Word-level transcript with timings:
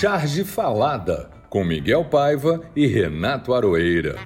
Charge 0.00 0.44
Falada, 0.44 1.30
com 1.50 1.62
Miguel 1.62 2.06
Paiva 2.06 2.66
e 2.74 2.86
Renato 2.86 3.52
Aroeira. 3.52 4.16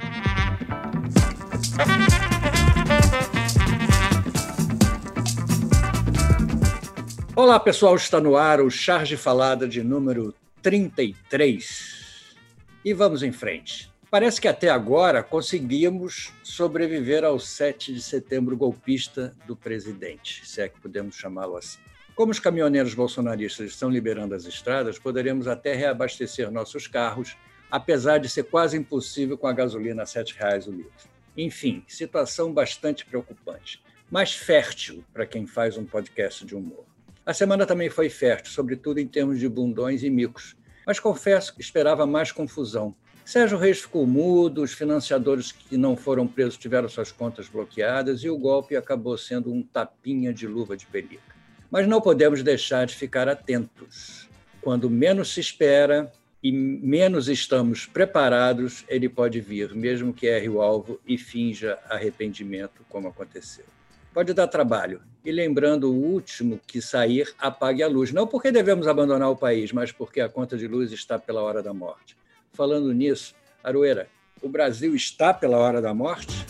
Olá 7.34 7.58
pessoal, 7.58 7.96
está 7.96 8.20
no 8.20 8.36
ar 8.36 8.60
o 8.60 8.70
Charge 8.70 9.16
Falada 9.16 9.66
de 9.66 9.82
número 9.82 10.32
33. 10.62 12.36
E 12.84 12.94
vamos 12.94 13.24
em 13.24 13.32
frente. 13.32 13.90
Parece 14.08 14.40
que 14.40 14.46
até 14.46 14.68
agora 14.70 15.24
conseguimos 15.24 16.32
sobreviver 16.44 17.24
ao 17.24 17.40
7 17.40 17.92
de 17.92 18.00
setembro 18.00 18.56
golpista 18.56 19.34
do 19.44 19.56
presidente, 19.56 20.46
se 20.46 20.60
é 20.60 20.68
que 20.68 20.80
podemos 20.80 21.16
chamá-lo 21.16 21.56
assim. 21.56 21.80
Como 22.14 22.30
os 22.30 22.38
caminhoneiros 22.38 22.94
bolsonaristas 22.94 23.70
estão 23.70 23.90
liberando 23.90 24.36
as 24.36 24.44
estradas, 24.44 25.00
poderemos 25.00 25.48
até 25.48 25.74
reabastecer 25.74 26.48
nossos 26.48 26.86
carros, 26.86 27.36
apesar 27.68 28.18
de 28.18 28.28
ser 28.28 28.44
quase 28.44 28.76
impossível 28.76 29.36
com 29.36 29.48
a 29.48 29.52
gasolina 29.52 30.02
a 30.02 30.04
R$ 30.04 30.10
7,00 30.12 30.68
o 30.68 30.70
litro. 30.70 31.08
Enfim, 31.36 31.82
situação 31.88 32.52
bastante 32.52 33.04
preocupante, 33.04 33.82
mas 34.08 34.32
fértil 34.32 35.04
para 35.12 35.26
quem 35.26 35.44
faz 35.44 35.76
um 35.76 35.84
podcast 35.84 36.46
de 36.46 36.54
humor. 36.54 36.84
A 37.26 37.34
semana 37.34 37.66
também 37.66 37.90
foi 37.90 38.08
fértil, 38.08 38.52
sobretudo 38.52 39.00
em 39.00 39.08
termos 39.08 39.40
de 39.40 39.48
bundões 39.48 40.04
e 40.04 40.10
micos, 40.10 40.56
mas 40.86 41.00
confesso 41.00 41.52
que 41.52 41.60
esperava 41.60 42.06
mais 42.06 42.30
confusão. 42.30 42.94
Sérgio 43.24 43.58
Reis 43.58 43.80
ficou 43.80 44.06
mudo, 44.06 44.62
os 44.62 44.72
financiadores 44.72 45.50
que 45.50 45.76
não 45.76 45.96
foram 45.96 46.28
presos 46.28 46.58
tiveram 46.58 46.88
suas 46.88 47.10
contas 47.10 47.48
bloqueadas 47.48 48.22
e 48.22 48.30
o 48.30 48.38
golpe 48.38 48.76
acabou 48.76 49.18
sendo 49.18 49.52
um 49.52 49.64
tapinha 49.64 50.32
de 50.32 50.46
luva 50.46 50.76
de 50.76 50.86
pelica. 50.86 51.33
Mas 51.74 51.88
não 51.88 52.00
podemos 52.00 52.40
deixar 52.40 52.86
de 52.86 52.94
ficar 52.94 53.28
atentos. 53.28 54.28
Quando 54.60 54.88
menos 54.88 55.34
se 55.34 55.40
espera 55.40 56.12
e 56.40 56.52
menos 56.52 57.26
estamos 57.26 57.84
preparados, 57.84 58.84
ele 58.86 59.08
pode 59.08 59.40
vir, 59.40 59.74
mesmo 59.74 60.14
que 60.14 60.28
erre 60.28 60.48
o 60.48 60.62
alvo 60.62 61.00
e 61.04 61.18
finja 61.18 61.76
arrependimento, 61.90 62.84
como 62.88 63.08
aconteceu. 63.08 63.64
Pode 64.12 64.32
dar 64.32 64.46
trabalho. 64.46 65.02
E 65.24 65.32
lembrando 65.32 65.90
o 65.90 65.96
último 65.96 66.60
que 66.64 66.80
sair, 66.80 67.34
apague 67.40 67.82
a 67.82 67.88
luz. 67.88 68.12
Não 68.12 68.24
porque 68.24 68.52
devemos 68.52 68.86
abandonar 68.86 69.28
o 69.28 69.36
país, 69.36 69.72
mas 69.72 69.90
porque 69.90 70.20
a 70.20 70.28
conta 70.28 70.56
de 70.56 70.68
luz 70.68 70.92
está 70.92 71.18
pela 71.18 71.42
hora 71.42 71.60
da 71.60 71.74
morte. 71.74 72.16
Falando 72.52 72.92
nisso, 72.92 73.34
Aroeira, 73.64 74.06
o 74.40 74.48
Brasil 74.48 74.94
está 74.94 75.34
pela 75.34 75.58
hora 75.58 75.82
da 75.82 75.92
morte? 75.92 76.46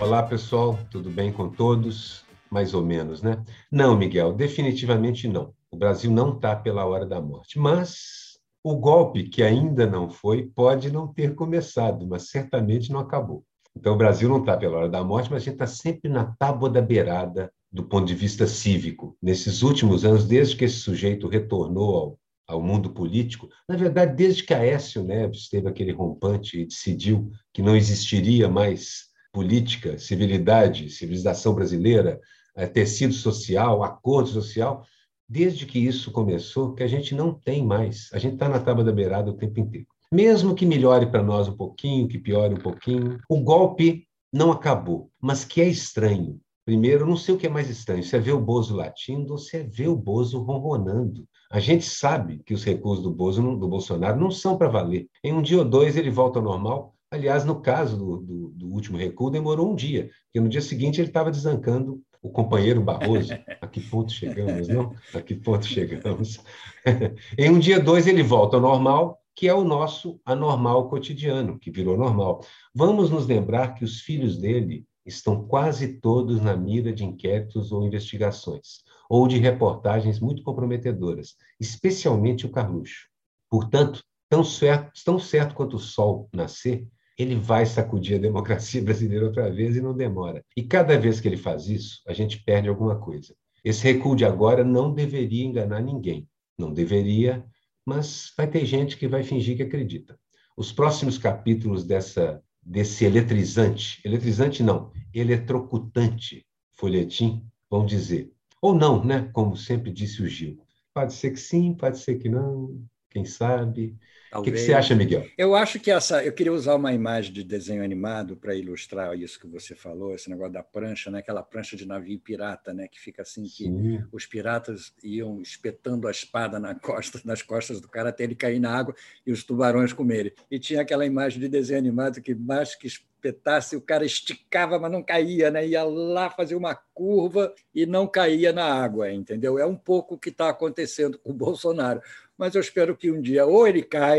Olá, 0.00 0.20
pessoal, 0.24 0.76
tudo 0.90 1.10
bem 1.10 1.32
com 1.32 1.48
todos? 1.48 2.26
Mais 2.50 2.74
ou 2.74 2.84
menos, 2.84 3.22
né? 3.22 3.42
Não, 3.70 3.96
Miguel, 3.96 4.32
definitivamente 4.32 5.28
não. 5.28 5.52
O 5.70 5.76
Brasil 5.76 6.10
não 6.10 6.34
está 6.34 6.56
pela 6.56 6.86
hora 6.86 7.04
da 7.04 7.20
morte. 7.20 7.58
Mas 7.58 8.38
o 8.62 8.76
golpe, 8.76 9.24
que 9.24 9.42
ainda 9.42 9.86
não 9.86 10.10
foi, 10.10 10.46
pode 10.46 10.90
não 10.90 11.06
ter 11.06 11.34
começado, 11.34 12.06
mas 12.06 12.30
certamente 12.30 12.90
não 12.90 13.00
acabou. 13.00 13.44
Então, 13.76 13.94
o 13.94 13.98
Brasil 13.98 14.28
não 14.28 14.40
está 14.40 14.56
pela 14.56 14.78
hora 14.78 14.88
da 14.88 15.04
morte, 15.04 15.30
mas 15.30 15.42
a 15.42 15.44
gente 15.44 15.54
está 15.54 15.66
sempre 15.66 16.10
na 16.10 16.34
tábua 16.38 16.68
da 16.68 16.80
beirada 16.80 17.52
do 17.70 17.84
ponto 17.84 18.06
de 18.06 18.14
vista 18.14 18.46
cívico. 18.46 19.16
Nesses 19.22 19.62
últimos 19.62 20.04
anos, 20.04 20.26
desde 20.26 20.56
que 20.56 20.64
esse 20.64 20.76
sujeito 20.76 21.28
retornou 21.28 21.96
ao, 21.96 22.56
ao 22.56 22.62
mundo 22.62 22.90
político, 22.90 23.48
na 23.68 23.76
verdade, 23.76 24.16
desde 24.16 24.42
que 24.42 24.54
Aécio 24.54 25.04
Neves 25.04 25.48
teve 25.48 25.68
aquele 25.68 25.92
rompante 25.92 26.58
e 26.58 26.66
decidiu 26.66 27.30
que 27.52 27.62
não 27.62 27.76
existiria 27.76 28.48
mais 28.48 29.08
política, 29.32 29.98
civilidade, 29.98 30.90
civilização 30.90 31.54
brasileira, 31.54 32.20
tecido 32.66 33.12
social, 33.12 33.82
acordo 33.82 34.28
social, 34.28 34.84
desde 35.28 35.66
que 35.66 35.78
isso 35.78 36.10
começou, 36.10 36.74
que 36.74 36.82
a 36.82 36.88
gente 36.88 37.14
não 37.14 37.32
tem 37.32 37.64
mais. 37.64 38.08
A 38.12 38.18
gente 38.18 38.34
está 38.34 38.48
na 38.48 38.58
tábua 38.58 38.82
da 38.82 38.92
beirada 38.92 39.30
o 39.30 39.36
tempo 39.36 39.60
inteiro. 39.60 39.86
Mesmo 40.10 40.54
que 40.54 40.64
melhore 40.64 41.06
para 41.06 41.22
nós 41.22 41.48
um 41.48 41.56
pouquinho, 41.56 42.08
que 42.08 42.18
piore 42.18 42.54
um 42.54 42.62
pouquinho, 42.62 43.18
o 43.28 43.40
golpe 43.40 44.06
não 44.32 44.50
acabou, 44.50 45.10
mas 45.20 45.44
que 45.44 45.60
é 45.60 45.68
estranho. 45.68 46.40
Primeiro, 46.64 47.06
não 47.06 47.16
sei 47.16 47.34
o 47.34 47.38
que 47.38 47.46
é 47.46 47.50
mais 47.50 47.68
estranho, 47.68 48.02
se 48.02 48.14
é 48.16 48.18
ver 48.18 48.32
o 48.32 48.40
Bozo 48.40 48.76
latindo 48.76 49.32
ou 49.32 49.38
se 49.38 49.56
é 49.56 49.62
ver 49.62 49.88
o 49.88 49.96
Bozo 49.96 50.38
ronronando. 50.42 51.26
A 51.50 51.60
gente 51.60 51.84
sabe 51.84 52.42
que 52.44 52.52
os 52.52 52.62
recursos 52.64 53.02
do, 53.02 53.10
Bozo, 53.10 53.40
do 53.56 53.68
Bolsonaro 53.68 54.20
não 54.20 54.30
são 54.30 54.56
para 54.58 54.68
valer. 54.68 55.08
Em 55.24 55.32
um 55.32 55.40
dia 55.40 55.58
ou 55.58 55.64
dois 55.64 55.96
ele 55.96 56.10
volta 56.10 56.38
ao 56.38 56.44
normal. 56.44 56.94
Aliás, 57.10 57.42
no 57.44 57.62
caso 57.62 57.96
do, 57.96 58.16
do, 58.18 58.48
do 58.50 58.68
último 58.68 58.98
recuo, 58.98 59.30
demorou 59.30 59.72
um 59.72 59.74
dia, 59.74 60.10
porque 60.26 60.40
no 60.40 60.48
dia 60.48 60.60
seguinte 60.60 61.00
ele 61.00 61.08
estava 61.08 61.30
desancando 61.30 62.02
o 62.28 62.32
companheiro 62.32 62.80
Barroso. 62.80 63.32
A 63.60 63.66
que 63.66 63.80
ponto 63.80 64.12
chegamos, 64.12 64.68
não? 64.68 64.94
A 65.14 65.20
que 65.20 65.34
ponto 65.34 65.66
chegamos? 65.66 66.38
em 67.36 67.50
um 67.50 67.58
dia 67.58 67.80
dois 67.80 68.06
ele 68.06 68.22
volta 68.22 68.56
ao 68.56 68.62
normal, 68.62 69.18
que 69.34 69.48
é 69.48 69.54
o 69.54 69.64
nosso 69.64 70.20
anormal 70.24 70.88
cotidiano, 70.88 71.58
que 71.58 71.70
virou 71.70 71.96
normal. 71.96 72.44
Vamos 72.74 73.10
nos 73.10 73.26
lembrar 73.26 73.74
que 73.74 73.84
os 73.84 74.00
filhos 74.00 74.36
dele 74.36 74.84
estão 75.06 75.46
quase 75.46 76.00
todos 76.00 76.40
na 76.40 76.54
mira 76.54 76.92
de 76.92 77.04
inquéritos 77.04 77.72
ou 77.72 77.86
investigações, 77.86 78.82
ou 79.08 79.26
de 79.26 79.38
reportagens 79.38 80.20
muito 80.20 80.42
comprometedoras, 80.42 81.34
especialmente 81.58 82.44
o 82.44 82.50
Carluxo. 82.50 83.08
Portanto, 83.48 84.02
tão 84.28 84.44
certo, 84.44 84.92
tão 85.04 85.18
certo 85.18 85.54
quanto 85.54 85.76
o 85.76 85.80
sol 85.80 86.28
nascer, 86.32 86.86
ele 87.18 87.34
vai 87.34 87.66
sacudir 87.66 88.16
a 88.16 88.20
democracia 88.20 88.80
brasileira 88.82 89.26
outra 89.26 89.50
vez 89.50 89.76
e 89.76 89.80
não 89.80 89.94
demora. 89.94 90.44
E 90.56 90.62
cada 90.62 90.98
vez 90.98 91.20
que 91.20 91.28
ele 91.28 91.36
faz 91.36 91.68
isso, 91.68 92.00
a 92.06 92.12
gente 92.12 92.42
perde 92.44 92.68
alguma 92.68 92.98
coisa. 92.98 93.34
Esse 93.64 93.82
recuo 93.82 94.14
de 94.14 94.24
agora 94.24 94.64
não 94.64 94.94
deveria 94.94 95.44
enganar 95.44 95.82
ninguém. 95.82 96.28
Não 96.56 96.72
deveria, 96.72 97.44
mas 97.84 98.32
vai 98.36 98.46
ter 98.46 98.64
gente 98.64 98.96
que 98.96 99.08
vai 99.08 99.22
fingir 99.22 99.56
que 99.56 99.62
acredita. 99.62 100.18
Os 100.56 100.72
próximos 100.72 101.18
capítulos 101.18 101.84
dessa 101.84 102.42
desse 102.60 103.06
eletrizante, 103.06 103.98
eletrizante 104.04 104.62
não, 104.62 104.92
eletrocutante 105.14 106.44
folhetim 106.72 107.42
vão 107.70 107.86
dizer, 107.86 108.30
ou 108.60 108.74
não, 108.74 109.02
né? 109.02 109.30
Como 109.32 109.56
sempre 109.56 109.90
disse 109.90 110.22
o 110.22 110.28
Gil. 110.28 110.58
Pode 110.92 111.14
ser 111.14 111.30
que 111.30 111.40
sim, 111.40 111.72
pode 111.72 111.98
ser 111.98 112.16
que 112.16 112.28
não, 112.28 112.84
quem 113.10 113.24
sabe. 113.24 113.96
O 114.32 114.42
que, 114.42 114.52
que, 114.52 114.58
você 114.58 114.74
acha, 114.74 114.94
Miguel? 114.94 115.26
Eu 115.38 115.54
acho 115.54 115.80
que 115.80 115.90
essa. 115.90 116.22
Eu 116.22 116.32
queria 116.32 116.52
usar 116.52 116.74
uma 116.74 116.92
imagem 116.92 117.32
de 117.32 117.42
desenho 117.42 117.82
animado 117.82 118.36
para 118.36 118.54
ilustrar 118.54 119.18
isso 119.18 119.40
que 119.40 119.46
você 119.46 119.74
falou, 119.74 120.14
esse 120.14 120.28
negócio 120.28 120.52
da 120.52 120.62
prancha, 120.62 121.10
né? 121.10 121.20
aquela 121.20 121.42
prancha 121.42 121.76
de 121.76 121.86
navio 121.86 122.18
pirata, 122.20 122.74
né? 122.74 122.86
que 122.88 123.00
fica 123.00 123.22
assim 123.22 123.44
que 123.44 123.64
Sim. 123.64 124.04
os 124.12 124.26
piratas 124.26 124.92
iam 125.02 125.40
espetando 125.40 126.06
a 126.06 126.10
espada 126.10 126.58
na 126.58 126.74
costa, 126.74 127.20
nas 127.24 127.42
costas 127.42 127.80
do 127.80 127.88
cara 127.88 128.10
até 128.10 128.24
ele 128.24 128.34
cair 128.34 128.60
na 128.60 128.76
água 128.76 128.94
e 129.26 129.32
os 129.32 129.44
tubarões 129.44 129.92
comerem. 129.92 130.32
E 130.50 130.58
tinha 130.58 130.82
aquela 130.82 131.06
imagem 131.06 131.40
de 131.40 131.48
desenho 131.48 131.78
animado 131.78 132.20
que 132.20 132.34
mais 132.34 132.74
que 132.74 132.86
espetasse, 132.86 133.76
o 133.76 133.80
cara 133.80 134.04
esticava, 134.04 134.78
mas 134.78 134.92
não 134.92 135.02
caía, 135.02 135.50
né? 135.50 135.66
ia 135.66 135.82
lá 135.82 136.28
fazer 136.28 136.54
uma 136.54 136.74
curva 136.92 137.54
e 137.74 137.86
não 137.86 138.06
caía 138.06 138.52
na 138.52 138.64
água, 138.64 139.10
entendeu? 139.10 139.58
É 139.58 139.64
um 139.64 139.76
pouco 139.76 140.14
o 140.14 140.18
que 140.18 140.28
está 140.28 140.50
acontecendo 140.50 141.18
com 141.18 141.30
o 141.30 141.34
Bolsonaro 141.34 142.02
mas 142.38 142.54
eu 142.54 142.60
espero 142.60 142.96
que 142.96 143.10
um 143.10 143.20
dia 143.20 143.44
ou 143.44 143.66
ele 143.66 143.82
caia, 143.82 144.17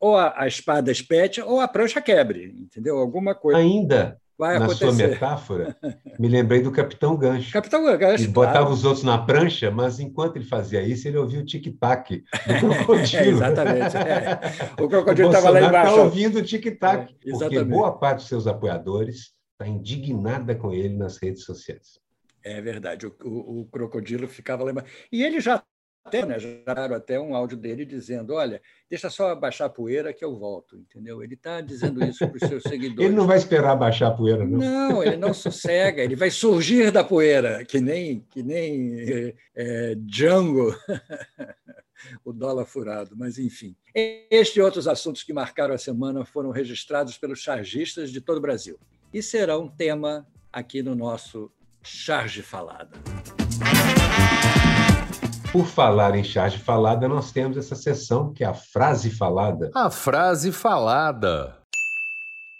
ou 0.00 0.16
a, 0.16 0.42
a 0.42 0.46
espada 0.46 0.90
espete, 0.90 1.40
ou 1.40 1.60
a 1.60 1.68
prancha 1.68 2.00
quebre, 2.00 2.54
entendeu? 2.56 2.98
Alguma 2.98 3.34
coisa. 3.34 3.58
Ainda 3.58 4.18
vai 4.38 4.56
na 4.56 4.66
acontecer. 4.66 4.84
sua 4.84 5.08
metáfora, 5.08 5.76
me 6.18 6.28
lembrei 6.28 6.62
do 6.62 6.70
Capitão 6.70 7.16
Gancho. 7.16 7.52
Capitão 7.52 7.84
Gancho. 7.98 8.22
Ele 8.22 8.32
botava 8.32 8.58
claro. 8.58 8.72
os 8.72 8.84
outros 8.84 9.02
na 9.02 9.18
prancha, 9.18 9.70
mas 9.70 9.98
enquanto 9.98 10.36
ele 10.36 10.44
fazia 10.44 10.80
isso, 10.80 11.08
ele 11.08 11.18
ouvia 11.18 11.40
o 11.40 11.44
tic-tac 11.44 12.22
do 12.60 12.68
crocodilo. 12.86 13.22
é, 13.24 13.28
exatamente. 13.28 13.96
É. 13.96 14.40
O 14.80 14.88
crocodilo 14.88 15.28
estava 15.28 15.50
lá 15.50 15.60
embaixo. 15.60 15.90
está 15.90 16.02
ouvindo 16.04 16.38
o 16.38 16.42
tic-tac, 16.42 17.12
é, 17.26 17.30
porque 17.30 17.64
boa 17.64 17.98
parte 17.98 18.18
dos 18.18 18.28
seus 18.28 18.46
apoiadores 18.46 19.32
está 19.52 19.66
indignada 19.66 20.54
com 20.54 20.72
ele 20.72 20.96
nas 20.96 21.16
redes 21.16 21.42
sociais. 21.42 21.98
É 22.44 22.60
verdade, 22.60 23.06
o, 23.06 23.14
o, 23.24 23.60
o 23.62 23.66
crocodilo 23.66 24.28
ficava 24.28 24.62
lá 24.62 24.70
embaixo. 24.70 24.92
E 25.10 25.24
ele 25.24 25.40
já 25.40 25.60
até, 26.08 26.26
né, 26.26 26.38
já 26.38 26.48
até 26.96 27.20
um 27.20 27.34
áudio 27.34 27.56
dele 27.56 27.84
dizendo: 27.84 28.34
olha, 28.34 28.60
deixa 28.88 29.10
só 29.10 29.34
baixar 29.34 29.66
a 29.66 29.70
poeira 29.70 30.12
que 30.12 30.24
eu 30.24 30.36
volto, 30.36 30.76
entendeu? 30.76 31.22
Ele 31.22 31.34
está 31.34 31.60
dizendo 31.60 32.02
isso 32.04 32.26
para 32.26 32.36
os 32.36 32.48
seus 32.48 32.62
seguidores. 32.62 33.04
ele 33.08 33.16
não 33.16 33.26
vai 33.26 33.36
esperar 33.36 33.76
baixar 33.76 34.08
a 34.08 34.10
poeira, 34.10 34.46
não. 34.46 34.58
Não, 34.58 35.02
ele 35.02 35.16
não 35.16 35.34
sossega, 35.34 36.02
ele 36.02 36.16
vai 36.16 36.30
surgir 36.30 36.90
da 36.90 37.04
poeira, 37.04 37.64
que 37.64 37.80
nem, 37.80 38.24
que 38.30 38.42
nem 38.42 39.34
é, 39.54 39.94
Django, 39.96 40.74
o 42.24 42.32
dólar 42.32 42.64
furado, 42.64 43.14
mas 43.16 43.38
enfim. 43.38 43.76
Este 43.94 44.58
e 44.58 44.62
outros 44.62 44.88
assuntos 44.88 45.22
que 45.22 45.32
marcaram 45.32 45.74
a 45.74 45.78
semana 45.78 46.24
foram 46.24 46.50
registrados 46.50 47.18
pelos 47.18 47.40
chargistas 47.40 48.10
de 48.10 48.20
todo 48.20 48.38
o 48.38 48.42
Brasil 48.42 48.78
e 49.12 49.22
serão 49.22 49.68
tema 49.68 50.26
aqui 50.52 50.82
no 50.82 50.94
nosso 50.94 51.50
Charge 51.82 52.42
Falada. 52.42 52.96
Por 55.50 55.64
falar 55.64 56.14
em 56.14 56.22
charge 56.22 56.58
falada, 56.58 57.08
nós 57.08 57.32
temos 57.32 57.56
essa 57.56 57.74
sessão 57.74 58.34
que 58.34 58.44
é 58.44 58.46
a 58.46 58.52
frase 58.52 59.10
falada. 59.10 59.70
A 59.74 59.90
frase 59.90 60.52
falada. 60.52 61.56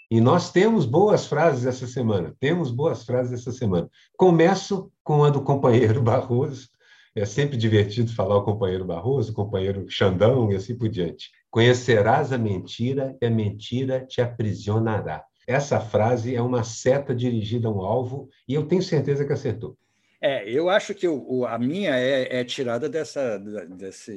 E 0.09 0.19
nós 0.19 0.51
temos 0.51 0.87
boas 0.87 1.27
frases 1.27 1.67
essa 1.67 1.85
semana. 1.85 2.33
Temos 2.39 2.71
boas 2.71 3.03
frases 3.03 3.39
essa 3.39 3.51
semana. 3.51 3.87
Começo 4.17 4.91
com 5.03 5.23
a 5.23 5.29
do 5.29 5.43
companheiro 5.43 6.01
Barroso, 6.01 6.67
É 7.15 7.25
sempre 7.25 7.57
divertido 7.57 8.11
falar 8.11 8.37
o 8.37 8.43
companheiro 8.43 8.85
Barroso, 8.85 9.33
o 9.33 9.35
companheiro 9.35 9.85
Xandão 9.87 10.51
e 10.51 10.55
assim 10.55 10.75
por 10.75 10.89
diante. 10.89 11.29
Conhecerás 11.51 12.33
a 12.33 12.39
mentira 12.39 13.15
e 13.21 13.25
a 13.27 13.29
mentira 13.29 14.03
te 14.03 14.19
aprisionará. 14.19 15.23
Essa 15.47 15.79
frase 15.79 16.35
é 16.35 16.41
uma 16.41 16.63
seta 16.63 17.13
dirigida 17.13 17.67
a 17.67 17.71
um 17.71 17.81
alvo 17.81 18.29
e 18.47 18.55
eu 18.55 18.65
tenho 18.65 18.81
certeza 18.81 19.25
que 19.25 19.33
acertou. 19.33 19.77
É, 20.21 20.49
eu 20.49 20.69
acho 20.69 20.93
que 20.93 21.07
o, 21.07 21.45
a 21.45 21.57
minha 21.57 21.95
é, 21.95 22.39
é 22.39 22.43
tirada 22.43 22.89
dessa, 22.89 23.37
dessa 23.37 24.11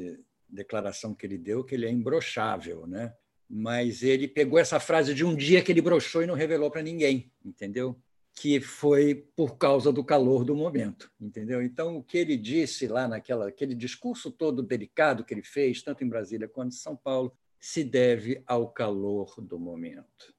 declaração 0.48 1.14
que 1.14 1.24
ele 1.24 1.38
deu, 1.38 1.62
que 1.64 1.74
ele 1.74 1.86
é 1.86 1.90
imbrochável, 1.90 2.86
né? 2.86 3.14
Mas 3.48 4.02
ele 4.02 4.26
pegou 4.26 4.58
essa 4.58 4.80
frase 4.80 5.14
de 5.14 5.24
um 5.24 5.34
dia 5.34 5.62
que 5.62 5.70
ele 5.70 5.82
brochou 5.82 6.22
e 6.22 6.26
não 6.26 6.34
revelou 6.34 6.70
para 6.70 6.82
ninguém, 6.82 7.30
entendeu? 7.44 7.96
Que 8.34 8.60
foi 8.60 9.26
por 9.36 9.56
causa 9.56 9.92
do 9.92 10.02
calor 10.02 10.44
do 10.44 10.56
momento, 10.56 11.10
entendeu? 11.20 11.62
Então, 11.62 11.96
o 11.96 12.02
que 12.02 12.18
ele 12.18 12.36
disse 12.36 12.86
lá 12.88 13.06
naquela 13.06 13.48
aquele 13.48 13.74
discurso 13.74 14.30
todo 14.30 14.62
delicado 14.62 15.24
que 15.24 15.34
ele 15.34 15.42
fez, 15.42 15.82
tanto 15.82 16.02
em 16.02 16.08
Brasília 16.08 16.48
quanto 16.48 16.72
em 16.72 16.78
São 16.78 16.96
Paulo, 16.96 17.32
se 17.60 17.84
deve 17.84 18.42
ao 18.46 18.68
calor 18.68 19.34
do 19.38 19.58
momento 19.58 20.34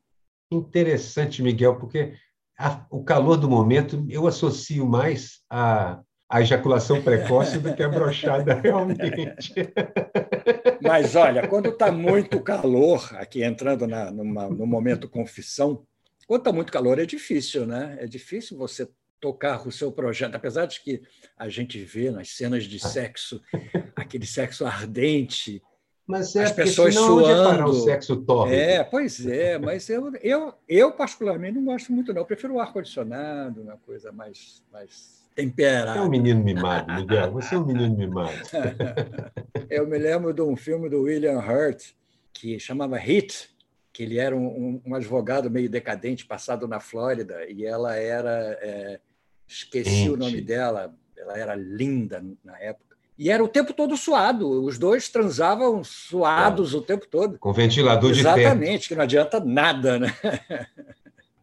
interessante, 0.58 1.42
Miguel, 1.42 1.78
porque 1.78 2.14
a, 2.58 2.86
o 2.90 3.04
calor 3.04 3.38
do 3.38 3.50
momento 3.50 4.06
eu 4.10 4.28
associo 4.28 4.86
mais 4.86 5.42
a, 5.50 6.02
a 6.30 6.42
ejaculação 6.42 7.02
precoce 7.02 7.60
do 7.60 7.74
que 7.76 7.84
a 7.84 7.90
brochada 7.90 8.56
realmente. 8.62 9.54
Mas 10.82 11.16
olha, 11.16 11.48
quando 11.48 11.70
está 11.70 11.92
muito 11.92 12.42
calor, 12.42 13.10
aqui 13.14 13.44
entrando 13.44 13.88
na, 13.88 14.12
numa, 14.12 14.50
no 14.50 14.66
momento 14.66 15.10
confissão, 15.10 15.86
quando 16.28 16.42
está 16.42 16.52
muito 16.52 16.72
calor 16.72 17.00
é 17.00 17.06
difícil, 17.06 17.66
né? 17.66 17.98
É 18.00 18.08
difícil 18.08 18.58
você 18.58 18.88
tocar 19.20 19.66
o 19.66 19.72
seu 19.72 19.92
projeto, 19.92 20.36
apesar 20.36 20.66
de 20.66 20.82
que 20.82 21.02
a 21.38 21.48
gente 21.48 21.82
vê 21.84 22.12
nas 22.12 22.30
cenas 22.30 22.66
de 22.66 22.80
sexo 22.80 23.42
aquele 23.96 24.26
sexo 24.26 24.66
ardente, 24.66 25.62
mas 26.06 26.36
é 26.36 26.44
as 26.44 26.52
pessoas 26.52 26.94
suando. 26.94 27.30
É 27.30 27.44
parar 27.44 27.68
o 27.68 27.74
sexo 27.74 28.18
tórrido. 28.18 28.56
É, 28.56 28.84
pois 28.84 29.26
é, 29.26 29.58
mas 29.58 29.90
eu, 29.90 30.12
eu, 30.22 30.54
eu 30.68 30.92
particularmente 30.92 31.58
não 31.58 31.66
gosto 31.66 31.94
muito, 31.94 32.14
não. 32.14 32.22
Eu 32.22 32.26
prefiro 32.26 32.56
o 32.56 32.60
ar-condicionado, 32.60 33.62
uma 33.62 33.78
coisa 33.78 34.12
mais, 34.12 34.62
mais 34.72 35.24
temperada. 35.34 35.94
Você 35.94 36.00
é 36.00 36.02
um 36.02 36.10
menino 36.10 36.44
mimado, 36.44 36.94
Miguel. 36.94 37.32
Você 37.32 37.56
é 37.56 37.58
um 37.58 37.66
menino 37.66 37.96
mimado. 37.96 38.38
eu 39.70 39.88
me 39.88 39.98
lembro 39.98 40.34
de 40.34 40.42
um 40.42 40.56
filme 40.58 40.90
do 40.90 41.04
William 41.04 41.40
Hurt 41.40 41.94
que 42.34 42.60
chamava 42.60 42.98
Hit, 42.98 43.50
que 43.94 44.04
ele 44.04 44.18
era 44.18 44.36
um, 44.36 44.82
um 44.86 44.96
advogado 44.96 45.50
meio 45.50 45.70
decadente, 45.70 46.26
passado 46.26 46.68
na 46.68 46.80
Flórida, 46.80 47.46
e 47.50 47.66
ela 47.66 47.96
era. 47.96 48.58
É, 48.62 49.00
esqueci 49.48 49.90
Gente. 49.90 50.10
o 50.10 50.18
nome 50.18 50.42
dela, 50.42 50.94
ela 51.16 51.38
era 51.38 51.56
linda 51.56 52.24
na 52.44 52.60
época 52.60 52.93
e 53.18 53.30
era 53.30 53.44
o 53.44 53.48
tempo 53.48 53.74
todo 53.74 53.96
suado. 53.96 54.64
Os 54.64 54.78
dois 54.78 55.10
transavam 55.10 55.84
suados 55.84 56.74
o 56.74 56.82
tempo 56.82 57.08
todo. 57.08 57.38
Com 57.38 57.54
ventilador 57.54 58.12
Exatamente, 58.12 58.36
de 58.36 58.42
Exatamente, 58.42 58.88
que 58.88 58.96
não 58.96 59.04
adianta 59.04 59.40
nada, 59.40 60.00
né? 60.00 60.08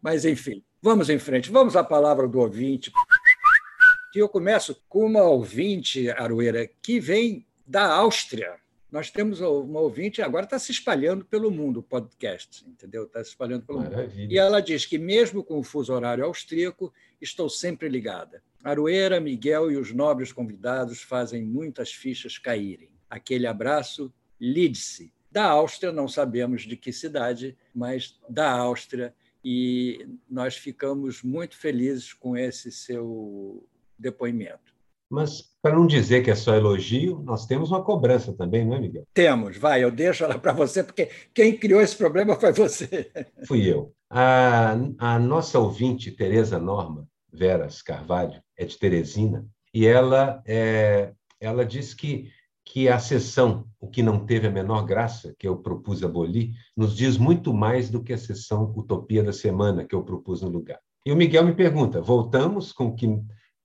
Mas, 0.01 0.25
enfim, 0.25 0.63
vamos 0.81 1.09
em 1.09 1.19
frente. 1.19 1.51
Vamos 1.51 1.75
à 1.75 1.83
palavra 1.83 2.27
do 2.27 2.39
ouvinte. 2.39 2.91
E 4.13 4.19
eu 4.19 4.27
começo 4.27 4.81
com 4.89 5.05
uma 5.05 5.23
ouvinte, 5.23 6.09
Aroeira, 6.11 6.69
que 6.81 6.99
vem 6.99 7.45
da 7.65 7.93
Áustria. 7.93 8.55
Nós 8.91 9.09
temos 9.09 9.39
uma 9.39 9.79
ouvinte, 9.79 10.21
agora 10.21 10.43
está 10.43 10.59
se 10.59 10.73
espalhando 10.73 11.23
pelo 11.23 11.49
mundo 11.49 11.79
o 11.79 11.83
podcast, 11.83 12.67
entendeu? 12.67 13.05
Está 13.05 13.23
se 13.23 13.29
espalhando 13.29 13.65
pelo 13.65 13.79
Maravilha. 13.79 14.23
mundo. 14.23 14.31
E 14.33 14.37
ela 14.37 14.59
diz 14.61 14.85
que, 14.85 14.97
mesmo 14.97 15.45
com 15.45 15.57
o 15.57 15.63
fuso 15.63 15.93
horário 15.93 16.25
austríaco, 16.25 16.93
estou 17.21 17.47
sempre 17.47 17.87
ligada. 17.87 18.43
Aroeira, 18.63 19.19
Miguel 19.19 19.71
e 19.71 19.77
os 19.77 19.91
nobres 19.91 20.31
convidados 20.31 21.01
fazem 21.01 21.43
muitas 21.43 21.91
fichas 21.91 22.37
caírem. 22.37 22.89
Aquele 23.09 23.47
abraço, 23.47 24.13
Lidse. 24.39 25.11
Da 25.31 25.45
Áustria, 25.45 25.91
não 25.91 26.07
sabemos 26.07 26.63
de 26.63 26.75
que 26.75 26.91
cidade, 26.91 27.57
mas 27.73 28.19
da 28.29 28.51
Áustria, 28.51 29.13
e 29.43 30.05
nós 30.29 30.57
ficamos 30.57 31.23
muito 31.23 31.55
felizes 31.55 32.13
com 32.13 32.37
esse 32.37 32.71
seu 32.71 33.65
depoimento. 33.97 34.71
Mas, 35.09 35.43
para 35.61 35.75
não 35.75 35.85
dizer 35.85 36.23
que 36.23 36.31
é 36.31 36.35
só 36.35 36.55
elogio, 36.55 37.21
nós 37.25 37.45
temos 37.45 37.69
uma 37.69 37.83
cobrança 37.83 38.31
também, 38.31 38.65
não 38.65 38.75
é, 38.75 38.79
Miguel? 38.79 39.05
Temos, 39.13 39.57
vai, 39.57 39.83
eu 39.83 39.91
deixo 39.91 40.23
ela 40.23 40.39
para 40.39 40.53
você, 40.53 40.83
porque 40.83 41.09
quem 41.33 41.57
criou 41.57 41.81
esse 41.81 41.97
problema 41.97 42.35
foi 42.39 42.53
você. 42.53 43.11
Fui 43.45 43.69
eu. 43.69 43.93
A, 44.09 44.71
a 44.97 45.19
nossa 45.19 45.59
ouvinte, 45.59 46.11
Tereza 46.11 46.57
Norma, 46.57 47.07
Veras 47.31 47.81
Carvalho, 47.81 48.41
é 48.61 48.65
de 48.65 48.77
Teresina, 48.77 49.45
e 49.73 49.87
ela, 49.87 50.41
é, 50.45 51.13
ela 51.39 51.65
diz 51.65 51.93
que, 51.93 52.29
que 52.63 52.87
a 52.87 52.99
sessão, 52.99 53.67
o 53.79 53.87
que 53.87 54.03
não 54.03 54.25
teve 54.25 54.47
a 54.47 54.51
menor 54.51 54.85
graça, 54.85 55.33
que 55.39 55.47
eu 55.47 55.57
propus 55.57 56.03
abolir, 56.03 56.53
nos 56.77 56.95
diz 56.95 57.17
muito 57.17 57.53
mais 57.53 57.89
do 57.89 58.03
que 58.03 58.13
a 58.13 58.17
sessão 58.17 58.71
Utopia 58.75 59.23
da 59.23 59.33
Semana, 59.33 59.83
que 59.83 59.95
eu 59.95 60.03
propus 60.03 60.41
no 60.41 60.49
lugar. 60.49 60.79
E 61.05 61.11
o 61.11 61.15
Miguel 61.15 61.45
me 61.45 61.55
pergunta: 61.55 61.99
voltamos 61.99 62.71
com 62.71 62.87
o 62.87 62.95
que, 62.95 63.07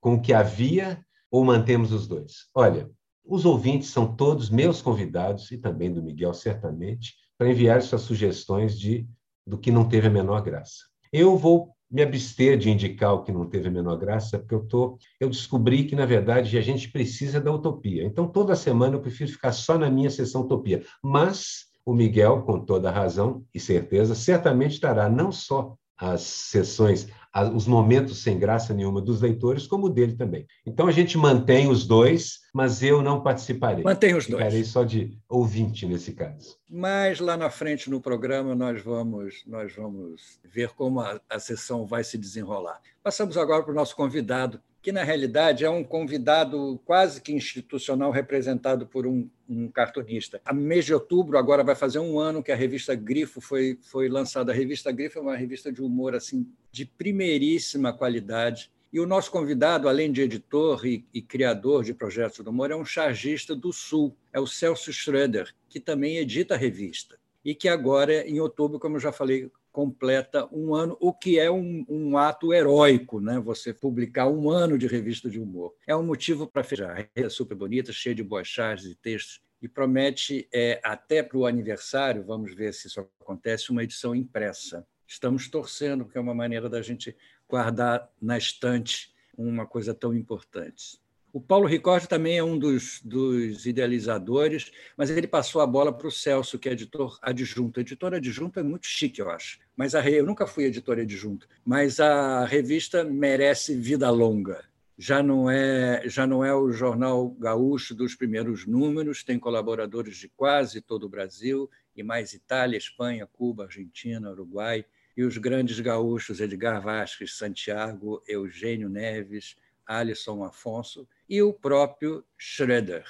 com 0.00 0.14
o 0.14 0.22
que 0.22 0.32
havia 0.32 0.98
ou 1.30 1.44
mantemos 1.44 1.92
os 1.92 2.08
dois? 2.08 2.48
Olha, 2.54 2.90
os 3.22 3.44
ouvintes 3.44 3.90
são 3.90 4.16
todos 4.16 4.48
meus 4.48 4.80
convidados, 4.80 5.50
e 5.50 5.58
também 5.58 5.92
do 5.92 6.02
Miguel, 6.02 6.32
certamente, 6.32 7.14
para 7.36 7.50
enviar 7.50 7.82
suas 7.82 8.02
sugestões 8.02 8.78
de, 8.78 9.06
do 9.46 9.58
que 9.58 9.70
não 9.70 9.86
teve 9.86 10.06
a 10.06 10.10
menor 10.10 10.40
graça. 10.40 10.84
Eu 11.12 11.36
vou 11.36 11.75
me 11.90 12.02
abster 12.02 12.56
de 12.56 12.70
indicar 12.70 13.14
o 13.14 13.22
que 13.22 13.32
não 13.32 13.46
teve 13.46 13.68
a 13.68 13.70
menor 13.70 13.96
graça, 13.96 14.38
porque 14.38 14.54
eu, 14.54 14.66
tô, 14.66 14.98
eu 15.20 15.28
descobri 15.28 15.84
que, 15.84 15.94
na 15.94 16.04
verdade, 16.06 16.58
a 16.58 16.62
gente 16.62 16.90
precisa 16.90 17.40
da 17.40 17.52
utopia. 17.52 18.04
Então, 18.04 18.26
toda 18.26 18.56
semana 18.56 18.96
eu 18.96 19.00
prefiro 19.00 19.30
ficar 19.30 19.52
só 19.52 19.78
na 19.78 19.88
minha 19.88 20.10
sessão 20.10 20.42
utopia. 20.42 20.84
Mas 21.02 21.66
o 21.84 21.94
Miguel, 21.94 22.42
com 22.42 22.58
toda 22.58 22.90
razão 22.90 23.44
e 23.54 23.60
certeza, 23.60 24.14
certamente 24.14 24.72
estará 24.72 25.08
não 25.08 25.30
só 25.30 25.76
as 25.98 26.22
sessões, 26.22 27.08
os 27.54 27.66
momentos 27.66 28.22
sem 28.22 28.38
graça 28.38 28.72
nenhuma 28.72 29.00
dos 29.00 29.20
leitores, 29.20 29.66
como 29.66 29.86
o 29.86 29.90
dele 29.90 30.14
também. 30.14 30.46
Então 30.64 30.86
a 30.86 30.92
gente 30.92 31.16
mantém 31.18 31.68
os 31.68 31.86
dois, 31.86 32.40
mas 32.54 32.82
eu 32.82 33.02
não 33.02 33.22
participarei. 33.22 33.84
Mantém 33.84 34.14
os 34.14 34.26
dois. 34.26 34.42
Ficarei 34.42 34.64
só 34.64 34.84
de 34.84 35.18
ouvinte 35.28 35.86
nesse 35.86 36.12
caso. 36.12 36.56
Mas 36.68 37.20
lá 37.20 37.36
na 37.36 37.50
frente 37.50 37.90
no 37.90 38.00
programa 38.00 38.54
nós 38.54 38.82
vamos 38.82 39.42
nós 39.46 39.74
vamos 39.74 40.40
ver 40.44 40.70
como 40.70 41.00
a, 41.00 41.20
a 41.28 41.38
sessão 41.38 41.86
vai 41.86 42.04
se 42.04 42.18
desenrolar. 42.18 42.80
Passamos 43.02 43.36
agora 43.36 43.62
para 43.62 43.72
o 43.72 43.76
nosso 43.76 43.94
convidado, 43.94 44.60
que 44.86 44.92
na 44.92 45.02
realidade 45.02 45.64
é 45.64 45.68
um 45.68 45.82
convidado 45.82 46.80
quase 46.84 47.20
que 47.20 47.32
institucional 47.32 48.12
representado 48.12 48.86
por 48.86 49.04
um, 49.04 49.28
um, 49.48 49.66
cartunista. 49.66 50.40
A 50.44 50.52
mês 50.54 50.84
de 50.84 50.94
outubro 50.94 51.36
agora 51.36 51.64
vai 51.64 51.74
fazer 51.74 51.98
um 51.98 52.20
ano 52.20 52.40
que 52.40 52.52
a 52.52 52.54
revista 52.54 52.94
Grifo 52.94 53.40
foi, 53.40 53.76
foi 53.82 54.08
lançada. 54.08 54.52
A 54.52 54.54
revista 54.54 54.92
Grifo 54.92 55.18
é 55.18 55.22
uma 55.22 55.34
revista 55.34 55.72
de 55.72 55.82
humor 55.82 56.14
assim 56.14 56.46
de 56.70 56.84
primeiríssima 56.84 57.92
qualidade. 57.92 58.70
E 58.92 59.00
o 59.00 59.06
nosso 59.06 59.28
convidado, 59.32 59.88
além 59.88 60.12
de 60.12 60.22
editor 60.22 60.86
e, 60.86 61.04
e 61.12 61.20
criador 61.20 61.82
de 61.82 61.92
projetos 61.92 62.38
do 62.44 62.50
humor, 62.50 62.70
é 62.70 62.76
um 62.76 62.84
chargista 62.84 63.56
do 63.56 63.72
Sul, 63.72 64.16
é 64.32 64.38
o 64.38 64.46
Celso 64.46 64.92
Schroeder, 64.92 65.52
que 65.68 65.80
também 65.80 66.18
edita 66.18 66.54
a 66.54 66.56
revista. 66.56 67.18
E 67.44 67.56
que 67.56 67.68
agora, 67.68 68.24
em 68.24 68.38
outubro, 68.38 68.78
como 68.78 68.94
eu 68.94 69.00
já 69.00 69.10
falei 69.10 69.50
completa 69.76 70.48
um 70.50 70.74
ano, 70.74 70.96
o 70.98 71.12
que 71.12 71.38
é 71.38 71.50
um, 71.50 71.84
um, 71.86 72.16
ato 72.16 72.54
heróico, 72.54 73.20
né? 73.20 73.38
Você 73.40 73.74
publicar 73.74 74.26
um 74.26 74.48
ano 74.48 74.78
de 74.78 74.86
revista 74.86 75.28
de 75.28 75.38
humor. 75.38 75.74
É 75.86 75.94
um 75.94 76.02
motivo 76.02 76.46
para 76.46 76.64
fechar. 76.64 77.06
É 77.14 77.28
super 77.28 77.54
bonita, 77.54 77.92
cheia 77.92 78.14
de 78.14 78.22
boas 78.22 78.48
charges 78.48 78.90
e 78.90 78.94
textos, 78.94 79.42
e 79.60 79.68
promete, 79.68 80.48
é, 80.50 80.80
até 80.82 81.22
para 81.22 81.36
o 81.36 81.44
aniversário, 81.44 82.24
vamos 82.24 82.54
ver 82.54 82.72
se 82.72 82.86
isso 82.86 83.06
acontece, 83.20 83.70
uma 83.70 83.84
edição 83.84 84.14
impressa. 84.14 84.86
Estamos 85.06 85.46
torcendo, 85.46 86.06
porque 86.06 86.16
é 86.16 86.22
uma 86.22 86.34
maneira 86.34 86.70
da 86.70 86.80
gente 86.80 87.14
guardar 87.46 88.10
na 88.18 88.38
estante 88.38 89.14
uma 89.36 89.66
coisa 89.66 89.92
tão 89.92 90.14
importante. 90.14 90.98
O 91.36 91.40
Paulo 91.42 91.66
Ricordi 91.66 92.08
também 92.08 92.38
é 92.38 92.42
um 92.42 92.58
dos, 92.58 92.98
dos, 93.04 93.66
idealizadores, 93.66 94.72
mas 94.96 95.10
ele 95.10 95.26
passou 95.26 95.60
a 95.60 95.66
bola 95.66 95.92
para 95.92 96.06
o 96.06 96.10
Celso, 96.10 96.58
que 96.58 96.66
é 96.66 96.72
editor 96.72 97.18
adjunto. 97.20 97.78
Editor 97.78 98.14
adjunto 98.14 98.58
é 98.58 98.62
muito 98.62 98.86
chique, 98.86 99.20
eu 99.20 99.28
acho. 99.28 99.58
Mas 99.76 99.94
a, 99.94 100.08
eu 100.08 100.24
nunca 100.24 100.46
fui 100.46 100.64
editor 100.64 100.98
adjunto, 100.98 101.46
mas 101.62 102.00
a 102.00 102.46
revista 102.46 103.04
merece 103.04 103.76
vida 103.76 104.08
longa. 104.08 104.64
Já 104.96 105.22
não 105.22 105.50
é 105.50 106.08
já 106.08 106.26
não 106.26 106.42
é 106.42 106.54
o 106.54 106.72
jornal 106.72 107.28
gaúcho 107.28 107.94
dos 107.94 108.14
primeiros 108.14 108.66
números, 108.66 109.22
tem 109.22 109.38
colaboradores 109.38 110.16
de 110.16 110.30
quase 110.30 110.80
todo 110.80 111.04
o 111.04 111.10
Brasil 111.10 111.68
e 111.94 112.02
mais 112.02 112.32
Itália, 112.32 112.78
Espanha, 112.78 113.28
Cuba, 113.30 113.64
Argentina, 113.64 114.30
Uruguai 114.30 114.86
e 115.14 115.22
os 115.22 115.36
grandes 115.36 115.80
gaúchos 115.80 116.40
Edgar 116.40 116.80
Vasques, 116.80 117.36
Santiago, 117.36 118.22
Eugênio 118.26 118.88
Neves, 118.88 119.54
Alisson 119.86 120.42
Afonso 120.42 121.06
e 121.28 121.42
o 121.42 121.52
próprio 121.52 122.24
Schroeder. 122.36 123.04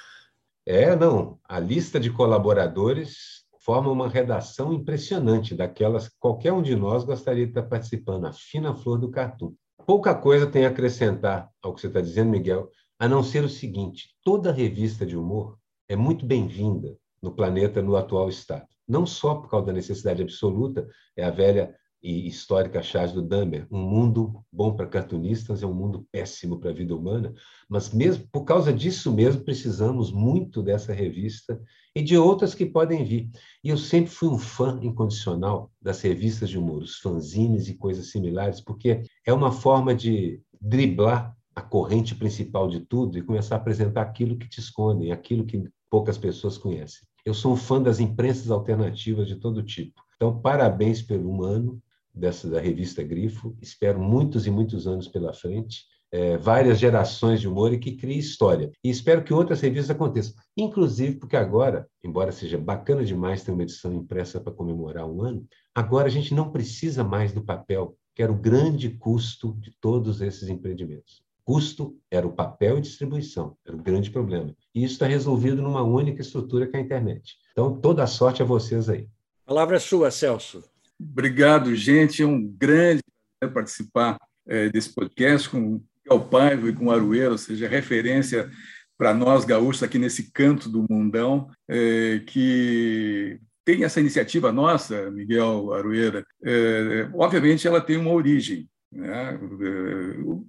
É, 0.65 0.97
não. 0.97 1.39
A 1.45 1.61
lista 1.61 2.01
de 2.01 2.11
colaboradores 2.11 3.45
forma 3.61 3.91
uma 3.91 4.09
redação 4.09 4.73
impressionante, 4.73 5.55
daquelas 5.55 6.09
que 6.09 6.15
qualquer 6.19 6.53
um 6.53 6.63
de 6.63 6.77
nós 6.77 7.05
gostaria 7.05 7.45
de 7.45 7.51
estar 7.51 7.65
participando, 7.65 8.27
a 8.27 8.33
fina 8.33 8.75
flor 8.75 8.99
do 8.99 9.11
cartoon. 9.11 9.55
Pouca 9.85 10.15
coisa 10.15 10.47
tem 10.47 10.65
a 10.65 10.69
acrescentar 10.69 11.49
ao 11.63 11.75
que 11.75 11.81
você 11.81 11.89
está 11.89 12.01
dizendo, 12.01 12.31
Miguel, 12.31 12.71
a 12.99 13.09
não 13.09 13.23
ser 13.23 13.45
o 13.45 13.49
seguinte: 13.49 14.11
toda 14.25 14.53
revista 14.53 15.05
de 15.05 15.17
humor 15.17 15.59
é 15.89 15.97
muito 15.97 16.25
bem-vinda 16.25 16.97
no 17.23 17.33
planeta 17.33 17.83
no 17.83 17.97
atual 17.97 18.29
estado. 18.29 18.67
Não 18.87 19.05
só 19.05 19.35
por 19.35 19.51
causa 19.51 19.67
da 19.67 19.73
necessidade 19.73 20.23
absoluta, 20.23 20.89
é 21.17 21.25
a 21.25 21.31
velha 21.31 21.75
e 22.07 22.29
histórica 22.29 22.81
charge 22.85 23.13
do 23.13 23.21
Dahmer, 23.21 23.67
um 23.69 23.81
mundo 23.81 24.41
bom 24.53 24.77
para 24.77 24.87
cartunistas 24.87 25.65
é 25.65 25.67
um 25.67 25.75
mundo 25.75 26.07
péssimo 26.13 26.57
para 26.61 26.71
a 26.71 26.73
vida 26.73 26.95
humana, 26.95 27.35
mas 27.69 27.93
mesmo 27.93 28.29
por 28.31 28.45
causa 28.45 28.73
disso 28.73 29.13
mesmo 29.13 29.43
precisamos 29.43 30.13
muito 30.13 30.63
dessa 30.63 30.93
revista 30.93 31.61
e 31.97 32.01
de 32.01 32.17
outras 32.17 32.55
que 32.55 32.65
podem 32.65 33.03
vir. 33.05 33.29
E 33.65 33.71
eu 33.71 33.77
sempre 33.77 34.13
fui 34.13 34.29
um 34.29 34.39
fã 34.39 34.79
incondicional 34.81 35.73
das 35.83 36.01
revistas 36.01 36.49
de 36.49 36.57
humor, 36.57 36.81
os 36.81 36.99
fanzines 36.99 37.67
e 37.67 37.75
coisas 37.75 38.13
similares, 38.13 38.61
porque 38.61 39.03
é 39.27 39.33
uma 39.33 39.51
forma 39.51 39.93
de 39.93 40.41
driblar 40.61 41.35
a 41.57 41.61
corrente 41.61 42.15
principal 42.15 42.69
de 42.69 42.81
tudo 42.83 43.19
e 43.19 43.23
começar 43.23 43.57
a 43.57 43.59
apresentar 43.59 44.03
aquilo 44.03 44.39
que 44.39 44.49
te 44.49 44.61
escondem, 44.61 45.11
aquilo 45.11 45.45
que 45.45 45.65
poucas 45.91 46.17
pessoas 46.17 46.57
conhecem. 46.57 47.01
Eu 47.25 47.35
sou 47.35 47.55
um 47.55 47.57
fã 47.57 47.83
das 47.83 47.99
imprensas 47.99 48.49
alternativas 48.49 49.27
de 49.27 49.35
todo 49.35 49.61
tipo. 49.65 50.01
Então, 50.15 50.41
parabéns 50.41 51.03
pelo 51.03 51.29
humano 51.29 51.83
dessa 52.17 52.49
da 52.49 52.61
revista 52.61 53.03
Grifo. 53.03 53.57
Espero 53.61 54.01
muitos 54.01 54.47
e 54.47 54.51
muitos 54.51 54.87
anos 54.87 55.07
pela 55.07 55.35
frente, 55.35 55.85
é, 56.11 56.37
várias 56.39 56.79
gerações 56.79 57.41
de 57.41 57.49
humor 57.49 57.73
e 57.73 57.79
que 57.79 57.97
crie 57.97 58.19
história. 58.19 58.71
E 58.83 58.89
espero 58.89 59.23
que 59.23 59.35
outras 59.35 59.61
revistas 59.61 59.91
aconteçam, 59.91 60.35
inclusive 60.57 61.17
porque 61.17 61.37
agora, 61.37 61.87
embora 62.03 62.33
seja 62.33 62.57
bacana 62.57 63.05
demais 63.05 63.43
ter 63.43 63.53
uma 63.53 63.63
edição 63.63 63.93
impressa 63.93 64.41
para 64.41 64.53
comemorar 64.53 65.07
um 65.07 65.23
ano, 65.23 65.47
agora 65.75 66.07
a 66.07 66.11
gente 66.11 66.33
não 66.33 66.51
precisa 66.51 67.05
mais 67.05 67.33
do 67.33 67.45
papel, 67.45 67.97
que 68.15 68.23
era 68.23 68.33
o 68.33 68.37
grande 68.37 68.89
custo 68.91 69.55
de 69.61 69.73
todos 69.81 70.23
esses 70.23 70.49
empreendimentos. 70.49 71.23
Custo 71.45 71.97
era 72.11 72.27
o 72.27 72.33
papel 72.33 72.79
e 72.79 72.81
distribuição, 72.81 73.57
era 73.65 73.77
o 73.77 73.83
grande 73.83 74.11
problema. 74.11 74.53
E 74.75 74.83
isso 74.83 74.95
está 74.95 75.07
resolvido 75.07 75.63
numa 75.63 75.83
única 75.83 76.21
estrutura 76.21 76.67
que 76.67 76.77
é 76.77 76.81
a 76.81 76.83
internet. 76.83 77.37
Então, 77.53 77.79
toda 77.79 78.03
a 78.03 78.07
sorte 78.07 78.43
a 78.43 78.45
vocês 78.45 78.89
aí. 78.89 79.09
Palavra 79.45 79.79
sua, 79.79 80.11
Celso. 80.11 80.65
Obrigado, 81.01 81.75
gente. 81.75 82.23
É 82.23 82.27
um 82.27 82.43
grande 82.43 83.03
prazer 83.39 83.55
participar 83.55 84.17
é, 84.47 84.69
desse 84.69 84.95
podcast 84.95 85.49
com 85.49 85.81
o 86.09 86.21
Paiva 86.21 86.69
e 86.69 86.73
com 86.73 86.87
o 86.87 86.91
Arueira, 86.91 87.33
ou 87.33 87.39
seja, 87.39 87.69
referência 87.69 88.51
para 88.97 89.13
nós 89.13 89.45
gaúchos 89.45 89.83
aqui 89.83 89.99
nesse 89.99 90.31
canto 90.33 90.69
do 90.69 90.87
mundão, 90.89 91.51
é, 91.69 92.23
que 92.27 93.39
tem 93.65 93.85
essa 93.85 94.01
iniciativa 94.01 94.53
nossa, 94.53 95.11
Miguel 95.11 95.73
Arueira. 95.75 96.25
É, 96.45 97.09
obviamente, 97.15 97.67
ela 97.67 97.81
tem 97.81 97.97
uma 97.97 98.13
origem. 98.13 98.69
Né? 98.93 99.39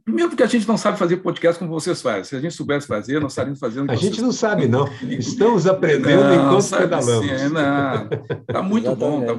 Primeiro 0.05 0.29
porque 0.29 0.43
a 0.43 0.47
gente 0.47 0.67
não 0.67 0.77
sabe 0.77 0.99
fazer 0.99 1.17
podcast 1.17 1.59
como 1.59 1.71
vocês 1.71 2.01
fazem. 2.01 2.23
Se 2.23 2.35
a 2.35 2.39
gente 2.39 2.53
soubesse 2.53 2.87
fazer, 2.87 3.19
nós 3.19 3.31
estaríamos 3.33 3.59
fazendo. 3.59 3.91
A 3.91 3.95
gente 3.95 4.21
não 4.21 4.31
sabe, 4.31 4.67
não. 4.67 4.87
Estamos 5.01 5.65
aprendendo 5.65 6.23
não, 6.23 6.35
enquanto 6.35 6.77
pedalamos. 6.77 7.31
Está 8.47 8.61
muito 8.61 8.95
bom. 8.95 9.25
Tá, 9.25 9.33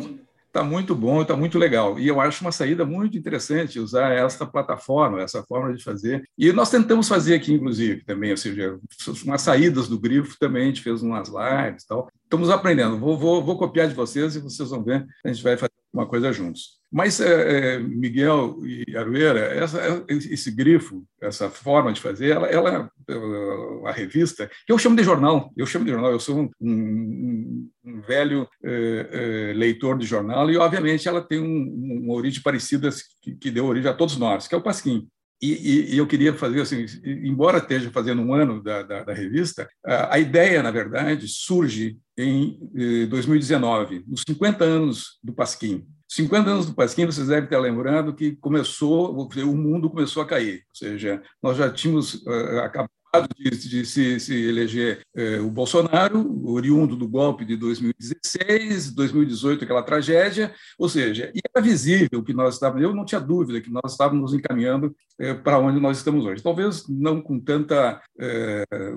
está 0.48 0.64
muito 0.64 0.94
bom, 0.94 1.22
está 1.22 1.36
muito 1.36 1.58
legal. 1.58 1.98
E 1.98 2.08
eu 2.08 2.20
acho 2.20 2.42
uma 2.42 2.50
saída 2.50 2.84
muito 2.84 3.16
interessante 3.16 3.78
usar 3.78 4.12
essa 4.12 4.46
plataforma, 4.46 5.22
essa 5.22 5.42
forma 5.44 5.74
de 5.74 5.82
fazer. 5.82 6.28
E 6.36 6.52
nós 6.52 6.70
tentamos 6.70 7.08
fazer 7.08 7.34
aqui, 7.34 7.52
inclusive, 7.52 8.04
também, 8.04 8.30
ou 8.30 8.36
seja, 8.36 8.78
umas 9.24 9.42
saídas 9.42 9.88
do 9.88 9.98
grifo 9.98 10.36
também, 10.38 10.64
a 10.64 10.66
gente 10.66 10.82
fez 10.82 11.02
umas 11.02 11.28
lives 11.28 11.84
e 11.84 11.86
tal. 11.86 12.08
Estamos 12.24 12.50
aprendendo. 12.50 12.98
Vou, 12.98 13.16
vou, 13.16 13.44
vou 13.44 13.58
copiar 13.58 13.88
de 13.88 13.94
vocês 13.94 14.34
e 14.36 14.40
vocês 14.40 14.70
vão 14.70 14.82
ver, 14.82 15.06
a 15.24 15.28
gente 15.28 15.42
vai 15.42 15.56
fazer 15.56 15.72
uma 15.92 16.06
coisa 16.06 16.32
juntos. 16.32 16.77
Mas, 16.90 17.20
é, 17.20 17.74
é, 17.74 17.78
Miguel 17.78 18.60
e 18.64 18.96
Arueira, 18.96 19.40
essa, 19.40 20.04
esse 20.08 20.50
grifo, 20.50 21.04
essa 21.20 21.50
forma 21.50 21.92
de 21.92 22.00
fazer, 22.00 22.30
ela, 22.30 22.46
ela, 22.46 22.90
a 23.84 23.92
revista, 23.92 24.50
que 24.66 24.72
eu 24.72 24.78
chamo 24.78 24.96
de 24.96 25.02
jornal, 25.02 25.52
eu 25.54 25.66
chamo 25.66 25.84
de 25.84 25.90
jornal, 25.90 26.10
eu 26.10 26.20
sou 26.20 26.40
um, 26.40 26.50
um, 26.60 27.70
um 27.84 28.00
velho 28.00 28.48
é, 28.64 29.50
é, 29.50 29.52
leitor 29.54 29.98
de 29.98 30.06
jornal 30.06 30.50
e, 30.50 30.56
obviamente, 30.56 31.06
ela 31.06 31.20
tem 31.20 31.40
um, 31.40 32.02
uma 32.04 32.14
origem 32.14 32.42
parecida 32.42 32.88
que, 33.20 33.34
que, 33.34 33.50
deu 33.50 33.66
origem 33.66 33.90
a 33.90 33.94
todos 33.94 34.16
nós, 34.16 34.48
que 34.48 34.54
é 34.54 34.58
o 34.58 34.62
Pasquim. 34.62 35.06
E, 35.42 35.52
e, 35.52 35.94
e, 35.94 35.98
eu 35.98 36.06
queria 36.06 36.32
fazer 36.34 36.62
assim, 36.62 36.86
embora 37.04 37.58
esteja 37.58 37.90
fazendo 37.90 38.22
um 38.22 38.32
ano 38.34 38.62
da, 38.62 38.82
da, 38.82 39.04
da 39.04 39.12
revista, 39.12 39.68
a, 39.84 40.14
a, 40.14 40.18
ideia, 40.18 40.62
na 40.62 40.70
verdade, 40.70 41.28
surge 41.28 41.98
em 42.16 42.58
2019, 43.08 43.96
eh, 43.96 44.02
nos 44.08 44.22
50 44.26 44.64
anos 44.64 45.18
do 45.22 45.32
Pasquim. 45.32 45.86
50 46.08 46.50
anos 46.50 46.66
do 46.66 46.74
Pasquim, 46.74 47.04
vocês 47.04 47.28
devem 47.28 47.44
estar 47.44 47.58
lembrando 47.58 48.14
que 48.14 48.34
começou, 48.36 49.14
o 49.14 49.56
mundo 49.56 49.90
começou 49.90 50.22
a 50.22 50.26
cair. 50.26 50.64
Ou 50.70 50.74
seja, 50.74 51.22
nós 51.42 51.58
já 51.58 51.70
tínhamos 51.70 52.14
uh, 52.26 52.60
acabado 52.60 52.88
de, 53.36 53.50
de 53.50 53.84
se, 53.84 54.18
se, 54.18 54.34
eleger 54.34 55.02
uh, 55.14 55.44
o 55.44 55.50
Bolsonaro, 55.50 56.48
oriundo 56.48 56.96
do 56.96 57.06
golpe 57.06 57.44
de 57.44 57.56
2016, 57.56 58.90
2018, 58.92 59.64
aquela 59.64 59.82
tragédia. 59.82 60.54
Ou 60.78 60.88
seja, 60.88 61.30
era 61.54 61.62
visível 61.62 62.24
que 62.24 62.32
nós 62.32 62.54
estávamos, 62.54 62.82
eu 62.82 62.94
não 62.94 63.04
tinha 63.04 63.20
dúvida 63.20 63.60
que 63.60 63.70
nós 63.70 63.92
estávamos 63.92 64.32
nos 64.32 64.40
encaminhando 64.40 64.96
uh, 65.20 65.42
para 65.42 65.58
onde 65.58 65.78
nós 65.78 65.98
estamos 65.98 66.24
hoje. 66.24 66.42
Talvez 66.42 66.88
não 66.88 67.20
com 67.20 67.38
tanta, 67.38 68.00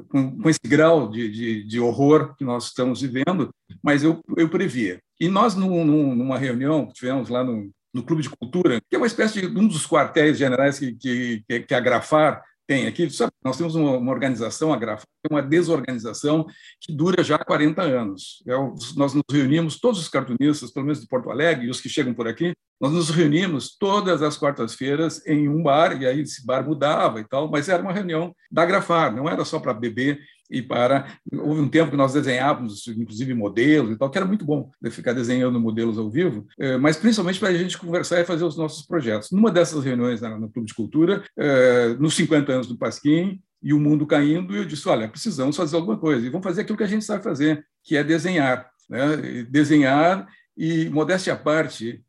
com, 0.07 0.41
com, 0.41 0.49
esse 0.49 0.61
grau 0.65 1.09
de, 1.09 1.29
de, 1.29 1.63
de 1.65 1.79
horror 1.79 2.35
que 2.37 2.45
nós 2.45 2.67
estamos 2.67 3.01
vivendo, 3.01 3.53
mas 3.83 4.01
eu, 4.01 4.21
eu 4.37 4.47
previa. 4.47 5.01
E 5.21 5.29
nós, 5.29 5.53
num, 5.53 6.15
numa 6.15 6.35
reunião 6.35 6.87
que 6.87 6.93
tivemos 6.93 7.29
lá 7.29 7.43
no, 7.43 7.69
no 7.93 8.01
Clube 8.01 8.23
de 8.23 8.29
Cultura, 8.31 8.81
que 8.89 8.95
é 8.95 8.97
uma 8.97 9.05
espécie 9.05 9.39
de 9.39 9.59
um 9.59 9.67
dos 9.67 9.85
quartéis 9.85 10.35
generais 10.35 10.79
que, 10.79 10.93
que, 10.95 11.59
que 11.59 11.75
a 11.75 11.79
Grafar 11.79 12.41
tem 12.65 12.87
aqui. 12.87 13.07
Sabe, 13.11 13.31
nós 13.45 13.55
temos 13.55 13.75
uma, 13.75 13.97
uma 13.97 14.11
organização, 14.11 14.73
a 14.73 14.77
Grafar, 14.77 15.05
uma 15.29 15.43
desorganização 15.43 16.47
que 16.79 16.91
dura 16.91 17.23
já 17.23 17.37
40 17.37 17.83
anos. 17.83 18.41
É, 18.47 18.53
nós 18.95 19.13
nos 19.13 19.23
reunimos, 19.31 19.79
todos 19.79 19.99
os 19.99 20.09
cartunistas, 20.09 20.71
pelo 20.71 20.87
menos 20.87 20.99
de 20.99 21.07
Porto 21.07 21.29
Alegre, 21.29 21.67
e 21.67 21.69
os 21.69 21.79
que 21.79 21.87
chegam 21.87 22.15
por 22.15 22.27
aqui, 22.27 22.55
nós 22.79 22.91
nos 22.91 23.11
reunimos 23.11 23.77
todas 23.77 24.23
as 24.23 24.35
quartas-feiras 24.35 25.23
em 25.27 25.47
um 25.47 25.61
bar, 25.61 26.01
e 26.01 26.07
aí 26.07 26.21
esse 26.21 26.43
bar 26.43 26.65
mudava 26.65 27.19
e 27.19 27.27
tal, 27.27 27.47
mas 27.47 27.69
era 27.69 27.83
uma 27.83 27.93
reunião 27.93 28.35
da 28.51 28.65
Grafar, 28.65 29.15
não 29.15 29.29
era 29.29 29.45
só 29.45 29.59
para 29.59 29.71
beber 29.71 30.19
e 30.51 30.61
para. 30.61 31.07
Houve 31.31 31.61
um 31.61 31.69
tempo 31.69 31.91
que 31.91 31.97
nós 31.97 32.13
desenhávamos, 32.13 32.85
inclusive, 32.87 33.33
modelos 33.33 33.91
e 33.91 33.97
tal, 33.97 34.09
que 34.09 34.17
era 34.17 34.27
muito 34.27 34.45
bom 34.45 34.69
ficar 34.91 35.13
desenhando 35.13 35.59
modelos 35.59 35.97
ao 35.97 36.09
vivo, 36.09 36.45
eh, 36.59 36.77
mas 36.77 36.97
principalmente 36.97 37.39
para 37.39 37.49
a 37.49 37.53
gente 37.53 37.77
conversar 37.77 38.19
e 38.19 38.25
fazer 38.25 38.43
os 38.43 38.57
nossos 38.57 38.85
projetos. 38.85 39.31
Numa 39.31 39.49
dessas 39.49 39.83
reuniões 39.83 40.21
no 40.21 40.49
Clube 40.49 40.67
de 40.67 40.73
Cultura, 40.73 41.23
eh, 41.37 41.95
nos 41.97 42.13
50 42.15 42.51
anos 42.51 42.67
do 42.67 42.77
Pasquim, 42.77 43.39
e 43.63 43.73
o 43.73 43.79
mundo 43.79 44.05
caindo, 44.05 44.55
eu 44.55 44.65
disse: 44.65 44.87
olha, 44.89 45.07
precisamos 45.07 45.55
fazer 45.55 45.77
alguma 45.77 45.97
coisa, 45.97 46.25
e 46.25 46.29
vamos 46.29 46.43
fazer 46.43 46.61
aquilo 46.61 46.77
que 46.77 46.83
a 46.83 46.87
gente 46.87 47.05
sabe 47.05 47.23
fazer, 47.23 47.65
que 47.83 47.95
é 47.95 48.03
desenhar. 48.03 48.69
Né? 48.89 49.45
Desenhar, 49.49 50.27
e, 50.57 50.89
modéstia 50.89 51.33
à 51.33 51.35
parte, 51.37 52.03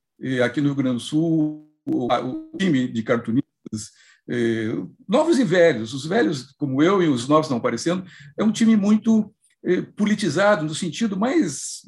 aqui 0.44 0.60
no 0.60 0.68
Rio 0.68 0.76
Grande 0.76 0.96
do 0.96 1.00
Sul, 1.00 1.68
o 1.86 2.08
time 2.58 2.88
de 2.88 3.02
cartunistas 3.02 3.90
novos 5.08 5.38
e 5.38 5.44
velhos, 5.44 5.92
os 5.92 6.06
velhos 6.06 6.52
como 6.58 6.82
eu 6.82 7.02
e 7.02 7.08
os 7.08 7.28
novos 7.28 7.50
não 7.50 7.56
aparecendo, 7.58 8.04
é 8.38 8.44
um 8.44 8.52
time 8.52 8.76
muito 8.76 9.32
politizado 9.96 10.64
no 10.64 10.74
sentido 10.74 11.16
mais, 11.16 11.82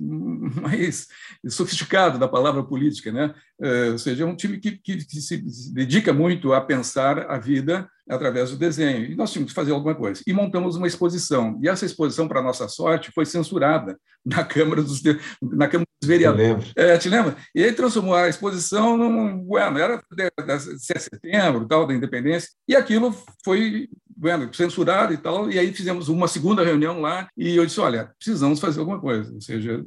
mais 0.62 1.09
sofisticado 1.49 2.19
da 2.19 2.28
palavra 2.28 2.62
política, 2.62 3.11
né? 3.11 3.35
É, 3.61 3.90
ou 3.90 3.99
seja, 3.99 4.25
é 4.25 4.26
um 4.26 4.37
time 4.37 4.59
que, 4.59 4.73
que, 4.73 5.04
que, 5.04 5.21
se 5.21 5.37
dedica 5.73 6.12
muito 6.12 6.52
a 6.52 6.61
pensar 6.61 7.31
a 7.31 7.38
vida 7.38 7.88
através 8.09 8.50
do 8.50 8.57
desenho. 8.57 9.04
E 9.04 9.14
nós 9.14 9.33
tínhamos 9.33 9.52
que 9.52 9.57
fazer 9.57 9.73
alguma 9.73 9.95
coisa. 9.95 10.23
E 10.26 10.33
montamos 10.33 10.76
uma 10.76 10.87
exposição. 10.87 11.59
E 11.62 11.69
essa 11.69 11.87
exposição, 11.87 12.28
para 12.28 12.43
nossa 12.43 12.69
sorte, 12.69 13.12
foi 13.12 13.25
censurada 13.25 13.99
na 14.25 14.45
Câmara 14.45 14.83
dos, 14.83 15.02
na 15.40 15.69
Câmara 15.69 15.88
dos 16.00 16.09
Vereadores. 16.09 16.73
É, 16.76 16.97
te 16.99 17.09
lembra? 17.09 17.37
E 17.54 17.62
aí 17.62 17.73
transformou 17.73 18.14
a 18.14 18.28
exposição 18.28 18.97
num. 18.97 19.38
Bueno, 19.38 19.78
era 19.78 20.02
de, 20.12 20.31
setembro, 20.99 21.66
tal, 21.66 21.87
da 21.87 21.95
independência. 21.95 22.49
E 22.69 22.75
aquilo 22.75 23.14
foi 23.45 23.88
bueno, 24.16 24.52
censurado 24.52 25.12
e 25.12 25.16
tal. 25.16 25.50
E 25.50 25.59
aí 25.59 25.73
fizemos 25.73 26.09
uma 26.09 26.28
segunda 26.28 26.64
reunião 26.64 27.00
lá. 27.00 27.28
E 27.37 27.56
eu 27.56 27.66
disse: 27.66 27.80
olha, 27.80 28.12
precisamos 28.18 28.61
fazer 28.61 28.80
alguma 28.80 29.00
coisa. 29.00 29.33
Ou 29.33 29.40
seja, 29.40 29.85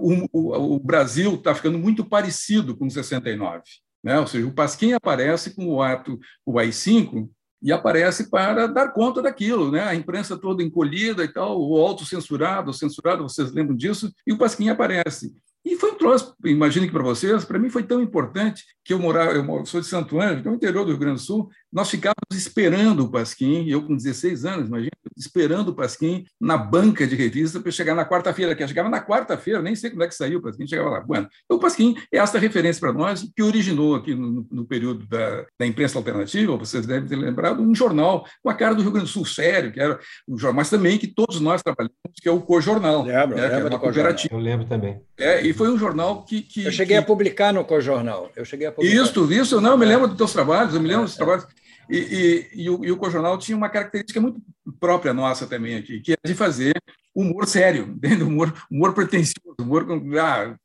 o, 0.00 0.26
o, 0.32 0.74
o 0.74 0.78
Brasil 0.78 1.34
está 1.34 1.54
ficando 1.54 1.78
muito 1.78 2.04
parecido 2.04 2.76
com 2.76 2.88
69. 2.88 3.62
Né? 4.02 4.18
Ou 4.20 4.26
seja, 4.26 4.46
o 4.46 4.52
Pasquim 4.52 4.92
aparece 4.92 5.54
com 5.54 5.68
o 5.68 5.82
ato, 5.82 6.18
o 6.44 6.58
AI-5, 6.58 7.28
e 7.62 7.72
aparece 7.72 8.30
para 8.30 8.66
dar 8.66 8.92
conta 8.92 9.20
daquilo, 9.20 9.72
né? 9.72 9.82
A 9.82 9.94
imprensa 9.94 10.36
toda 10.36 10.62
encolhida 10.62 11.24
e 11.24 11.28
tal, 11.28 11.60
o 11.60 11.76
autocensurado, 11.84 12.72
censurado, 12.72 13.22
vocês 13.22 13.50
lembram 13.50 13.76
disso? 13.76 14.12
E 14.26 14.32
o 14.32 14.38
Pasquim 14.38 14.68
aparece. 14.68 15.34
E 15.64 15.74
foi 15.74 15.90
um 15.90 15.96
troço, 15.96 16.32
imagino 16.44 16.86
que 16.86 16.92
para 16.92 17.02
vocês, 17.02 17.44
para 17.44 17.58
mim 17.58 17.68
foi 17.68 17.82
tão 17.82 18.00
importante 18.00 18.62
que 18.84 18.92
eu 18.92 19.00
morava, 19.00 19.32
eu 19.32 19.66
sou 19.66 19.80
de 19.80 19.86
Santo 19.88 20.20
Ângelo, 20.20 20.42
que 20.42 20.48
é 20.48 20.50
o 20.52 20.54
interior 20.54 20.84
do 20.84 20.92
Rio 20.92 21.00
Grande 21.00 21.16
do 21.16 21.26
Sul, 21.26 21.50
nós 21.76 21.90
ficávamos 21.90 22.14
esperando 22.30 23.04
o 23.04 23.10
Pasquim, 23.10 23.68
eu 23.68 23.82
com 23.82 23.94
16 23.94 24.46
anos, 24.46 24.68
imagina, 24.68 24.92
esperando 25.14 25.68
o 25.68 25.74
Pasquim 25.74 26.24
na 26.40 26.56
banca 26.56 27.06
de 27.06 27.14
revista 27.14 27.60
para 27.60 27.70
chegar 27.70 27.94
na 27.94 28.08
quarta-feira, 28.08 28.54
que 28.54 28.66
chegava 28.66 28.88
na 28.88 29.04
quarta-feira, 29.04 29.60
nem 29.60 29.76
sei 29.76 29.90
como 29.90 30.02
é 30.02 30.08
que 30.08 30.14
saiu 30.14 30.38
o 30.38 30.42
Pasquim, 30.42 30.66
chegava 30.66 30.88
lá. 30.88 31.00
Bueno, 31.00 31.28
o 31.50 31.58
Pasquim 31.58 31.94
é 32.10 32.16
essa 32.16 32.38
referência 32.38 32.80
para 32.80 32.94
nós, 32.94 33.30
que 33.36 33.42
originou 33.42 33.94
aqui 33.94 34.14
no, 34.14 34.46
no 34.50 34.64
período 34.64 35.06
da, 35.06 35.44
da, 35.60 35.66
imprensa 35.66 35.98
alternativa, 35.98 36.56
vocês 36.56 36.86
devem 36.86 37.06
ter 37.06 37.16
lembrado, 37.16 37.60
um 37.60 37.74
jornal 37.74 38.24
com 38.42 38.48
a 38.48 38.54
cara 38.54 38.74
do 38.74 38.80
Rio 38.80 38.92
Grande 38.92 39.08
do 39.08 39.12
Sul, 39.12 39.26
sério, 39.26 39.70
que 39.70 39.78
era 39.78 40.00
um 40.26 40.38
jornal, 40.38 40.56
mas 40.56 40.70
também 40.70 40.96
que 40.96 41.06
todos 41.06 41.40
nós 41.40 41.62
trabalhamos, 41.62 41.94
que 42.14 42.26
é 42.26 42.32
o 42.32 42.40
Cojornal. 42.40 43.02
Lembro, 43.02 43.36
né, 43.36 43.48
lembro 43.48 43.74
é 43.74 43.78
cooperativa. 43.78 44.34
Eu 44.34 44.40
lembro 44.40 44.64
também. 44.64 44.98
É, 45.18 45.46
e 45.46 45.52
foi 45.52 45.70
um 45.70 45.76
jornal 45.76 46.24
que. 46.24 46.40
que 46.40 46.64
eu 46.64 46.72
cheguei 46.72 46.96
que... 46.96 47.02
a 47.02 47.06
publicar 47.06 47.52
no 47.52 47.66
Cojornal. 47.66 48.30
Eu 48.34 48.46
cheguei 48.46 48.66
a 48.66 48.72
publicar. 48.72 49.02
Isso, 49.02 49.30
isso, 49.30 49.60
não, 49.60 49.72
eu 49.72 49.78
me 49.78 49.84
lembro 49.84 50.08
dos 50.08 50.16
teus 50.16 50.32
trabalhos, 50.32 50.74
eu 50.74 50.80
me 50.80 50.88
lembro 50.88 51.02
é, 51.02 51.04
dos 51.04 51.14
é. 51.14 51.18
trabalhos. 51.18 51.46
E, 51.88 51.98
e, 51.98 52.62
e, 52.62 52.70
o, 52.70 52.84
e 52.84 52.90
o 52.90 52.96
Cojornal 52.96 53.38
tinha 53.38 53.56
uma 53.56 53.68
característica 53.68 54.20
muito 54.20 54.40
própria 54.80 55.14
nossa 55.14 55.46
também 55.46 55.76
aqui, 55.76 56.00
que 56.00 56.12
é 56.12 56.16
de 56.24 56.34
fazer 56.34 56.74
humor 57.14 57.46
sério, 57.46 57.98
humor, 58.22 58.52
humor 58.70 58.92
pretencioso, 58.92 59.56
humor 59.60 59.86
com, 59.86 60.02
ah, 60.18 60.56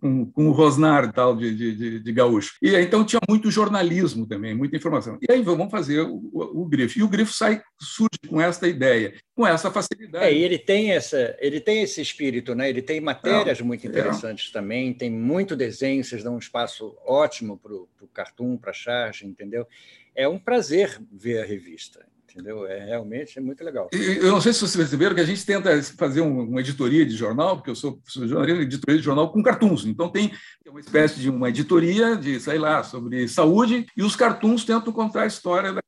com, 0.00 0.26
com 0.26 0.48
o 0.48 0.52
Rosnar 0.52 1.04
e 1.04 1.12
tal 1.12 1.36
de, 1.36 1.54
de, 1.54 2.00
de, 2.00 2.12
gaúcho. 2.12 2.54
E 2.62 2.74
então 2.76 3.04
tinha 3.04 3.20
muito 3.28 3.50
jornalismo 3.50 4.26
também, 4.26 4.54
muita 4.54 4.76
informação. 4.76 5.18
E 5.20 5.30
aí 5.30 5.42
vamos 5.42 5.70
fazer 5.70 6.00
o, 6.00 6.16
o, 6.32 6.62
o 6.62 6.64
grifo. 6.64 6.98
E 6.98 7.02
o 7.02 7.08
grifo 7.08 7.32
sai 7.32 7.62
surge 7.78 8.18
com 8.28 8.40
essa 8.40 8.66
ideia, 8.66 9.14
com 9.34 9.46
essa 9.46 9.70
facilidade. 9.70 10.24
É, 10.24 10.32
e 10.32 10.42
ele 10.42 10.58
tem 10.58 10.92
essa, 10.92 11.36
ele 11.38 11.60
tem 11.60 11.82
esse 11.82 12.00
espírito, 12.00 12.54
né? 12.54 12.70
Ele 12.70 12.80
tem 12.80 13.00
matérias 13.00 13.60
é, 13.60 13.62
muito 13.62 13.86
interessantes 13.86 14.48
é. 14.48 14.52
também, 14.52 14.94
tem 14.94 15.10
muito 15.10 15.54
desenho, 15.54 16.02
vocês 16.02 16.22
dão 16.22 16.36
um 16.36 16.38
espaço 16.38 16.96
ótimo 17.04 17.58
para 17.58 17.74
o 17.74 18.08
cartoon, 18.14 18.56
para 18.56 18.70
a 18.70 18.74
charge, 18.74 19.26
entendeu? 19.26 19.66
É 20.14 20.28
um 20.28 20.38
prazer 20.38 21.00
ver 21.10 21.42
a 21.42 21.44
revista 21.44 22.04
entendeu? 22.30 22.66
É 22.66 22.84
realmente 22.84 23.38
é 23.38 23.42
muito 23.42 23.62
legal. 23.64 23.88
Eu 23.92 24.30
não 24.30 24.40
sei 24.40 24.52
se 24.52 24.60
vocês 24.60 24.76
perceberam 24.76 25.14
que 25.14 25.20
a 25.20 25.26
gente 25.26 25.44
tenta 25.44 25.82
fazer 25.82 26.20
uma 26.20 26.60
editoria 26.60 27.04
de 27.04 27.16
jornal, 27.16 27.56
porque 27.56 27.70
eu 27.70 27.74
sou, 27.74 28.00
jornalista, 28.06 28.62
editoria 28.62 28.98
de 28.98 29.04
jornal 29.04 29.32
com 29.32 29.42
cartoons. 29.42 29.84
Então 29.84 30.08
tem 30.08 30.32
uma 30.66 30.80
espécie 30.80 31.20
de 31.20 31.28
uma 31.28 31.48
editoria 31.48 32.16
de, 32.16 32.38
sei 32.40 32.58
lá, 32.58 32.82
sobre 32.82 33.26
saúde 33.28 33.86
e 33.96 34.02
os 34.02 34.16
cartoons 34.16 34.64
tentam 34.64 34.92
contar 34.92 35.22
a 35.22 35.26
história 35.26 35.72
da 35.72 35.80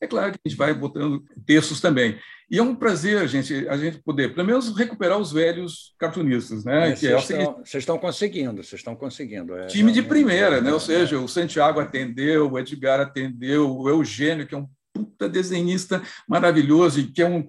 é 0.00 0.06
claro 0.06 0.32
que 0.32 0.38
a 0.44 0.48
gente 0.48 0.58
vai 0.58 0.74
botando 0.74 1.24
textos 1.46 1.80
também. 1.80 2.18
E 2.50 2.58
é 2.58 2.62
um 2.62 2.74
prazer 2.74 3.18
a 3.18 3.26
gente, 3.26 3.66
a 3.68 3.76
gente 3.76 3.98
poder, 4.02 4.34
pelo 4.34 4.46
menos, 4.46 4.76
recuperar 4.76 5.18
os 5.18 5.32
velhos 5.32 5.94
cartunistas. 5.98 6.64
Né? 6.64 6.90
É, 6.90 6.96
vocês, 6.96 7.12
é 7.12 7.16
estão, 7.18 7.54
vocês 7.64 7.82
estão 7.82 7.98
conseguindo, 7.98 8.62
vocês 8.62 8.80
estão 8.80 8.94
conseguindo. 8.94 9.56
É, 9.56 9.66
time 9.66 9.90
de 9.90 10.02
primeira, 10.02 10.60
né? 10.60 10.72
ou 10.72 10.80
seja, 10.80 11.18
o 11.18 11.28
Santiago 11.28 11.80
atendeu, 11.80 12.50
o 12.50 12.58
Edgar 12.58 13.00
atendeu, 13.00 13.74
o 13.74 13.88
Eugênio, 13.88 14.46
que 14.46 14.54
é 14.54 14.58
um 14.58 14.68
puta 14.92 15.28
desenhista 15.28 16.02
maravilhoso 16.28 17.00
e 17.00 17.06
que 17.06 17.22
é 17.22 17.26
um 17.26 17.48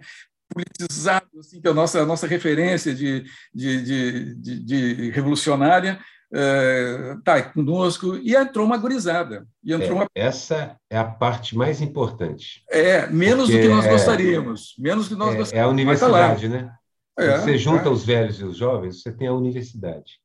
politizado, 0.53 1.27
assim, 1.39 1.59
que 1.59 1.67
é 1.67 1.71
a 1.71 1.73
nossa, 1.73 2.01
a 2.01 2.05
nossa 2.05 2.27
referência 2.27 2.93
de, 2.93 3.25
de, 3.53 3.81
de, 3.81 4.35
de, 4.35 4.59
de 4.63 5.09
revolucionária, 5.09 5.99
está 6.33 7.37
uh, 7.37 7.53
conosco, 7.53 8.17
e 8.17 8.35
entrou 8.35 8.65
uma 8.65 8.77
gurizada. 8.77 9.45
E 9.63 9.71
entrou 9.71 9.91
é, 9.91 9.93
uma... 9.93 10.07
Essa 10.15 10.75
é 10.89 10.97
a 10.97 11.03
parte 11.03 11.55
mais 11.55 11.81
importante. 11.81 12.63
É, 12.69 13.07
menos 13.07 13.49
do 13.49 13.57
que 13.57 13.67
nós 13.67 13.85
é, 13.85 13.89
gostaríamos. 13.89 14.75
Menos 14.79 15.07
do 15.07 15.15
que 15.15 15.19
nós 15.19 15.35
é, 15.35 15.37
gostaríamos. 15.37 15.53
É 15.53 15.61
a 15.61 15.71
universidade, 15.71 16.49
né? 16.49 16.71
É, 17.17 17.37
você 17.37 17.57
junta 17.57 17.89
é. 17.89 17.91
os 17.91 18.03
velhos 18.03 18.39
e 18.39 18.43
os 18.43 18.57
jovens, 18.57 19.01
você 19.01 19.11
tem 19.11 19.27
a 19.27 19.33
universidade. 19.33 20.19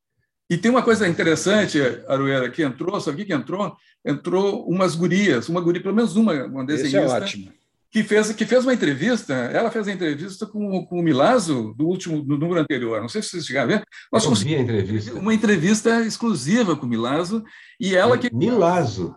E 0.51 0.57
tem 0.57 0.71
uma 0.71 0.83
coisa 0.83 1.07
interessante, 1.07 1.79
Aruera, 2.09 2.49
que 2.49 2.63
entrou, 2.63 2.99
sabe 2.99 3.23
o 3.23 3.27
que 3.27 3.35
entrou? 3.35 3.77
Entrou 4.03 4.67
umas 4.67 4.95
gurias, 4.95 5.49
uma 5.51 5.61
guria, 5.61 5.83
pelo 5.83 5.95
menos 5.95 6.17
uma, 6.17 6.33
uma 6.45 6.65
desenhista. 6.65 7.05
Isso 7.05 7.15
é 7.15 7.21
ótimo. 7.21 7.53
Que 7.91 8.03
fez, 8.03 8.33
que 8.33 8.45
fez 8.45 8.65
uma 8.65 8.75
entrevista, 8.75 9.33
ela 9.33 9.71
fez 9.71 9.89
a 9.89 9.93
entrevista 9.93 10.47
com, 10.47 10.85
com 10.85 11.01
o 11.01 11.03
Milazo 11.03 11.75
do 11.75 11.87
último 11.87 12.23
do 12.23 12.37
número 12.37 12.61
anterior. 12.61 13.01
Não 13.01 13.09
sei 13.09 13.23
se 13.23 13.31
vocês 13.31 13.47
chegaram 13.47 13.73
a 13.73 13.77
ver. 13.77 13.85
Nós 14.13 14.25
Eu 14.25 14.31
a 14.59 14.61
entrevista. 14.61 15.15
Uma 15.15 15.33
entrevista 15.33 16.01
exclusiva 16.03 16.77
com 16.77 16.85
o 16.85 16.89
Milazo 16.89 17.43
e 17.81 17.97
ela 17.97 18.19
que 18.19 18.35
Milazo. 18.35 19.17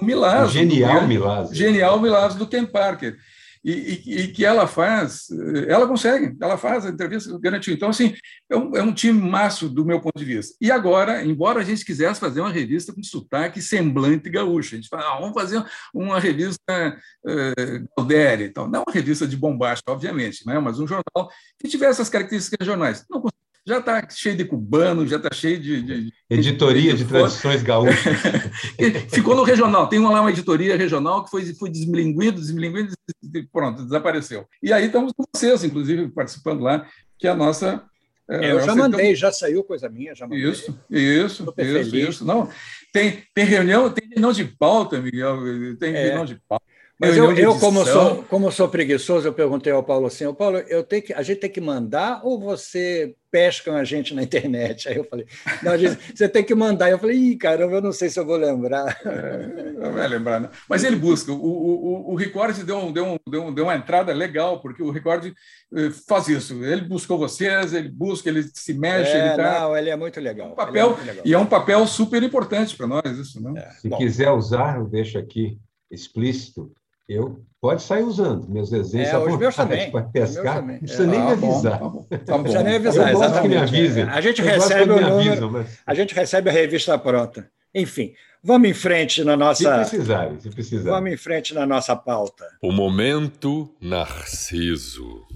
O 0.00 0.04
Milazo. 0.04 0.46
O 0.46 0.52
genial 0.52 1.06
Milazo. 1.06 1.54
Genial 1.54 2.00
Milazo 2.00 2.38
do 2.38 2.46
Ken 2.48 2.66
Parker 2.66 3.16
e, 3.64 3.72
e, 3.72 4.20
e, 4.20 4.28
que 4.28 4.44
ela 4.44 4.66
faz, 4.66 5.28
ela 5.66 5.86
consegue, 5.86 6.36
ela 6.40 6.56
faz 6.56 6.86
a 6.86 6.90
entrevista 6.90 7.38
garantiu. 7.38 7.74
Então, 7.74 7.88
assim, 7.88 8.14
é 8.50 8.56
um, 8.56 8.76
é 8.76 8.82
um 8.82 8.92
time 8.92 9.20
maço 9.20 9.68
do 9.68 9.84
meu 9.84 10.00
ponto 10.00 10.18
de 10.18 10.24
vista. 10.24 10.56
E 10.60 10.70
agora, 10.70 11.24
embora 11.24 11.60
a 11.60 11.64
gente 11.64 11.84
quisesse 11.84 12.20
fazer 12.20 12.40
uma 12.40 12.50
revista 12.50 12.92
com 12.92 13.02
sotaque 13.02 13.60
semblante 13.60 14.30
gaúcho, 14.30 14.74
a 14.74 14.78
gente 14.78 14.88
fala, 14.88 15.02
ah, 15.02 15.20
vamos 15.20 15.34
fazer 15.34 15.64
uma 15.94 16.18
revista 16.18 16.98
uh, 17.24 17.88
Galderi 17.96 18.44
e 18.44 18.50
tal. 18.50 18.68
Não 18.68 18.84
uma 18.86 18.92
revista 18.92 19.26
de 19.26 19.36
bombástica, 19.36 19.92
obviamente, 19.92 20.46
né? 20.46 20.58
mas 20.58 20.78
um 20.78 20.86
jornal 20.86 21.30
que 21.58 21.68
tivesse 21.68 22.00
as 22.00 22.08
características 22.08 22.58
regionais. 22.60 23.04
Não 23.10 23.20
já 23.68 23.78
está 23.80 24.08
cheio 24.08 24.34
de 24.34 24.46
cubano, 24.46 25.06
já 25.06 25.16
está 25.16 25.28
cheio 25.30 25.60
de, 25.60 25.82
de 25.82 26.12
editoria 26.30 26.94
de, 26.94 27.04
de, 27.04 27.08
tradições 27.08 27.62
gaúchas. 27.62 28.16
Ficou 29.12 29.36
no 29.36 29.42
regional. 29.42 29.86
Tem 29.88 29.98
uma 29.98 30.10
lá 30.10 30.22
uma 30.22 30.30
editoria 30.30 30.76
regional 30.76 31.22
que 31.22 31.30
foi 31.30 31.44
foi 31.54 31.68
desmilinguido, 31.68 32.40
desmilinguido, 32.40 32.94
pronto, 33.52 33.84
desapareceu. 33.84 34.46
E 34.62 34.72
aí 34.72 34.86
estamos 34.86 35.12
com 35.12 35.24
vocês, 35.34 35.62
inclusive 35.64 36.08
participando 36.08 36.62
lá, 36.62 36.86
que 37.18 37.26
é 37.26 37.30
a 37.30 37.36
nossa 37.36 37.84
é, 38.30 38.52
eu 38.52 38.60
já 38.60 38.74
mandei, 38.74 39.14
já 39.14 39.32
saiu 39.32 39.64
coisa 39.64 39.88
minha, 39.88 40.14
já 40.14 40.26
mandei. 40.26 40.50
Isso, 40.50 40.78
isso, 40.90 41.54
isso, 41.56 41.96
isso. 41.96 42.24
Não, 42.24 42.48
tem, 42.92 43.22
tem 43.34 43.44
reunião, 43.44 43.90
tem 43.90 44.06
reunião 44.08 44.32
de 44.32 44.44
pauta, 44.44 45.00
Miguel, 45.00 45.38
tem 45.78 45.94
é. 45.94 46.04
reunião 46.04 46.24
de 46.26 46.40
pauta. 46.46 46.64
Mas 47.00 47.16
eu, 47.16 47.32
eu 47.32 47.56
como, 47.60 47.86
sou, 47.86 48.24
como 48.24 48.50
sou 48.50 48.68
preguiçoso, 48.68 49.28
eu 49.28 49.32
perguntei 49.32 49.72
ao 49.72 49.84
Paulo 49.84 50.06
assim, 50.06 50.32
Paulo, 50.34 50.58
eu 50.58 50.82
tenho 50.82 51.02
que, 51.02 51.12
a 51.12 51.22
gente 51.22 51.38
tem 51.38 51.50
que 51.50 51.60
mandar 51.60 52.20
ou 52.24 52.40
você 52.40 53.14
pescam 53.30 53.76
a 53.76 53.84
gente 53.84 54.12
na 54.14 54.22
internet? 54.24 54.88
Aí 54.88 54.96
eu 54.96 55.04
falei, 55.04 55.24
não, 55.62 55.72
você 56.12 56.28
tem 56.28 56.42
que 56.42 56.56
mandar. 56.56 56.90
Eu 56.90 56.98
falei, 56.98 57.16
ih, 57.16 57.36
caramba, 57.36 57.74
eu 57.74 57.82
não 57.82 57.92
sei 57.92 58.08
se 58.08 58.18
eu 58.18 58.26
vou 58.26 58.36
lembrar. 58.36 59.00
É, 59.04 59.72
não 59.78 59.92
vai 59.92 60.08
lembrar, 60.08 60.40
não. 60.40 60.50
Mas 60.68 60.82
ele 60.82 60.96
busca. 60.96 61.30
O, 61.30 61.36
o, 61.36 62.12
o 62.12 62.14
Record 62.16 62.56
deu, 62.64 62.90
deu, 62.90 63.20
deu, 63.30 63.52
deu 63.52 63.64
uma 63.64 63.76
entrada 63.76 64.12
legal, 64.12 64.60
porque 64.60 64.82
o 64.82 64.90
Record 64.90 65.26
eh, 65.26 65.90
faz 66.08 66.26
isso. 66.26 66.64
Ele 66.64 66.80
buscou 66.80 67.16
vocês, 67.16 67.74
ele 67.74 67.90
busca, 67.90 68.28
ele 68.28 68.42
se 68.42 68.74
mexe. 68.74 69.12
É, 69.12 69.26
ele 69.26 69.36
tá... 69.36 69.60
Não, 69.60 69.76
ele 69.76 69.90
é 69.90 69.96
muito 69.96 70.18
legal. 70.20 70.50
Um 70.50 70.56
papel, 70.56 70.86
é 70.86 70.88
muito 70.88 71.06
legal. 71.06 71.22
E 71.24 71.32
é 71.32 71.38
um 71.38 71.46
papel 71.46 71.86
super 71.86 72.22
importante 72.24 72.76
para 72.76 72.88
nós, 72.88 73.18
isso, 73.18 73.40
não? 73.40 73.56
É. 73.56 73.70
Se 73.72 73.88
Bom. 73.88 73.98
quiser 73.98 74.32
usar, 74.32 74.78
eu 74.78 74.86
deixo 74.86 75.16
aqui 75.16 75.56
explícito 75.90 76.72
eu 77.08 77.40
pode 77.60 77.82
sair 77.82 78.02
usando 78.02 78.48
meus 78.48 78.70
desenhos 78.70 79.08
é, 79.08 79.18
os 79.18 79.38
meus 79.38 79.56
também. 79.56 79.90
para 79.90 80.02
pescar. 80.02 80.64
Não 80.64 80.78
precisa 80.78 81.04
é, 81.04 81.06
nem 81.06 81.20
me 81.20 81.32
avisar. 81.32 81.78
Tá 81.78 81.88
bom, 81.88 82.02
tá 82.02 82.18
bom. 82.18 82.32
Não 82.32 82.42
precisa 82.42 82.62
nem 82.62 82.76
avisar, 82.76 83.10
eu 83.10 83.16
exatamente. 83.16 83.42
Que 83.42 83.48
me 83.48 83.56
avisem. 83.56 84.04
A 84.04 84.20
gente 84.20 84.42
recebe 84.42 84.92
o 84.92 85.00
número, 85.00 85.30
avisam, 85.30 85.50
mas... 85.50 85.78
a 85.86 85.94
gente 85.94 86.14
recebe 86.14 86.50
a 86.50 86.52
revista 86.52 86.98
pronta. 86.98 87.50
Enfim, 87.74 88.12
vamos 88.42 88.68
em 88.68 88.74
frente 88.74 89.24
na 89.24 89.36
nossa. 89.36 89.84
Se 89.84 89.90
precisarem, 89.90 90.40
se 90.40 90.50
precisarem. 90.50 90.90
Vamos 90.90 91.12
em 91.12 91.16
frente 91.16 91.54
na 91.54 91.66
nossa 91.66 91.96
pauta. 91.96 92.44
O 92.62 92.70
momento 92.70 93.74
Narciso. 93.80 95.26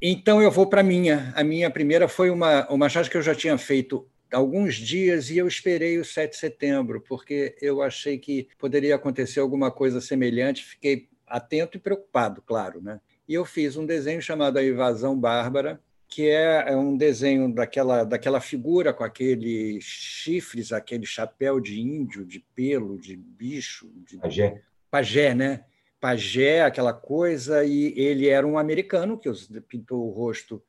Então 0.00 0.42
eu 0.42 0.50
vou 0.50 0.66
para 0.66 0.80
a 0.80 0.84
minha. 0.84 1.32
A 1.36 1.44
minha 1.44 1.70
primeira 1.70 2.08
foi 2.08 2.30
uma, 2.30 2.66
uma 2.68 2.88
charge 2.88 3.10
que 3.10 3.16
eu 3.16 3.22
já 3.22 3.34
tinha 3.34 3.56
feito 3.58 4.06
alguns 4.32 4.74
dias 4.74 5.30
e 5.30 5.38
eu 5.38 5.46
esperei 5.46 5.98
o 5.98 6.04
7 6.04 6.30
de 6.30 6.36
setembro, 6.36 7.00
porque 7.00 7.54
eu 7.60 7.82
achei 7.82 8.18
que 8.18 8.48
poderia 8.58 8.94
acontecer 8.94 9.40
alguma 9.40 9.70
coisa 9.70 10.00
semelhante, 10.00 10.64
fiquei 10.64 11.08
atento 11.26 11.76
e 11.76 11.80
preocupado, 11.80 12.42
claro. 12.42 12.80
Né? 12.82 13.00
E 13.28 13.34
eu 13.34 13.44
fiz 13.44 13.76
um 13.76 13.86
desenho 13.86 14.20
chamado 14.20 14.58
A 14.58 14.64
Invasão 14.64 15.18
Bárbara, 15.18 15.80
que 16.08 16.28
é, 16.28 16.72
é 16.72 16.76
um 16.76 16.96
desenho 16.96 17.52
daquela, 17.54 18.04
daquela 18.04 18.40
figura 18.40 18.92
com 18.92 19.02
aqueles 19.02 19.82
chifres, 19.84 20.70
aquele 20.72 21.06
chapéu 21.06 21.58
de 21.58 21.80
índio, 21.80 22.24
de 22.24 22.40
pelo, 22.54 22.98
de 22.98 23.16
bicho. 23.16 23.90
De... 24.06 24.18
Pajé. 24.18 24.60
Pajé, 24.90 25.34
né? 25.34 25.64
Pajé, 25.98 26.62
aquela 26.62 26.92
coisa, 26.92 27.64
e 27.64 27.94
ele 27.96 28.28
era 28.28 28.46
um 28.46 28.58
americano 28.58 29.16
que 29.16 29.30
pintou 29.62 30.06
o 30.06 30.10
rosto 30.10 30.62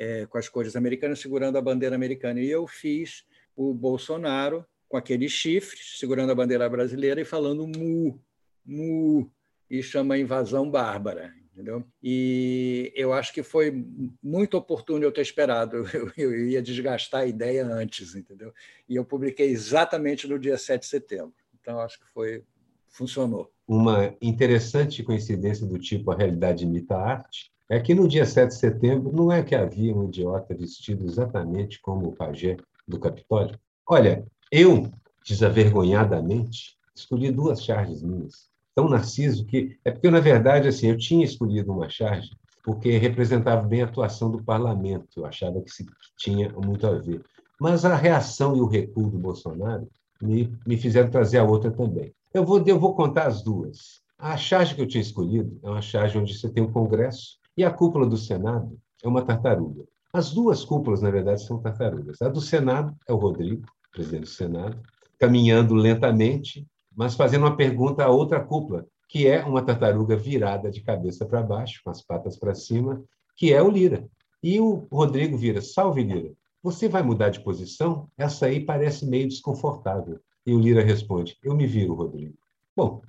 é, 0.00 0.24
com 0.24 0.38
as 0.38 0.48
cores 0.48 0.74
americanas, 0.76 1.20
segurando 1.20 1.58
a 1.58 1.60
bandeira 1.60 1.94
americana. 1.94 2.40
E 2.40 2.48
eu 2.48 2.66
fiz 2.66 3.26
o 3.54 3.74
Bolsonaro 3.74 4.64
com 4.88 4.96
aqueles 4.96 5.30
chifres, 5.30 5.98
segurando 5.98 6.32
a 6.32 6.34
bandeira 6.34 6.66
brasileira 6.70 7.20
e 7.20 7.24
falando 7.24 7.68
mu, 7.68 8.18
mu, 8.64 9.30
e 9.68 9.82
chama 9.82 10.16
invasão 10.16 10.70
bárbara. 10.70 11.34
Entendeu? 11.52 11.84
E 12.02 12.90
eu 12.96 13.12
acho 13.12 13.34
que 13.34 13.42
foi 13.42 13.84
muito 14.22 14.56
oportuno 14.56 15.04
eu 15.04 15.12
ter 15.12 15.20
esperado, 15.20 15.84
eu, 15.92 16.10
eu 16.16 16.48
ia 16.48 16.62
desgastar 16.62 17.20
a 17.22 17.26
ideia 17.26 17.66
antes, 17.66 18.14
entendeu? 18.14 18.54
E 18.88 18.96
eu 18.96 19.04
publiquei 19.04 19.50
exatamente 19.50 20.26
no 20.26 20.38
dia 20.38 20.56
7 20.56 20.80
de 20.80 20.86
setembro. 20.86 21.34
Então, 21.60 21.78
acho 21.78 22.00
que 22.00 22.06
foi 22.14 22.42
funcionou. 22.88 23.52
Uma 23.68 24.16
interessante 24.22 25.02
coincidência 25.02 25.66
do 25.66 25.78
tipo 25.78 26.10
a 26.10 26.16
realidade 26.16 26.64
imita 26.64 26.94
a 26.94 27.06
arte, 27.06 27.52
é 27.70 27.78
que 27.78 27.94
no 27.94 28.08
dia 28.08 28.26
7 28.26 28.48
de 28.48 28.56
setembro 28.56 29.12
não 29.12 29.30
é 29.30 29.44
que 29.44 29.54
havia 29.54 29.94
um 29.94 30.08
idiota 30.08 30.52
vestido 30.52 31.06
exatamente 31.06 31.80
como 31.80 32.08
o 32.08 32.12
pajé 32.12 32.56
do 32.86 32.98
Capitólio? 32.98 33.56
Olha, 33.88 34.26
eu, 34.50 34.90
desavergonhadamente, 35.24 36.76
escolhi 36.92 37.30
duas 37.30 37.62
charges 37.62 38.02
minhas. 38.02 38.50
Tão 38.74 38.88
narciso 38.88 39.46
que. 39.46 39.78
É 39.84 39.92
porque, 39.92 40.10
na 40.10 40.18
verdade, 40.18 40.66
assim, 40.66 40.88
eu 40.88 40.98
tinha 40.98 41.24
escolhido 41.24 41.72
uma 41.72 41.88
charge 41.88 42.30
porque 42.64 42.98
representava 42.98 43.64
bem 43.66 43.82
a 43.82 43.84
atuação 43.84 44.32
do 44.32 44.42
parlamento. 44.42 45.08
Eu 45.16 45.24
achava 45.24 45.60
que, 45.60 45.70
se, 45.70 45.86
tinha 46.18 46.52
muito 46.52 46.84
a 46.88 46.98
ver. 46.98 47.24
Mas 47.60 47.84
a 47.84 47.94
reação 47.94 48.56
e 48.56 48.60
o 48.60 48.66
recuo 48.66 49.08
do 49.08 49.18
Bolsonaro 49.18 49.88
me, 50.20 50.52
me 50.66 50.76
fizeram 50.76 51.08
trazer 51.08 51.38
a 51.38 51.44
outra 51.44 51.70
também. 51.70 52.12
Eu 52.34 52.44
vou, 52.44 52.60
eu 52.66 52.80
vou 52.80 52.96
contar 52.96 53.28
as 53.28 53.42
duas. 53.42 54.00
A 54.18 54.36
charge 54.36 54.74
que 54.74 54.82
eu 54.82 54.88
tinha 54.88 55.00
escolhido 55.00 55.58
é 55.62 55.68
uma 55.70 55.80
charge 55.80 56.18
onde 56.18 56.36
você 56.36 56.48
tem 56.48 56.62
um 56.62 56.72
Congresso 56.72 57.39
e 57.56 57.64
a 57.64 57.70
cúpula 57.70 58.06
do 58.06 58.16
Senado 58.16 58.78
é 59.02 59.08
uma 59.08 59.22
tartaruga. 59.22 59.84
As 60.12 60.32
duas 60.32 60.64
cúpulas, 60.64 61.02
na 61.02 61.10
verdade, 61.10 61.44
são 61.44 61.58
tartarugas. 61.60 62.20
A 62.20 62.28
do 62.28 62.40
Senado 62.40 62.94
é 63.06 63.12
o 63.12 63.16
Rodrigo, 63.16 63.66
presidente 63.92 64.22
do 64.22 64.28
Senado, 64.28 64.80
caminhando 65.18 65.74
lentamente, 65.74 66.66
mas 66.94 67.14
fazendo 67.14 67.42
uma 67.42 67.56
pergunta 67.56 68.04
a 68.04 68.08
outra 68.08 68.40
cúpula, 68.40 68.86
que 69.08 69.26
é 69.26 69.44
uma 69.44 69.62
tartaruga 69.62 70.16
virada 70.16 70.70
de 70.70 70.80
cabeça 70.80 71.24
para 71.26 71.42
baixo, 71.42 71.80
com 71.84 71.90
as 71.90 72.02
patas 72.02 72.36
para 72.36 72.54
cima, 72.54 73.02
que 73.36 73.52
é 73.52 73.62
o 73.62 73.70
Lira. 73.70 74.08
E 74.42 74.58
o 74.60 74.86
Rodrigo 74.90 75.36
vira: 75.36 75.60
Salve, 75.60 76.02
Lira. 76.02 76.32
Você 76.62 76.88
vai 76.88 77.02
mudar 77.02 77.30
de 77.30 77.40
posição? 77.40 78.08
Essa 78.18 78.46
aí 78.46 78.60
parece 78.60 79.06
meio 79.06 79.28
desconfortável. 79.28 80.20
E 80.46 80.52
o 80.52 80.60
Lira 80.60 80.82
responde: 80.82 81.36
Eu 81.42 81.54
me 81.54 81.66
viro, 81.66 81.94
Rodrigo. 81.94 82.34
Bom, 82.76 83.02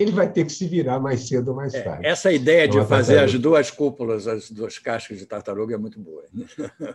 ele 0.00 0.12
vai 0.12 0.32
ter 0.32 0.46
que 0.46 0.52
se 0.52 0.66
virar 0.66 0.98
mais 0.98 1.28
cedo 1.28 1.48
ou 1.48 1.54
mais 1.54 1.74
é, 1.74 1.82
tarde. 1.82 2.06
É, 2.06 2.08
essa 2.08 2.32
ideia 2.32 2.66
de 2.66 2.82
fazer 2.86 3.16
tartaruga. 3.16 3.24
as 3.36 3.38
duas 3.42 3.70
cúpulas, 3.70 4.26
as 4.26 4.50
duas 4.50 4.78
cascas 4.78 5.18
de 5.18 5.26
tartaruga 5.26 5.74
é 5.74 5.78
muito 5.78 6.00
boa. 6.00 6.24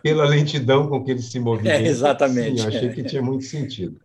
Pela 0.02 0.24
lentidão 0.24 0.88
com 0.88 1.04
que 1.04 1.12
ele 1.12 1.22
se 1.22 1.38
movimenta. 1.38 1.76
É, 1.76 1.86
exatamente. 1.86 2.60
Sim, 2.60 2.66
achei 2.66 2.88
que 2.88 3.04
tinha 3.04 3.22
muito 3.22 3.44
sentido. 3.44 4.00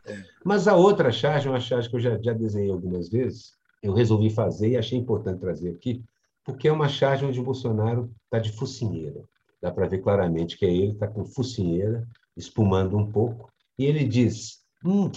Mas 0.46 0.68
a 0.68 0.76
outra 0.76 1.12
charge, 1.12 1.50
uma 1.50 1.60
charge 1.60 1.90
que 1.90 1.96
eu 1.96 2.00
já, 2.00 2.16
já 2.22 2.32
desenhei 2.32 2.70
algumas 2.70 3.10
vezes, 3.10 3.54
eu 3.82 3.92
resolvi 3.92 4.30
fazer 4.30 4.70
e 4.70 4.78
achei 4.78 5.00
importante 5.00 5.40
trazer 5.40 5.70
aqui, 5.70 6.04
porque 6.46 6.68
é 6.68 6.72
uma 6.72 6.88
charge 6.88 7.26
onde 7.26 7.40
o 7.40 7.44
Bolsonaro 7.44 8.12
está 8.26 8.38
de 8.38 8.52
focinheira. 8.52 9.24
Dá 9.60 9.72
para 9.72 9.88
ver 9.88 9.98
claramente 9.98 10.56
que 10.56 10.66
é 10.66 10.72
ele, 10.72 10.92
está 10.92 11.08
com 11.08 11.26
focinheira, 11.26 12.08
espumando 12.38 12.96
um 12.96 13.12
pouco, 13.12 13.52
e 13.80 13.86
ele 13.86 14.04
diz, 14.04 14.60
hum, 14.86 15.10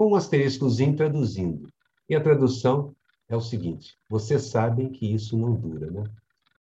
com 0.00 0.12
um 0.12 0.14
asteriscozinho 0.14 0.96
traduzindo. 0.96 1.68
E 2.08 2.16
a 2.16 2.22
tradução 2.22 2.94
é 3.28 3.36
o 3.36 3.40
seguinte: 3.40 3.98
vocês 4.08 4.44
sabem 4.44 4.88
que 4.88 5.12
isso 5.12 5.36
não 5.36 5.52
dura, 5.52 5.90
né? 5.90 6.04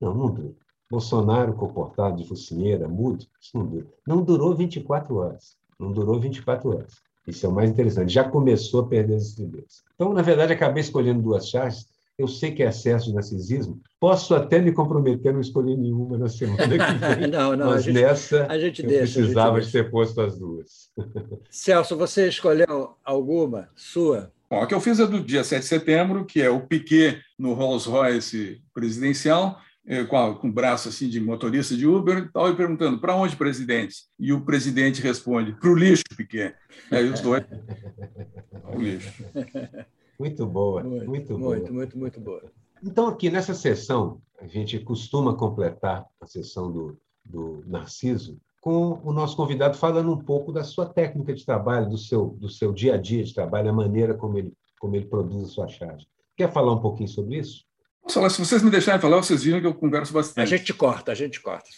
Não, 0.00 0.14
não 0.14 0.30
dura. 0.32 0.54
Bolsonaro 0.90 1.52
comportado 1.52 2.16
de 2.16 2.26
focinheira, 2.26 2.88
mudo, 2.88 3.26
isso 3.38 3.50
não 3.52 3.66
dura. 3.66 3.86
Não 4.06 4.24
durou 4.24 4.54
24 4.54 5.14
horas. 5.16 5.54
Não 5.78 5.92
durou 5.92 6.18
24 6.18 6.70
horas. 6.70 6.94
Isso 7.26 7.44
é 7.44 7.48
o 7.50 7.52
mais 7.52 7.68
interessante. 7.68 8.10
Já 8.10 8.26
começou 8.26 8.80
a 8.80 8.86
perder 8.86 9.16
as 9.16 9.24
estribeiras. 9.24 9.84
Então, 9.94 10.14
na 10.14 10.22
verdade, 10.22 10.54
acabei 10.54 10.80
escolhendo 10.80 11.20
duas 11.20 11.46
charges 11.46 11.86
eu 12.18 12.26
sei 12.26 12.50
que 12.50 12.62
é 12.62 12.68
excesso 12.68 13.06
de 13.06 13.14
narcisismo. 13.14 13.80
Posso 14.00 14.34
até 14.34 14.60
me 14.60 14.72
comprometer 14.72 15.30
a 15.30 15.32
não 15.34 15.40
escolher 15.40 15.76
nenhuma 15.76 16.16
na 16.16 16.28
semana 16.28 16.56
que 16.58 16.68
vem. 17.20 17.28
não, 17.28 17.54
não, 17.54 17.66
mas 17.66 17.76
a 17.76 17.80
gente, 17.80 17.94
nessa 17.94 18.46
a 18.46 18.58
gente 18.58 18.82
eu 18.82 18.88
deixa, 18.88 19.18
precisava 19.18 19.60
de 19.60 19.70
ter 19.70 19.90
posto 19.90 20.20
as 20.20 20.38
duas. 20.38 20.90
Celso, 21.50 21.96
você 21.96 22.28
escolheu 22.28 22.96
alguma 23.04 23.68
sua? 23.74 24.32
Bom, 24.48 24.62
a 24.62 24.66
que 24.66 24.74
eu 24.74 24.80
fiz 24.80 24.98
é 24.98 25.06
do 25.06 25.20
dia 25.20 25.44
7 25.44 25.60
de 25.60 25.66
setembro, 25.66 26.24
que 26.24 26.40
é 26.40 26.48
o 26.48 26.60
Piquet 26.60 27.20
no 27.38 27.52
Rolls 27.52 27.88
Royce 27.88 28.62
presidencial, 28.72 29.58
eh, 29.86 30.04
com, 30.04 30.16
a, 30.16 30.38
com 30.38 30.48
o 30.48 30.52
braço 30.52 30.88
assim 30.88 31.08
de 31.08 31.20
motorista 31.20 31.76
de 31.76 31.86
Uber 31.86 32.18
e 32.18 32.28
tal, 32.32 32.50
e 32.50 32.56
perguntando 32.56 32.98
para 32.98 33.16
onde, 33.16 33.36
presidente? 33.36 33.96
E 34.18 34.32
o 34.32 34.40
presidente 34.40 35.02
responde: 35.02 35.52
para 35.52 35.68
o 35.68 35.74
lixo, 35.74 36.04
Piquet. 36.16 36.54
E 36.90 36.96
aí 36.96 37.10
os 37.10 37.20
dois. 37.20 37.44
o 38.72 38.80
lixo. 38.80 39.12
Muito 40.18 40.46
boa, 40.46 40.82
muito, 40.82 41.06
muito 41.06 41.38
boa. 41.38 41.56
Muito, 41.56 41.72
muito, 41.72 41.98
muito 41.98 42.20
boa. 42.20 42.42
Então, 42.82 43.08
aqui 43.08 43.30
nessa 43.30 43.54
sessão, 43.54 44.20
a 44.40 44.46
gente 44.46 44.78
costuma 44.78 45.34
completar 45.34 46.06
a 46.20 46.26
sessão 46.26 46.70
do, 46.70 46.98
do 47.24 47.62
Narciso 47.66 48.38
com 48.60 49.00
o 49.04 49.12
nosso 49.12 49.36
convidado 49.36 49.76
falando 49.76 50.12
um 50.12 50.18
pouco 50.18 50.52
da 50.52 50.64
sua 50.64 50.86
técnica 50.86 51.32
de 51.32 51.44
trabalho, 51.46 51.88
do 51.88 51.96
seu, 51.96 52.30
do 52.30 52.48
seu 52.48 52.72
dia 52.72 52.94
a 52.94 52.96
dia 52.96 53.22
de 53.22 53.32
trabalho, 53.32 53.70
a 53.70 53.72
maneira 53.72 54.14
como 54.14 54.38
ele, 54.38 54.52
como 54.80 54.96
ele 54.96 55.06
produz 55.06 55.44
a 55.44 55.48
sua 55.48 55.68
charge. 55.68 56.06
Quer 56.36 56.52
falar 56.52 56.72
um 56.72 56.80
pouquinho 56.80 57.08
sobre 57.08 57.38
isso? 57.38 57.64
Falar, 58.08 58.30
se 58.30 58.38
vocês 58.38 58.62
me 58.62 58.70
deixarem 58.70 59.00
falar, 59.00 59.16
vocês 59.16 59.42
viram 59.42 59.60
que 59.60 59.66
eu 59.66 59.74
converso 59.74 60.12
bastante. 60.12 60.40
A 60.40 60.56
gente 60.56 60.72
corta, 60.74 61.12
a 61.12 61.14
gente 61.14 61.40
corta. 61.40 61.68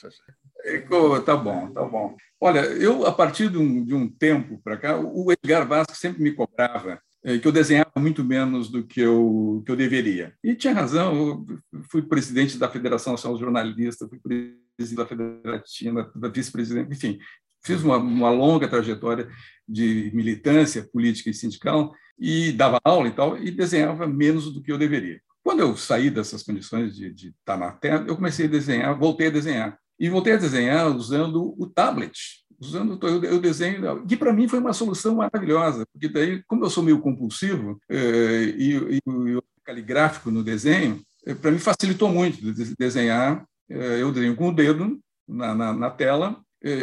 Tá 1.24 1.36
bom, 1.36 1.70
tá 1.72 1.84
bom. 1.84 2.16
Olha, 2.40 2.60
eu, 2.60 3.06
a 3.06 3.12
partir 3.12 3.50
de 3.50 3.56
um, 3.56 3.84
de 3.84 3.94
um 3.94 4.08
tempo 4.08 4.58
para 4.62 4.76
cá, 4.76 4.98
o 4.98 5.32
Edgar 5.32 5.66
Vasco 5.66 5.96
sempre 5.96 6.22
me 6.22 6.32
cobrava 6.32 7.00
que 7.22 7.46
eu 7.46 7.52
desenhava 7.52 7.92
muito 7.96 8.24
menos 8.24 8.70
do 8.70 8.86
que 8.86 9.00
eu, 9.00 9.62
que 9.66 9.72
eu 9.72 9.76
deveria. 9.76 10.34
E 10.42 10.54
tinha 10.54 10.72
razão, 10.72 11.46
eu 11.72 11.82
fui 11.90 12.02
presidente 12.02 12.58
da 12.58 12.68
Federação 12.68 13.12
Nacional 13.12 13.36
de 13.36 13.44
Jornalistas, 13.44 14.08
fui 14.08 14.18
presidente 14.18 14.96
da 14.96 15.06
Federativa, 15.06 16.12
da 16.14 16.28
vice-presidente, 16.28 16.92
enfim, 16.92 17.18
fiz 17.64 17.82
uma, 17.82 17.96
uma, 17.96 18.30
longa 18.30 18.68
trajetória 18.68 19.28
de 19.68 20.10
militância 20.14 20.88
política 20.92 21.30
e 21.30 21.34
sindical 21.34 21.92
e 22.18 22.52
dava 22.52 22.78
aula 22.84 23.08
e 23.08 23.12
tal, 23.12 23.36
e 23.36 23.50
desenhava 23.50 24.06
menos 24.06 24.52
do 24.52 24.62
que 24.62 24.72
eu 24.72 24.78
deveria. 24.78 25.20
Quando 25.42 25.60
eu 25.60 25.76
saí 25.76 26.10
dessas 26.10 26.42
condições 26.42 26.94
de, 26.94 27.12
de 27.12 27.28
estar 27.28 27.56
na 27.56 27.72
Terra, 27.72 28.04
eu 28.06 28.16
comecei 28.16 28.46
a 28.46 28.50
desenhar, 28.50 28.98
voltei 28.98 29.28
a 29.28 29.30
desenhar. 29.30 29.78
E 29.98 30.08
voltei 30.08 30.34
a 30.34 30.36
desenhar 30.36 30.94
usando 30.94 31.54
o 31.58 31.66
tablet, 31.66 32.44
usando 32.60 32.98
o 33.02 33.38
desenho, 33.38 34.04
que 34.06 34.16
para 34.16 34.32
mim 34.32 34.48
foi 34.48 34.58
uma 34.58 34.72
solução 34.72 35.14
maravilhosa, 35.14 35.86
porque 35.92 36.08
daí, 36.08 36.42
como 36.46 36.64
eu 36.64 36.70
sou 36.70 36.82
meio 36.82 37.00
compulsivo 37.00 37.80
eh, 37.88 38.54
e, 38.56 38.76
e, 38.96 39.42
caligráfico 39.64 40.30
no 40.30 40.42
desenho, 40.42 41.00
eh, 41.24 41.34
para 41.34 41.50
mim 41.50 41.58
facilitou 41.58 42.08
muito 42.08 42.52
desenhar. 42.76 43.44
Eh, 43.68 44.02
eu 44.02 44.10
desenho 44.10 44.34
com 44.34 44.48
o 44.48 44.54
dedo 44.54 44.98
na, 45.26 45.54
na, 45.54 45.72
na 45.72 45.90
tela, 45.90 46.40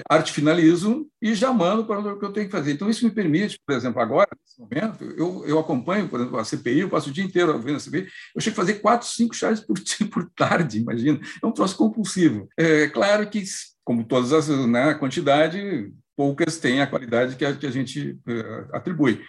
arte 0.10 0.32
finalizo 0.32 1.06
e 1.22 1.36
já 1.36 1.52
mando 1.52 1.86
para 1.86 2.00
o 2.00 2.18
que 2.18 2.24
eu 2.24 2.32
tenho 2.32 2.46
que 2.46 2.52
fazer. 2.52 2.72
Então, 2.72 2.90
isso 2.90 3.04
me 3.04 3.12
permite, 3.12 3.60
por 3.66 3.76
exemplo, 3.76 4.02
agora, 4.02 4.30
nesse 4.42 4.58
momento, 4.58 5.04
eu, 5.18 5.46
eu 5.46 5.60
acompanho, 5.60 6.08
por 6.08 6.18
exemplo, 6.18 6.38
a 6.38 6.46
CPI, 6.46 6.80
eu 6.80 6.90
passo 6.90 7.10
o 7.10 7.12
dia 7.12 7.26
inteiro 7.26 7.60
vendo 7.60 7.76
a 7.76 7.80
CPI, 7.82 8.08
eu 8.34 8.42
chego 8.42 8.54
a 8.54 8.56
fazer 8.56 8.76
quatro, 8.76 9.06
cinco 9.06 9.36
chás 9.36 9.60
por, 9.60 9.78
por 10.10 10.30
tarde, 10.34 10.80
imagina. 10.80 11.20
É 11.44 11.46
um 11.46 11.52
troço 11.52 11.76
compulsivo. 11.76 12.48
É 12.58 12.88
claro 12.88 13.30
que 13.30 13.44
como 13.86 14.04
todas 14.04 14.34
as 14.34 14.50
né, 14.68 14.96
quantidade, 14.96 15.94
poucas 16.18 16.58
têm 16.58 16.82
a 16.82 16.88
qualidade 16.88 17.36
que 17.36 17.46
a, 17.46 17.56
que 17.56 17.68
a 17.68 17.72
gente 17.72 18.20
uh, 18.28 18.76
atribui. 18.76 19.24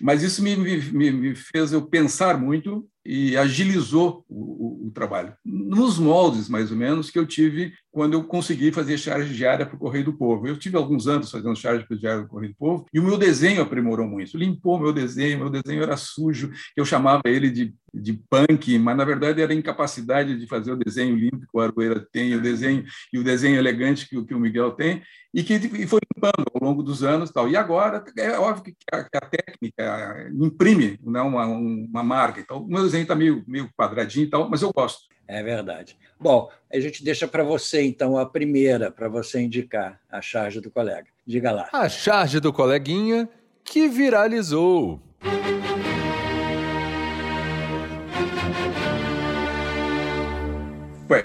Mas 0.00 0.22
isso 0.22 0.42
me, 0.42 0.56
me, 0.56 1.10
me, 1.12 1.34
fez 1.34 1.72
eu 1.72 1.86
pensar 1.86 2.36
muito 2.36 2.86
e 3.04 3.36
agilizou 3.36 4.24
o, 4.28 4.84
o, 4.84 4.86
o, 4.86 4.90
trabalho. 4.92 5.34
Nos 5.44 5.98
moldes, 5.98 6.48
mais 6.48 6.70
ou 6.70 6.76
menos, 6.76 7.10
que 7.10 7.18
eu 7.18 7.26
tive 7.26 7.72
quando 7.90 8.14
eu 8.14 8.24
consegui 8.24 8.72
fazer 8.72 8.96
charge 8.96 9.34
diária 9.34 9.66
para 9.66 9.76
o 9.76 9.78
Correio 9.78 10.04
do 10.04 10.12
Povo. 10.12 10.46
Eu 10.46 10.58
tive 10.58 10.76
alguns 10.76 11.06
anos 11.08 11.30
fazendo 11.30 11.56
charge 11.56 11.86
diária 11.90 12.22
do 12.22 12.28
Correio 12.28 12.52
do 12.52 12.56
Povo 12.56 12.86
e 12.92 13.00
o 13.00 13.02
meu 13.02 13.18
desenho 13.18 13.60
aprimorou 13.60 14.06
muito. 14.06 14.38
Limpou 14.38 14.78
meu 14.78 14.92
desenho, 14.92 15.38
meu 15.38 15.50
desenho 15.50 15.82
era 15.82 15.96
sujo, 15.96 16.50
eu 16.76 16.84
chamava 16.84 17.22
ele 17.26 17.50
de, 17.50 17.74
de 17.92 18.12
punk, 18.30 18.78
mas 18.78 18.96
na 18.96 19.04
verdade 19.04 19.42
era 19.42 19.52
a 19.52 19.56
incapacidade 19.56 20.38
de 20.38 20.46
fazer 20.46 20.72
o 20.72 20.76
desenho 20.76 21.16
limpo 21.16 21.40
que 21.40 21.48
o 21.52 21.60
Aroeira 21.60 22.06
tem, 22.12 22.34
o 22.34 22.40
desenho 22.40 22.84
e 23.12 23.18
o 23.18 23.24
desenho 23.24 23.56
elegante 23.56 24.08
que, 24.08 24.24
que 24.24 24.34
o 24.34 24.40
Miguel 24.40 24.70
tem, 24.72 25.02
e 25.34 25.42
que 25.42 25.54
e 25.54 25.86
foi 25.86 26.00
limpando 26.14 26.46
ao 26.54 26.62
longo 26.62 26.82
dos 26.82 27.02
anos. 27.02 27.30
Tal. 27.30 27.48
E 27.48 27.56
agora, 27.56 28.04
é 28.18 28.38
óbvio 28.38 28.64
que 28.64 28.74
a, 28.92 29.04
que 29.04 29.16
a 29.16 29.20
técnica 29.20 30.30
imprime 30.32 30.98
né, 31.02 31.20
uma, 31.20 31.46
uma 31.46 32.02
marca. 32.02 32.40
Então, 32.40 32.62
o 32.62 32.68
meu 32.68 32.82
desenho 32.92 33.02
está 33.02 33.14
meio, 33.14 33.42
meio 33.46 33.70
quadradinho 33.76 34.26
e 34.26 34.30
tal, 34.30 34.48
mas 34.48 34.60
eu 34.60 34.70
gosto. 34.72 35.10
É 35.26 35.42
verdade. 35.42 35.96
Bom, 36.20 36.50
a 36.70 36.78
gente 36.78 37.02
deixa 37.02 37.26
para 37.26 37.42
você, 37.42 37.82
então, 37.82 38.18
a 38.18 38.26
primeira, 38.26 38.90
para 38.90 39.08
você 39.08 39.40
indicar 39.40 39.98
a 40.10 40.20
charge 40.20 40.60
do 40.60 40.70
colega. 40.70 41.06
Diga 41.26 41.50
lá. 41.50 41.68
A 41.72 41.88
charge 41.88 42.38
do 42.38 42.52
coleguinha 42.52 43.28
que 43.64 43.88
viralizou. 43.88 45.00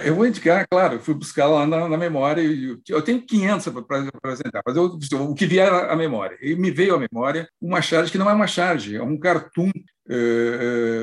Eu 0.04 0.16
vou 0.16 0.28
indicar, 0.28 0.68
claro, 0.70 0.96
eu 0.96 1.00
fui 1.00 1.14
buscar 1.14 1.48
lá 1.48 1.66
na, 1.66 1.88
na 1.88 1.98
memória, 1.98 2.42
eu 2.90 3.02
tenho 3.02 3.22
500 3.22 3.70
para 3.88 4.10
apresentar, 4.14 4.62
mas 4.66 4.76
eu, 4.76 5.00
o 5.22 5.34
que 5.34 5.46
vier 5.46 5.72
à 5.72 5.96
memória. 5.96 6.38
E 6.42 6.56
me 6.56 6.70
veio 6.70 6.96
à 6.96 7.00
memória 7.00 7.48
uma 7.62 7.82
charge 7.82 8.12
que 8.12 8.18
não 8.18 8.30
é 8.30 8.34
uma 8.34 8.48
charge, 8.48 8.98
é 8.98 9.02
um 9.02 9.18
cartoon 9.18 9.72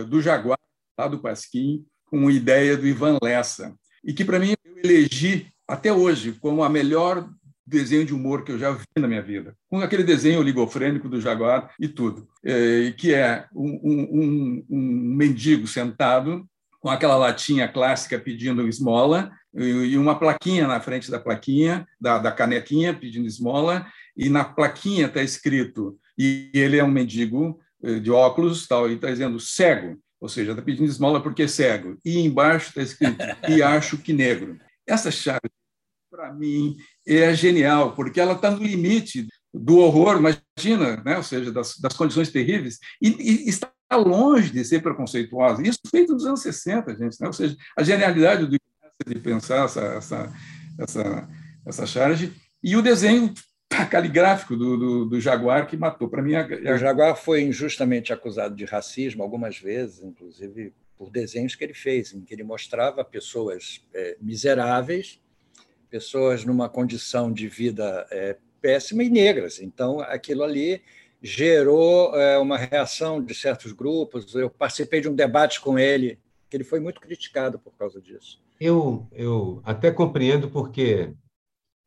do 0.08 0.20
Jaguar, 0.20 0.58
lá 0.98 1.08
do 1.08 1.18
Pasquim, 1.18 1.84
com 2.06 2.30
ideia 2.30 2.76
do 2.76 2.86
Ivan 2.86 3.18
Lessa, 3.22 3.74
e 4.04 4.12
que, 4.12 4.24
para 4.24 4.38
mim, 4.38 4.54
eu 4.64 4.78
elegi 4.78 5.46
até 5.66 5.92
hoje 5.92 6.32
como 6.32 6.62
a 6.62 6.68
melhor 6.68 7.28
desenho 7.66 8.04
de 8.04 8.14
humor 8.14 8.44
que 8.44 8.52
eu 8.52 8.58
já 8.58 8.72
vi 8.72 8.84
na 8.98 9.08
minha 9.08 9.22
vida, 9.22 9.56
com 9.68 9.80
aquele 9.80 10.04
desenho 10.04 10.40
oligofrênico 10.40 11.08
do 11.08 11.20
Jaguar 11.20 11.72
e 11.80 11.88
tudo, 11.88 12.28
é, 12.44 12.92
que 12.96 13.14
é 13.14 13.46
um, 13.54 13.80
um, 13.82 14.66
um, 14.68 14.80
mendigo 15.16 15.66
sentado 15.66 16.46
com 16.78 16.90
aquela 16.90 17.16
latinha 17.16 17.66
clássica 17.66 18.18
pedindo 18.18 18.68
esmola 18.68 19.32
e 19.54 19.96
uma 19.96 20.18
plaquinha 20.18 20.66
na 20.66 20.80
frente 20.80 21.10
da 21.10 21.18
plaquinha, 21.18 21.86
da, 21.98 22.18
da 22.18 22.30
canequinha 22.30 22.92
pedindo 22.92 23.26
esmola, 23.26 23.86
e 24.16 24.28
na 24.28 24.44
plaquinha 24.44 25.06
está 25.06 25.22
escrito, 25.22 25.96
e 26.18 26.50
ele 26.52 26.76
é 26.76 26.84
um 26.84 26.90
mendigo 26.90 27.58
eh, 27.58 27.63
de 28.00 28.10
óculos, 28.10 28.66
tal, 28.66 28.88
e 28.88 28.94
está 28.94 29.10
dizendo 29.10 29.38
cego, 29.38 29.98
ou 30.20 30.28
seja, 30.28 30.52
está 30.52 30.62
pedindo 30.62 30.88
esmola 30.88 31.22
porque 31.22 31.42
é 31.42 31.48
cego, 31.48 31.98
e 32.04 32.18
embaixo 32.20 32.68
está 32.68 32.82
escrito, 32.82 33.18
e 33.48 33.62
acho 33.62 33.98
que 33.98 34.12
negro. 34.12 34.58
Essa 34.86 35.10
charge, 35.10 35.50
para 36.10 36.32
mim, 36.32 36.76
é 37.06 37.34
genial, 37.34 37.94
porque 37.94 38.20
ela 38.20 38.32
está 38.32 38.50
no 38.50 38.62
limite 38.62 39.26
do 39.52 39.78
horror, 39.78 40.16
imagina, 40.16 41.02
né? 41.04 41.16
ou 41.16 41.22
seja, 41.22 41.52
das, 41.52 41.78
das 41.78 41.94
condições 41.94 42.30
terríveis, 42.30 42.78
e, 43.00 43.08
e, 43.08 43.48
está 43.48 43.70
longe 43.92 44.50
de 44.50 44.64
ser 44.64 44.82
preconceituosa. 44.82 45.62
Isso 45.62 45.78
feito 45.90 46.12
nos 46.12 46.26
anos 46.26 46.40
60, 46.40 46.96
gente, 46.96 47.20
né? 47.20 47.26
ou 47.26 47.32
seja, 47.32 47.56
a 47.76 47.82
genialidade 47.82 48.46
do 48.46 48.56
de 49.06 49.20
pensar 49.20 49.64
essa, 49.64 49.80
essa, 49.80 50.32
essa, 50.78 51.28
essa 51.66 51.86
charge, 51.86 52.32
e 52.62 52.76
o 52.76 52.82
desenho 52.82 53.34
caligráfico 53.86 54.56
do, 54.56 54.76
do, 54.76 55.04
do 55.06 55.20
Jaguar 55.20 55.66
que 55.66 55.76
matou. 55.76 56.08
Para 56.08 56.22
mim, 56.22 56.34
a... 56.34 56.46
o 56.46 56.78
Jaguar 56.78 57.16
foi 57.16 57.42
injustamente 57.42 58.12
acusado 58.12 58.54
de 58.54 58.64
racismo 58.64 59.22
algumas 59.22 59.58
vezes, 59.58 60.02
inclusive 60.02 60.72
por 60.96 61.10
desenhos 61.10 61.54
que 61.54 61.64
ele 61.64 61.74
fez, 61.74 62.12
em 62.14 62.20
que 62.20 62.34
ele 62.34 62.44
mostrava 62.44 63.04
pessoas 63.04 63.84
é, 63.92 64.16
miseráveis, 64.20 65.20
pessoas 65.90 66.44
numa 66.44 66.68
condição 66.68 67.32
de 67.32 67.48
vida 67.48 68.06
é, 68.10 68.36
péssima 68.60 69.02
e 69.02 69.10
negras. 69.10 69.60
Então, 69.60 70.00
aquilo 70.00 70.42
ali 70.42 70.82
gerou 71.22 72.14
é, 72.14 72.38
uma 72.38 72.56
reação 72.56 73.22
de 73.22 73.34
certos 73.34 73.72
grupos. 73.72 74.34
Eu 74.34 74.50
participei 74.50 75.00
de 75.00 75.08
um 75.08 75.14
debate 75.14 75.60
com 75.60 75.78
ele, 75.78 76.18
que 76.48 76.56
ele 76.56 76.64
foi 76.64 76.80
muito 76.80 77.00
criticado 77.00 77.58
por 77.58 77.72
causa 77.76 78.00
disso. 78.00 78.42
Eu, 78.60 79.06
eu 79.12 79.60
até 79.64 79.90
compreendo 79.90 80.48
porque 80.48 81.10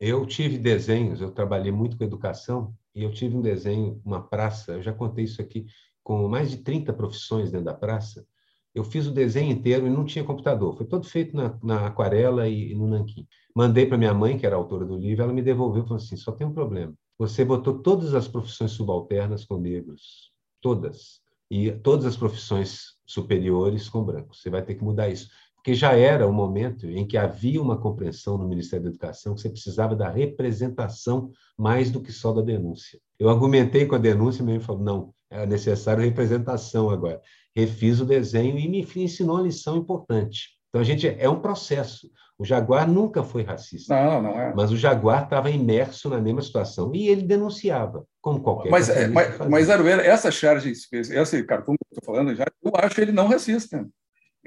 eu 0.00 0.24
tive 0.26 0.58
desenhos, 0.58 1.20
eu 1.20 1.30
trabalhei 1.30 1.72
muito 1.72 1.96
com 1.96 2.04
educação, 2.04 2.74
e 2.94 3.02
eu 3.02 3.10
tive 3.12 3.36
um 3.36 3.40
desenho, 3.40 4.00
uma 4.04 4.20
praça, 4.20 4.72
eu 4.72 4.82
já 4.82 4.92
contei 4.92 5.24
isso 5.24 5.40
aqui, 5.40 5.66
com 6.02 6.28
mais 6.28 6.50
de 6.50 6.58
30 6.58 6.92
profissões 6.92 7.50
dentro 7.50 7.66
da 7.66 7.74
praça. 7.74 8.26
Eu 8.74 8.84
fiz 8.84 9.06
o 9.06 9.12
desenho 9.12 9.50
inteiro 9.50 9.86
e 9.86 9.90
não 9.90 10.04
tinha 10.04 10.24
computador. 10.24 10.76
Foi 10.76 10.86
todo 10.86 11.06
feito 11.06 11.36
na, 11.36 11.58
na 11.62 11.86
aquarela 11.86 12.48
e, 12.48 12.72
e, 12.72 12.74
no 12.74 12.86
nanquim. 12.86 13.26
Mandei 13.54 13.86
para 13.86 13.98
minha 13.98 14.14
mãe, 14.14 14.38
que 14.38 14.46
era 14.46 14.56
autora 14.56 14.84
do 14.84 14.96
livro, 14.96 15.22
ela 15.22 15.32
me 15.32 15.42
devolveu 15.42 15.82
e 15.82 15.86
falou 15.86 16.02
assim: 16.02 16.16
só 16.16 16.32
tem 16.32 16.46
um 16.46 16.52
problema. 16.52 16.94
Você 17.18 17.44
botou 17.44 17.80
todas 17.80 18.14
as 18.14 18.28
profissões 18.28 18.70
subalternas 18.72 19.44
com 19.44 19.58
negros. 19.58 20.30
Todas. 20.60 21.20
E 21.50 21.72
todas 21.72 22.04
as 22.04 22.16
profissões 22.16 22.96
superiores 23.06 23.88
com 23.88 24.04
brancos. 24.04 24.40
Você 24.40 24.50
vai 24.50 24.62
ter 24.62 24.74
que 24.74 24.84
mudar 24.84 25.08
isso 25.08 25.28
porque 25.68 25.74
já 25.74 25.92
era 25.92 26.26
o 26.26 26.30
um 26.30 26.32
momento 26.32 26.86
em 26.86 27.06
que 27.06 27.18
havia 27.18 27.60
uma 27.60 27.76
compreensão 27.76 28.38
no 28.38 28.48
Ministério 28.48 28.84
da 28.84 28.88
Educação 28.88 29.34
que 29.34 29.42
você 29.42 29.50
precisava 29.50 29.94
da 29.94 30.08
representação 30.08 31.30
mais 31.58 31.90
do 31.90 32.00
que 32.00 32.10
só 32.10 32.32
da 32.32 32.40
denúncia. 32.40 32.98
Eu 33.18 33.28
argumentei 33.28 33.84
com 33.84 33.94
a 33.94 33.98
denúncia 33.98 34.42
e 34.42 34.46
me 34.46 34.60
falou, 34.60 34.82
não, 34.82 35.14
é 35.30 35.44
necessário 35.44 36.02
representação 36.02 36.88
agora. 36.88 37.20
Refiz 37.54 38.00
o 38.00 38.06
desenho 38.06 38.58
e 38.58 38.66
me 38.66 38.80
ensinou 38.96 39.36
uma 39.36 39.42
lição 39.42 39.76
importante. 39.76 40.56
Então, 40.70 40.80
a 40.80 40.84
gente 40.84 41.06
é 41.06 41.28
um 41.28 41.38
processo. 41.38 42.08
O 42.38 42.46
Jaguar 42.46 42.88
nunca 42.88 43.22
foi 43.22 43.42
racista. 43.42 43.94
Não, 43.94 44.22
não 44.22 44.40
é. 44.40 44.54
Mas 44.54 44.72
o 44.72 44.76
Jaguar 44.76 45.24
estava 45.24 45.50
imerso 45.50 46.08
na 46.08 46.18
mesma 46.18 46.40
situação 46.40 46.94
e 46.94 47.08
ele 47.08 47.22
denunciava, 47.22 48.06
como 48.22 48.40
qualquer 48.40 48.70
Mas, 48.70 48.88
é, 48.88 49.06
mas, 49.08 49.36
mas 49.50 49.68
essa 49.68 50.30
charge, 50.30 50.72
esse 50.72 51.44
cartoon 51.44 51.74
que 51.74 51.84
eu 51.92 51.98
estou 51.98 52.14
falando, 52.14 52.34
já, 52.34 52.46
eu 52.64 52.72
acho 52.74 52.98
ele 53.02 53.12
não 53.12 53.26
racista. 53.26 53.86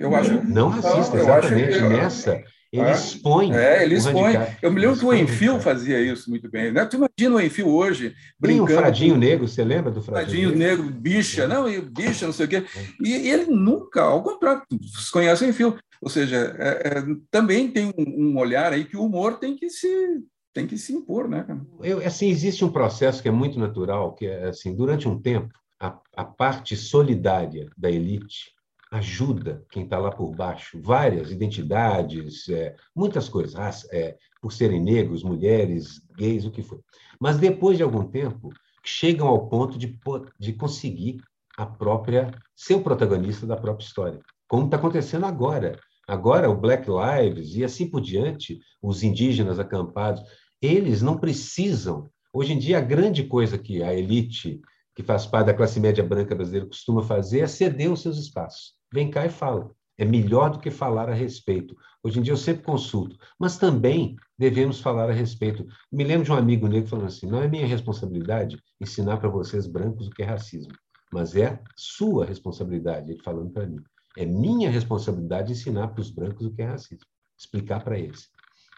Eu 0.01 0.15
acho. 0.15 0.43
Não 0.45 0.69
racista, 0.69 1.17
não, 1.17 1.23
exatamente. 1.23 1.77
Que, 1.77 1.83
Nessa, 1.83 2.43
ele 2.71 2.83
é, 2.83 2.91
expõe. 2.93 3.53
É, 3.53 3.83
ele 3.83 3.95
expõe. 3.95 4.33
Eu 4.61 4.71
me 4.71 4.79
lembro 4.79 4.97
que 4.97 5.05
o 5.05 5.13
Enfio 5.13 5.59
fazia 5.59 5.99
isso 5.99 6.29
muito 6.29 6.49
bem. 6.49 6.71
Né? 6.71 6.85
Tu 6.85 6.95
imagina 6.95 7.35
o 7.35 7.41
Enfio 7.41 7.67
hoje 7.67 8.15
brincando. 8.39 8.67
Tem 8.67 8.75
o 8.77 8.79
Fradinho 8.79 9.17
Negro, 9.17 9.47
você 9.47 9.63
lembra 9.63 9.91
do 9.91 10.01
Fradinho? 10.01 10.49
Fradinho 10.49 10.57
Negro, 10.57 10.89
bicha, 10.89 11.47
não, 11.47 11.69
e 11.69 11.81
bicha, 11.81 12.25
não 12.25 12.33
sei 12.33 12.45
o 12.45 12.49
quê. 12.49 12.63
E, 13.03 13.09
e 13.09 13.29
ele 13.29 13.45
nunca, 13.47 14.03
ao 14.03 14.23
contrário, 14.23 14.63
conhece 15.11 15.43
o 15.43 15.49
Enfio. 15.49 15.77
Ou 16.01 16.09
seja, 16.09 16.55
é, 16.57 16.87
é, 16.87 17.03
também 17.29 17.69
tem 17.69 17.87
um, 17.87 18.31
um, 18.31 18.37
olhar 18.37 18.71
aí 18.71 18.85
que 18.85 18.95
o 18.95 19.05
humor 19.05 19.37
tem 19.37 19.55
que 19.55 19.69
se 19.69 20.23
tem 20.53 20.67
que 20.67 20.77
se 20.77 20.91
impor, 20.91 21.29
né? 21.29 21.45
Eu, 21.81 22.05
assim, 22.05 22.29
existe 22.29 22.65
um 22.65 22.71
processo 22.71 23.21
que 23.21 23.29
é 23.29 23.31
muito 23.31 23.57
natural, 23.57 24.13
que 24.13 24.25
é 24.25 24.49
assim, 24.49 24.75
durante 24.75 25.07
um 25.07 25.17
tempo, 25.17 25.53
a, 25.79 25.97
a 26.15 26.25
parte 26.25 26.75
solidária 26.75 27.69
da 27.77 27.89
elite 27.89 28.51
ajuda 28.91 29.65
quem 29.71 29.85
está 29.85 29.97
lá 29.97 30.11
por 30.11 30.35
baixo, 30.35 30.77
várias 30.81 31.31
identidades, 31.31 32.49
é, 32.49 32.75
muitas 32.93 33.29
coisas, 33.29 33.87
é, 33.89 34.17
por 34.41 34.51
serem 34.51 34.81
negros, 34.81 35.23
mulheres, 35.23 36.01
gays, 36.17 36.43
o 36.43 36.51
que 36.51 36.61
for. 36.61 36.81
Mas 37.17 37.37
depois 37.37 37.77
de 37.77 37.83
algum 37.83 38.03
tempo, 38.03 38.49
chegam 38.83 39.27
ao 39.27 39.47
ponto 39.47 39.77
de, 39.77 39.97
de 40.37 40.53
conseguir 40.53 41.21
a 41.57 41.65
própria 41.65 42.31
ser 42.53 42.75
o 42.75 42.83
protagonista 42.83 43.47
da 43.47 43.55
própria 43.55 43.85
história, 43.85 44.19
como 44.47 44.65
está 44.65 44.75
acontecendo 44.75 45.25
agora. 45.25 45.79
Agora, 46.05 46.49
o 46.49 46.59
Black 46.59 46.87
Lives 46.89 47.55
e 47.55 47.63
assim 47.63 47.89
por 47.89 48.01
diante, 48.01 48.59
os 48.81 49.03
indígenas 49.03 49.57
acampados, 49.57 50.21
eles 50.61 51.01
não 51.01 51.17
precisam. 51.17 52.09
Hoje 52.33 52.51
em 52.51 52.59
dia, 52.59 52.79
a 52.79 52.81
grande 52.81 53.23
coisa 53.23 53.57
que 53.57 53.81
a 53.81 53.93
elite, 53.93 54.59
que 54.93 55.03
faz 55.03 55.25
parte 55.25 55.47
da 55.47 55.53
classe 55.53 55.79
média 55.79 56.03
branca 56.03 56.35
brasileira, 56.35 56.67
costuma 56.67 57.03
fazer 57.03 57.41
é 57.41 57.47
ceder 57.47 57.89
os 57.89 58.01
seus 58.01 58.17
espaços 58.17 58.80
vem 58.91 59.09
cá 59.09 59.25
e 59.25 59.29
fala. 59.29 59.71
É 59.97 60.05
melhor 60.05 60.49
do 60.49 60.59
que 60.59 60.71
falar 60.71 61.09
a 61.09 61.13
respeito. 61.13 61.77
Hoje 62.03 62.19
em 62.19 62.21
dia 62.23 62.33
eu 62.33 62.37
sempre 62.37 62.63
consulto, 62.63 63.15
mas 63.37 63.57
também 63.57 64.15
devemos 64.37 64.79
falar 64.79 65.09
a 65.09 65.13
respeito. 65.13 65.67
Me 65.91 66.03
lembro 66.03 66.25
de 66.25 66.31
um 66.31 66.35
amigo 66.35 66.67
negro 66.67 66.89
falando 66.89 67.07
assim: 67.07 67.27
não 67.27 67.41
é 67.41 67.47
minha 67.47 67.67
responsabilidade 67.67 68.59
ensinar 68.79 69.17
para 69.17 69.29
vocês 69.29 69.67
brancos 69.67 70.07
o 70.07 70.09
que 70.09 70.23
é 70.23 70.25
racismo, 70.25 70.73
mas 71.11 71.35
é 71.35 71.61
sua 71.75 72.25
responsabilidade. 72.25 73.11
Ele 73.11 73.21
falando 73.21 73.51
para 73.51 73.67
mim: 73.67 73.83
é 74.17 74.25
minha 74.25 74.69
responsabilidade 74.69 75.51
ensinar 75.51 75.89
para 75.89 76.01
os 76.01 76.09
brancos 76.09 76.47
o 76.47 76.51
que 76.51 76.61
é 76.63 76.65
racismo, 76.65 77.05
explicar 77.37 77.83
para 77.83 77.99
eles, 77.99 78.29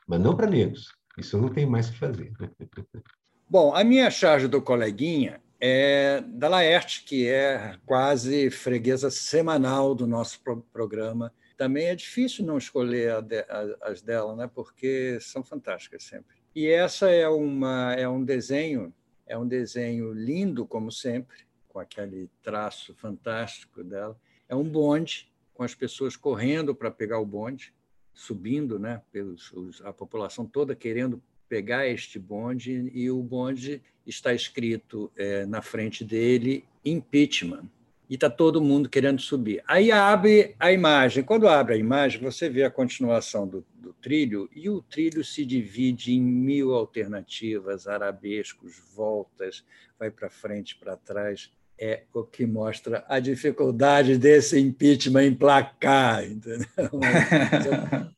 mas 0.08 0.19
não 0.19 0.36
para 0.36 0.49
negros. 0.49 0.91
Isso 1.17 1.38
eu 1.38 1.41
não 1.41 1.49
tenho 1.49 1.69
mais 1.69 1.89
que 1.89 1.97
fazer. 1.97 2.34
Bom, 3.49 3.73
a 3.76 3.84
minha 3.84 4.10
charge 4.10 4.47
do 4.47 4.62
coleguinha 4.62 5.39
é 5.65 6.19
da 6.19 6.49
Laerte, 6.49 7.06
que 7.06 7.26
é 7.26 7.78
quase 7.86 8.49
freguesa 8.49 9.10
semanal 9.10 9.95
do 9.95 10.06
nosso 10.06 10.41
pro 10.41 10.62
programa. 10.73 11.34
Também 11.56 11.86
é 11.86 11.95
difícil 11.95 12.45
não 12.45 12.58
escolher 12.58 13.21
de, 13.21 13.45
as 13.82 14.02
dela, 14.02 14.36
né? 14.36 14.52
porque 14.54 15.17
são 15.21 15.41
fantásticas 15.41 16.04
sempre. 16.04 16.36
E 16.54 16.67
essa 16.67 17.10
é, 17.10 17.30
uma, 17.30 17.93
é 17.93 18.06
um 18.06 18.26
desenho, 18.26 18.93
é 19.26 19.38
um 19.38 19.47
desenho 19.47 20.12
lindo, 20.12 20.65
como 20.67 20.91
sempre, 20.91 21.38
com 21.69 21.80
aquele 21.80 22.30
traço 22.41 22.93
fantástico 22.95 23.86
dela. 23.86 24.19
É 24.49 24.56
um 24.56 24.65
bonde, 24.65 25.32
com 25.54 25.63
as 25.63 25.73
pessoas 25.73 26.17
correndo 26.17 26.76
para 26.76 26.91
pegar 26.91 27.19
o 27.19 27.26
bonde, 27.26 27.73
subindo, 28.13 28.78
né? 28.78 29.02
Pelos, 29.13 29.82
a 29.86 29.93
população 29.93 30.45
toda 30.45 30.76
querendo 30.76 31.23
pegar 31.53 31.87
este 31.87 32.17
bonde 32.17 32.89
e 32.95 33.11
o 33.11 33.21
bonde 33.21 33.79
está 34.07 34.33
escrito 34.33 35.11
é, 35.15 35.45
na 35.45 35.61
frente 35.61 36.03
dele 36.03 36.65
impeachment 36.83 37.69
e 38.09 38.15
está 38.15 38.27
todo 38.27 38.59
mundo 38.59 38.89
querendo 38.89 39.21
subir. 39.21 39.63
Aí 39.67 39.91
abre 39.91 40.55
a 40.59 40.71
imagem. 40.71 41.23
Quando 41.23 41.47
abre 41.47 41.75
a 41.75 41.77
imagem, 41.77 42.19
você 42.19 42.49
vê 42.49 42.63
a 42.63 42.71
continuação 42.71 43.47
do, 43.47 43.63
do 43.75 43.93
trilho 43.93 44.49
e 44.55 44.67
o 44.67 44.81
trilho 44.81 45.23
se 45.23 45.45
divide 45.45 46.15
em 46.15 46.21
mil 46.23 46.73
alternativas, 46.73 47.87
arabescos, 47.87 48.81
voltas, 48.95 49.63
vai 49.99 50.09
para 50.09 50.31
frente, 50.31 50.75
para 50.75 50.97
trás. 50.97 51.51
É 51.79 52.01
o 52.11 52.23
que 52.23 52.47
mostra 52.47 53.05
a 53.07 53.19
dificuldade 53.19 54.17
desse 54.17 54.59
impeachment 54.59 55.25
emplacar, 55.25 56.25
entendeu? 56.25 56.65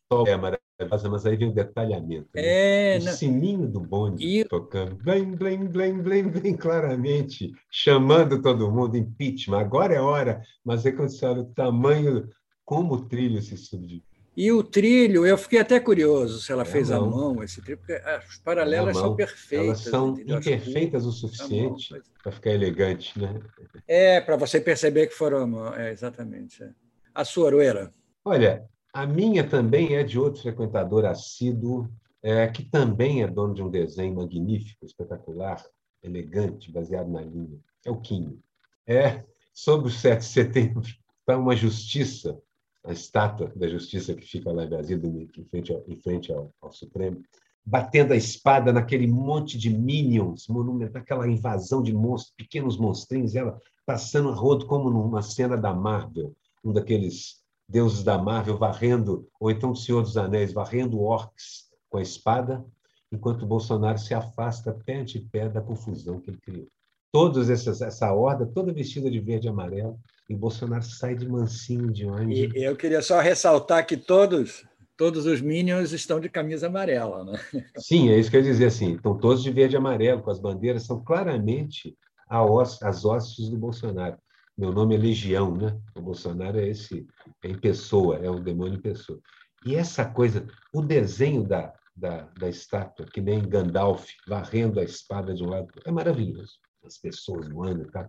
É, 0.78 1.08
mas 1.08 1.26
aí 1.26 1.38
vem 1.38 1.50
o 1.50 1.54
detalhamento. 1.54 2.28
Né? 2.36 2.42
É, 2.44 3.00
o 3.00 3.06
não... 3.06 3.14
sininho 3.14 3.68
do 3.68 3.80
bonde 3.80 4.26
e... 4.26 4.44
tocando, 4.44 4.96
bem, 4.96 5.34
bem, 5.34 5.66
bem, 5.66 6.02
bem, 6.02 6.28
bem 6.28 6.56
claramente, 6.56 7.54
chamando 7.72 8.42
todo 8.42 8.70
mundo, 8.70 8.98
impeachment, 8.98 9.60
agora 9.60 9.94
é 9.94 10.02
hora, 10.02 10.42
mas 10.66 10.86
é 10.86 10.92
quando 10.92 11.10
você 11.10 11.26
olha 11.26 11.42
o 11.42 11.54
tamanho, 11.54 12.30
como 12.66 12.96
o 12.96 13.06
trilho 13.06 13.42
se 13.42 13.56
subdivide. 13.56 14.04
E 14.38 14.52
o 14.52 14.62
trilho, 14.62 15.26
eu 15.26 15.38
fiquei 15.38 15.60
até 15.60 15.80
curioso 15.80 16.42
se 16.42 16.52
ela 16.52 16.64
é 16.64 16.66
fez 16.66 16.92
à 16.92 17.00
mão 17.00 17.42
esse 17.42 17.62
trilho, 17.62 17.78
porque 17.78 17.94
as 17.94 18.38
paralelas 18.40 18.98
é 18.98 19.00
são 19.00 19.16
perfeitas. 19.16 19.66
Elas 19.66 19.80
são 19.80 20.20
imperfeitas 20.20 21.06
o 21.06 21.12
suficiente 21.14 21.96
para 22.22 22.34
ficar 22.34 22.52
elegante, 22.52 23.18
né? 23.18 23.40
É, 23.88 24.20
para 24.20 24.36
você 24.36 24.60
perceber 24.60 25.08
que 25.08 25.14
foram 25.14 25.38
à 25.38 25.48
mão, 25.48 25.74
é, 25.74 25.90
exatamente. 25.90 26.62
É. 26.62 26.70
A 27.14 27.24
sua, 27.24 27.48
Aroeira? 27.48 27.94
Olha, 28.26 28.68
a 28.96 29.06
minha 29.06 29.46
também 29.46 29.94
é 29.96 30.04
de 30.04 30.18
outro 30.18 30.42
frequentador 30.42 31.04
assíduo, 31.04 31.90
é, 32.24 32.48
que 32.48 32.64
também 32.64 33.24
é 33.24 33.28
dono 33.28 33.54
de 33.54 33.62
um 33.62 33.70
desenho 33.70 34.16
magnífico, 34.16 34.86
espetacular, 34.86 35.62
elegante, 36.02 36.72
baseado 36.72 37.10
na 37.10 37.20
linha. 37.20 37.60
É 37.86 37.92
o 37.92 38.00
Quinho. 38.00 38.42
É 38.88 39.26
sobre 39.54 39.90
o 39.90 39.92
7 39.92 40.20
de 40.20 40.26
setembro, 40.26 40.82
está 41.20 41.38
uma 41.38 41.58
justiça, 41.58 42.40
a 42.86 42.94
estátua 42.94 43.52
da 43.54 43.68
justiça 43.68 44.16
que 44.16 44.26
fica 44.26 44.50
lá 44.54 44.64
em 44.64 44.70
Brasília, 44.70 45.28
em 45.38 45.44
frente 45.44 45.74
ao, 45.74 45.84
em 45.90 45.98
frente 45.98 46.32
ao, 46.32 46.54
ao 46.62 46.72
Supremo, 46.72 47.22
batendo 47.66 48.14
a 48.14 48.16
espada 48.16 48.72
naquele 48.72 49.08
monte 49.08 49.58
de 49.58 49.70
minions, 49.70 50.48
naquela 50.94 51.28
invasão 51.28 51.84
de 51.84 51.94
monstros, 51.94 52.34
pequenos 52.38 52.78
monstrinhos, 52.78 53.36
ela 53.36 53.60
passando 53.86 54.30
a 54.30 54.34
rodo 54.34 54.66
como 54.68 54.90
numa 54.90 55.22
cena 55.22 55.58
da 55.58 55.74
Marvel 55.74 56.34
um 56.64 56.72
daqueles 56.72 57.45
deuses 57.68 58.04
da 58.04 58.18
Marvel 58.18 58.58
varrendo, 58.58 59.28
ou 59.40 59.50
então 59.50 59.72
o 59.72 59.76
Senhor 59.76 60.02
dos 60.02 60.18
Anéis 60.18 60.54
varrendo 60.54 61.02
orcs 61.02 61.66
com 61.90 61.98
a 61.98 62.02
espada, 62.02 62.64
enquanto 63.12 63.46
Bolsonaro 63.46 63.98
se 63.98 64.14
afasta 64.14 64.74
pé 64.86 65.00
ante 65.00 65.20
pé 65.20 65.50
da 65.50 65.62
confusão 65.62 66.20
que 66.20 66.30
ele 66.30 66.40
criou. 66.40 66.68
Todos 67.12 67.50
essas, 67.50 67.82
essa 67.82 68.12
horda, 68.14 68.46
toda 68.46 68.74
vestida 68.74 69.10
de 69.10 69.20
verde 69.20 69.48
e 69.48 69.50
amarelo, 69.50 69.98
e 70.30 70.36
Bolsonaro 70.36 70.84
sai 70.84 71.16
de 71.16 71.28
mansinho 71.28 71.92
de 71.92 72.06
onde. 72.06 72.48
E 72.48 72.64
eu 72.64 72.76
queria 72.76 73.02
só 73.02 73.20
ressaltar 73.20 73.86
que 73.86 73.96
todos 73.96 74.66
todos 74.98 75.26
os 75.26 75.42
Minions 75.42 75.92
estão 75.92 76.20
de 76.20 76.30
camisa 76.30 76.68
amarela, 76.68 77.24
né? 77.24 77.40
Sim, 77.78 78.10
é 78.10 78.18
isso 78.18 78.30
que 78.30 78.38
eu 78.38 78.42
ia 78.42 78.52
dizer 78.52 78.68
assim. 78.68 78.96
Estão 78.96 79.18
todos 79.18 79.44
de 79.44 79.52
verde 79.52 79.76
e 79.76 79.78
amarelo, 79.78 80.22
com 80.22 80.32
as 80.32 80.40
bandeiras, 80.40 80.84
são 80.84 81.04
claramente 81.04 81.98
as 82.30 83.06
hostes 83.06 83.50
do 83.50 83.58
Bolsonaro. 83.58 84.18
Meu 84.58 84.72
nome 84.72 84.96
é 84.96 84.98
Legião, 84.98 85.56
né? 85.56 85.78
O 85.94 86.02
Bolsonaro 86.02 86.58
é 86.58 86.70
esse, 86.70 87.06
é 87.44 87.50
em 87.50 87.60
pessoa, 87.60 88.18
é 88.18 88.30
o 88.30 88.40
demônio 88.40 88.78
em 88.78 88.82
pessoa. 88.82 89.20
E 89.66 89.76
essa 89.76 90.06
coisa, 90.06 90.48
o 90.74 90.82
desenho 90.82 91.46
da, 91.46 91.74
da, 91.96 92.30
da 92.38 92.48
estátua, 92.48 93.06
que 93.06 93.20
nem 93.20 93.48
Gandalf 93.48 94.08
varrendo 94.28 94.80
a 94.80 94.84
espada 94.84 95.34
de 95.34 95.44
um 95.44 95.50
lado, 95.50 95.68
é 95.84 95.92
maravilhoso. 95.92 96.54
As 96.86 96.98
pessoas 96.98 97.50
voando 97.50 97.82
e 97.82 97.92
tal, 97.92 98.08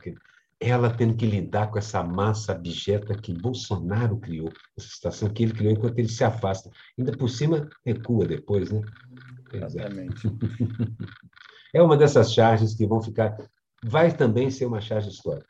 ela 0.60 0.90
tendo 0.90 1.16
que 1.16 1.26
lidar 1.26 1.70
com 1.70 1.78
essa 1.78 2.02
massa 2.02 2.52
abjeta 2.52 3.14
que 3.14 3.32
Bolsonaro 3.32 4.18
criou, 4.18 4.52
essa 4.78 4.88
situação 4.88 5.28
que 5.28 5.42
ele 5.42 5.52
criou 5.52 5.72
enquanto 5.72 5.98
ele 5.98 6.08
se 6.08 6.22
afasta. 6.22 6.70
Ainda 6.96 7.16
por 7.16 7.28
cima, 7.28 7.68
recua 7.84 8.24
depois, 8.24 8.70
né? 8.70 8.82
Exatamente. 9.52 10.22
É 11.74 11.82
uma 11.82 11.96
dessas 11.96 12.32
charges 12.32 12.74
que 12.74 12.86
vão 12.86 13.02
ficar. 13.02 13.36
Vai 13.84 14.16
também 14.16 14.50
ser 14.50 14.64
uma 14.64 14.80
charge 14.80 15.10
histórica. 15.10 15.46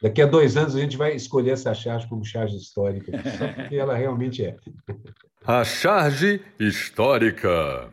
Daqui 0.00 0.20
a 0.20 0.26
dois 0.26 0.56
anos 0.56 0.76
a 0.76 0.80
gente 0.80 0.96
vai 0.96 1.14
escolher 1.14 1.52
essa 1.52 1.72
charge 1.72 2.06
como 2.06 2.24
charge 2.24 2.56
histórica, 2.56 3.12
só 3.38 3.52
porque 3.52 3.76
ela 3.76 3.96
realmente 3.96 4.44
é. 4.44 4.56
A 5.44 5.64
charge 5.64 6.40
histórica. 6.58 7.92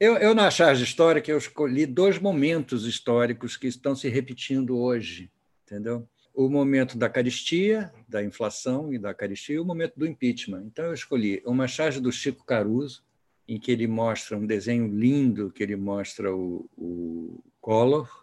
Eu, 0.00 0.16
eu, 0.16 0.34
na 0.34 0.50
charge 0.50 0.82
histórica, 0.82 1.30
eu 1.30 1.38
escolhi 1.38 1.84
dois 1.84 2.18
momentos 2.18 2.86
históricos 2.86 3.56
que 3.56 3.66
estão 3.66 3.94
se 3.94 4.08
repetindo 4.08 4.76
hoje, 4.78 5.30
entendeu? 5.64 6.08
O 6.34 6.48
momento 6.48 6.96
da 6.96 7.08
caristia, 7.08 7.92
da 8.08 8.24
inflação 8.24 8.92
e 8.92 8.98
da 8.98 9.12
caristia, 9.12 9.56
e 9.56 9.60
o 9.60 9.64
momento 9.64 9.92
do 9.96 10.06
impeachment. 10.06 10.64
Então, 10.64 10.86
eu 10.86 10.94
escolhi 10.94 11.42
uma 11.44 11.68
charge 11.68 12.00
do 12.00 12.10
Chico 12.10 12.44
Caruso, 12.44 13.04
em 13.46 13.60
que 13.60 13.70
ele 13.70 13.86
mostra 13.86 14.36
um 14.36 14.46
desenho 14.46 14.88
lindo, 14.88 15.52
que 15.52 15.62
ele 15.62 15.76
mostra 15.76 16.34
o, 16.34 16.68
o 16.76 17.42
Collor 17.60 18.21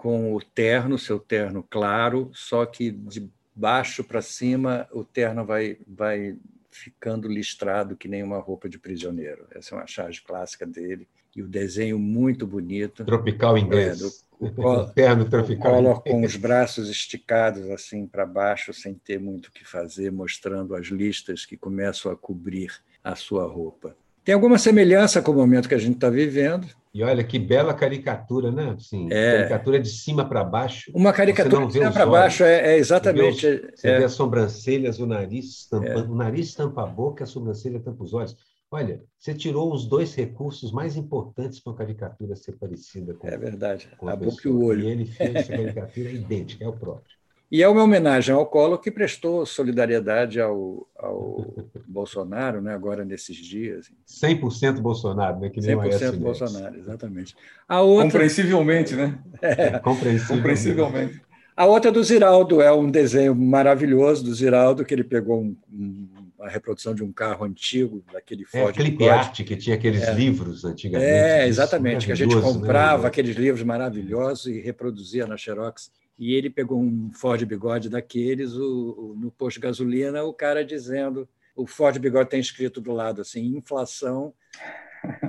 com 0.00 0.34
o 0.34 0.40
terno, 0.40 0.98
seu 0.98 1.18
terno 1.18 1.62
claro, 1.62 2.30
só 2.32 2.64
que 2.64 2.90
de 2.90 3.30
baixo 3.54 4.02
para 4.02 4.22
cima 4.22 4.88
o 4.92 5.04
terno 5.04 5.44
vai, 5.44 5.76
vai 5.86 6.38
ficando 6.70 7.28
listrado 7.28 7.94
que 7.94 8.08
nem 8.08 8.22
uma 8.22 8.38
roupa 8.38 8.66
de 8.66 8.78
prisioneiro. 8.78 9.46
Essa 9.54 9.74
é 9.74 9.78
uma 9.78 9.86
charge 9.86 10.22
clássica 10.22 10.64
dele. 10.64 11.06
E 11.36 11.42
o 11.42 11.46
desenho 11.46 11.98
muito 11.98 12.46
bonito. 12.46 13.04
Tropical 13.04 13.58
inglês. 13.58 14.00
É, 14.00 14.06
o, 14.42 14.50
colo, 14.50 14.90
terno 14.94 15.28
tropical. 15.28 15.72
O 15.72 15.76
Collor 15.76 16.02
com 16.02 16.24
os 16.24 16.34
braços 16.34 16.88
esticados 16.88 17.68
assim 17.68 18.06
para 18.06 18.24
baixo, 18.24 18.72
sem 18.72 18.94
ter 18.94 19.20
muito 19.20 19.48
o 19.48 19.52
que 19.52 19.68
fazer, 19.68 20.10
mostrando 20.10 20.74
as 20.74 20.86
listas 20.86 21.44
que 21.44 21.58
começam 21.58 22.10
a 22.10 22.16
cobrir 22.16 22.72
a 23.04 23.14
sua 23.14 23.46
roupa. 23.46 23.94
Tem 24.24 24.34
alguma 24.34 24.56
semelhança 24.56 25.20
com 25.20 25.32
o 25.32 25.34
momento 25.34 25.68
que 25.68 25.74
a 25.74 25.78
gente 25.78 25.96
está 25.96 26.08
vivendo. 26.08 26.66
E 26.92 27.04
olha 27.04 27.22
que 27.22 27.38
bela 27.38 27.72
caricatura, 27.72 28.50
né? 28.50 28.74
Assim, 28.76 29.08
é. 29.12 29.38
Caricatura 29.38 29.78
de 29.78 29.88
cima 29.88 30.28
para 30.28 30.42
baixo. 30.42 30.90
Uma 30.94 31.12
caricatura 31.12 31.66
de 31.66 31.72
cima 31.74 31.92
para 31.92 32.04
baixo 32.04 32.42
é, 32.42 32.72
é 32.72 32.76
exatamente. 32.78 33.40
Você, 33.40 33.50
vê, 33.50 33.66
os, 33.66 33.80
você 33.80 33.88
é. 33.88 33.98
vê 33.98 34.04
as 34.04 34.12
sobrancelhas, 34.12 34.98
o 34.98 35.06
nariz 35.06 35.68
tampando, 35.68 36.06
é. 36.06 36.08
o 36.08 36.14
nariz 36.16 36.52
tampa 36.54 36.82
a 36.82 36.86
boca, 36.86 37.22
a 37.22 37.26
sobrancelha 37.26 37.78
tampa 37.78 38.02
os 38.02 38.12
olhos. 38.12 38.36
Olha, 38.72 39.02
você 39.18 39.34
tirou 39.34 39.72
os 39.72 39.86
dois 39.86 40.14
recursos 40.14 40.72
mais 40.72 40.96
importantes 40.96 41.60
para 41.60 41.72
uma 41.72 41.78
caricatura 41.78 42.34
ser 42.34 42.52
parecida 42.52 43.14
com. 43.14 43.26
É 43.26 43.36
verdade. 43.36 43.88
Com 43.96 44.08
a, 44.08 44.12
a 44.12 44.16
boca 44.16 44.42
e 44.44 44.48
o 44.48 44.64
olho. 44.64 44.84
E 44.84 44.90
ele 44.90 45.04
fez 45.04 45.34
essa 45.34 45.50
caricatura 45.56 46.10
idêntica, 46.10 46.64
é 46.64 46.68
o 46.68 46.72
próprio. 46.72 47.19
E 47.50 47.64
é 47.64 47.68
uma 47.68 47.82
homenagem 47.82 48.32
ao 48.32 48.46
Collor, 48.46 48.78
que 48.78 48.92
prestou 48.92 49.44
solidariedade 49.44 50.40
ao, 50.40 50.86
ao 50.96 51.52
Bolsonaro, 51.88 52.60
né, 52.60 52.72
agora 52.72 53.04
nesses 53.04 53.36
dias. 53.36 53.90
100% 54.06 54.80
Bolsonaro, 54.80 55.40
né? 55.40 55.50
Que 55.50 55.60
nem 55.60 55.76
100% 55.76 56.16
Bolsonaro, 56.16 56.76
exatamente. 56.78 57.34
A 57.68 57.80
outra... 57.82 58.04
Compreensivelmente, 58.04 58.94
né? 58.94 59.18
É. 59.42 59.78
Compreensivelmente. 59.78 60.28
Compreensivelmente. 60.28 61.22
A 61.56 61.66
outra 61.66 61.90
é 61.90 61.92
do 61.92 62.02
Ziraldo, 62.02 62.62
é 62.62 62.72
um 62.72 62.90
desenho 62.90 63.34
maravilhoso 63.34 64.24
do 64.24 64.34
Ziraldo, 64.34 64.84
que 64.84 64.94
ele 64.94 65.04
pegou 65.04 65.42
um, 65.42 65.56
um, 65.70 66.08
uma 66.38 66.48
reprodução 66.48 66.94
de 66.94 67.02
um 67.02 67.12
carro 67.12 67.44
antigo, 67.44 68.02
daquele 68.12 68.44
é, 68.44 68.46
Ford. 68.46 68.70
É, 68.70 68.72
clipe 68.72 69.08
arte, 69.08 69.44
que 69.44 69.56
tinha 69.56 69.76
aqueles 69.76 70.02
é. 70.02 70.14
livros 70.14 70.64
antigamente. 70.64 71.10
É, 71.10 71.46
exatamente, 71.46 72.06
que 72.06 72.12
a 72.12 72.14
gente 72.14 72.34
né, 72.34 72.40
comprava 72.40 73.02
né? 73.02 73.08
aqueles 73.08 73.36
livros 73.36 73.62
maravilhosos 73.62 74.46
e 74.46 74.60
reproduzia 74.60 75.26
na 75.26 75.36
Xerox 75.36 75.90
e 76.20 76.34
ele 76.34 76.50
pegou 76.50 76.78
um 76.78 77.10
Ford 77.14 77.42
Bigode 77.46 77.88
daqueles, 77.88 78.52
o, 78.52 78.62
o, 78.62 79.16
no 79.18 79.30
posto 79.30 79.56
de 79.56 79.62
gasolina, 79.62 80.22
o 80.22 80.34
cara 80.34 80.62
dizendo, 80.62 81.26
o 81.56 81.66
Ford 81.66 81.98
Bigode 81.98 82.28
tem 82.28 82.38
escrito 82.38 82.78
do 82.78 82.92
lado 82.92 83.22
assim, 83.22 83.56
inflação, 83.56 84.34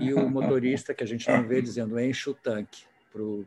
e 0.02 0.14
o 0.14 0.30
motorista, 0.30 0.94
que 0.94 1.02
a 1.02 1.08
gente 1.08 1.30
não 1.30 1.48
vê, 1.48 1.62
dizendo 1.62 1.98
enche 1.98 2.30
o 2.30 2.34
tanque 2.34 2.84
para 3.10 3.22
o 3.22 3.46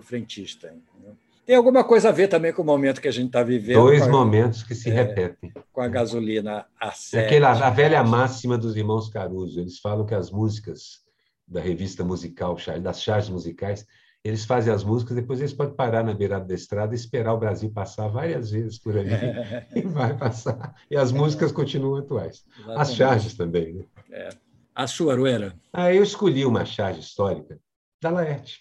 frentista. 0.00 0.68
Entendeu? 0.68 1.16
Tem 1.44 1.56
alguma 1.56 1.82
coisa 1.82 2.10
a 2.10 2.12
ver 2.12 2.28
também 2.28 2.52
com 2.52 2.62
o 2.62 2.64
momento 2.64 3.00
que 3.00 3.08
a 3.08 3.12
gente 3.12 3.26
está 3.26 3.42
vivendo. 3.42 3.80
Dois 3.80 4.02
a, 4.02 4.08
momentos 4.08 4.62
que 4.62 4.74
se 4.74 4.88
é, 4.88 4.94
repetem. 4.94 5.52
Com 5.72 5.80
a 5.80 5.88
gasolina 5.88 6.64
a 6.80 6.92
sério. 6.92 7.26
Aquela, 7.26 7.66
a 7.66 7.70
velha 7.70 8.04
máxima 8.04 8.56
dos 8.56 8.76
irmãos 8.76 9.08
Caruso. 9.08 9.60
Eles 9.60 9.80
falam 9.80 10.06
que 10.06 10.14
as 10.14 10.30
músicas 10.30 11.02
da 11.46 11.60
revista 11.60 12.04
musical, 12.04 12.56
das 12.80 13.02
charges 13.02 13.30
musicais, 13.30 13.84
eles 14.24 14.46
fazem 14.46 14.72
as 14.72 14.82
músicas, 14.82 15.14
depois 15.14 15.38
eles 15.38 15.52
podem 15.52 15.74
parar 15.74 16.02
na 16.02 16.14
beirada 16.14 16.46
da 16.46 16.54
estrada 16.54 16.94
e 16.94 16.96
esperar 16.96 17.34
o 17.34 17.38
Brasil 17.38 17.70
passar 17.70 18.08
várias 18.08 18.50
vezes 18.50 18.78
por 18.78 18.96
ali. 18.96 19.10
e 19.76 19.82
vai 19.82 20.16
passar. 20.16 20.74
E 20.90 20.96
as 20.96 21.12
músicas 21.12 21.52
continuam 21.52 21.96
atuais. 21.96 22.42
Exatamente. 22.56 22.80
As 22.80 22.94
charges 22.94 23.34
também. 23.34 23.74
Né? 23.74 23.84
É. 24.10 24.28
A 24.74 24.86
sua, 24.86 25.12
Aruera? 25.12 25.54
Ah, 25.70 25.92
eu 25.92 26.02
escolhi 26.02 26.46
uma 26.46 26.64
charge 26.64 27.00
histórica 27.00 27.60
da 28.02 28.10
Laerte. 28.10 28.60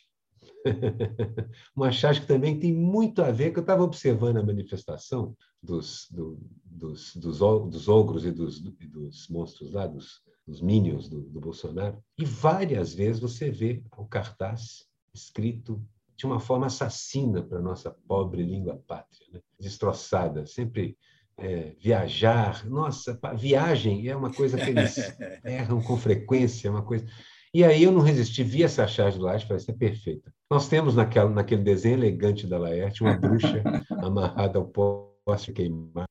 uma 1.76 1.92
charge 1.92 2.22
que 2.22 2.28
também 2.28 2.60
tem 2.60 2.74
muito 2.74 3.22
a 3.22 3.32
ver, 3.32 3.52
que 3.52 3.60
eu 3.60 3.64
estava 3.64 3.84
observando 3.84 4.38
a 4.38 4.44
manifestação 4.44 5.36
dos, 5.62 6.08
do, 6.12 6.38
dos, 6.66 7.16
dos, 7.16 7.40
dos 7.40 7.88
ogros 7.88 8.26
e 8.26 8.32
dos, 8.32 8.58
e 8.60 8.88
dos 8.88 9.30
monstros 9.30 9.72
lá, 9.72 9.88
dos, 9.88 10.22
dos 10.46 10.62
minions 10.62 11.08
do, 11.08 11.22
do 11.22 11.40
Bolsonaro, 11.40 12.04
e 12.18 12.26
várias 12.26 12.94
vezes 12.94 13.22
você 13.22 13.50
vê 13.50 13.82
o 13.98 14.06
cartaz 14.06 14.86
escrito 15.14 15.82
de 16.16 16.26
uma 16.26 16.40
forma 16.40 16.68
assassina 16.68 17.42
para 17.42 17.60
a 17.60 17.62
nossa 17.62 17.92
pobre 18.08 18.44
língua 18.44 18.82
pátria, 18.88 19.28
né? 19.32 19.42
destroçada, 19.60 20.46
sempre 20.46 20.98
é, 21.38 21.74
viajar. 21.80 22.66
Nossa, 22.66 23.20
viagem 23.36 24.08
é 24.08 24.16
uma 24.16 24.32
coisa 24.32 24.58
que 24.58 24.70
eles 24.70 24.96
erram 25.44 25.82
com 25.82 25.98
frequência, 25.98 26.68
é 26.68 26.72
uma 26.72 26.84
coisa. 26.84 27.06
E 27.54 27.64
aí 27.64 27.84
eu 27.84 27.92
não 27.92 28.02
resisti, 28.02 28.44
vi 28.44 28.64
essa 28.64 28.88
charge 28.88 29.18
do 29.18 29.26
Laerte 29.26 29.46
falei, 29.46 29.62
isso 29.62 29.70
é 29.70 29.76
perfeita. 29.76 30.34
Nós 30.50 30.68
temos 30.68 30.96
naquela, 30.96 31.30
naquele 31.30 31.62
desenho 31.62 31.98
elegante 31.98 32.48
da 32.48 32.58
Laerte 32.58 33.04
uma 33.04 33.16
bruxa 33.16 33.62
amarrada 34.02 34.58
ao 34.58 34.68
poste 34.68 35.54
queimar, 35.54 36.08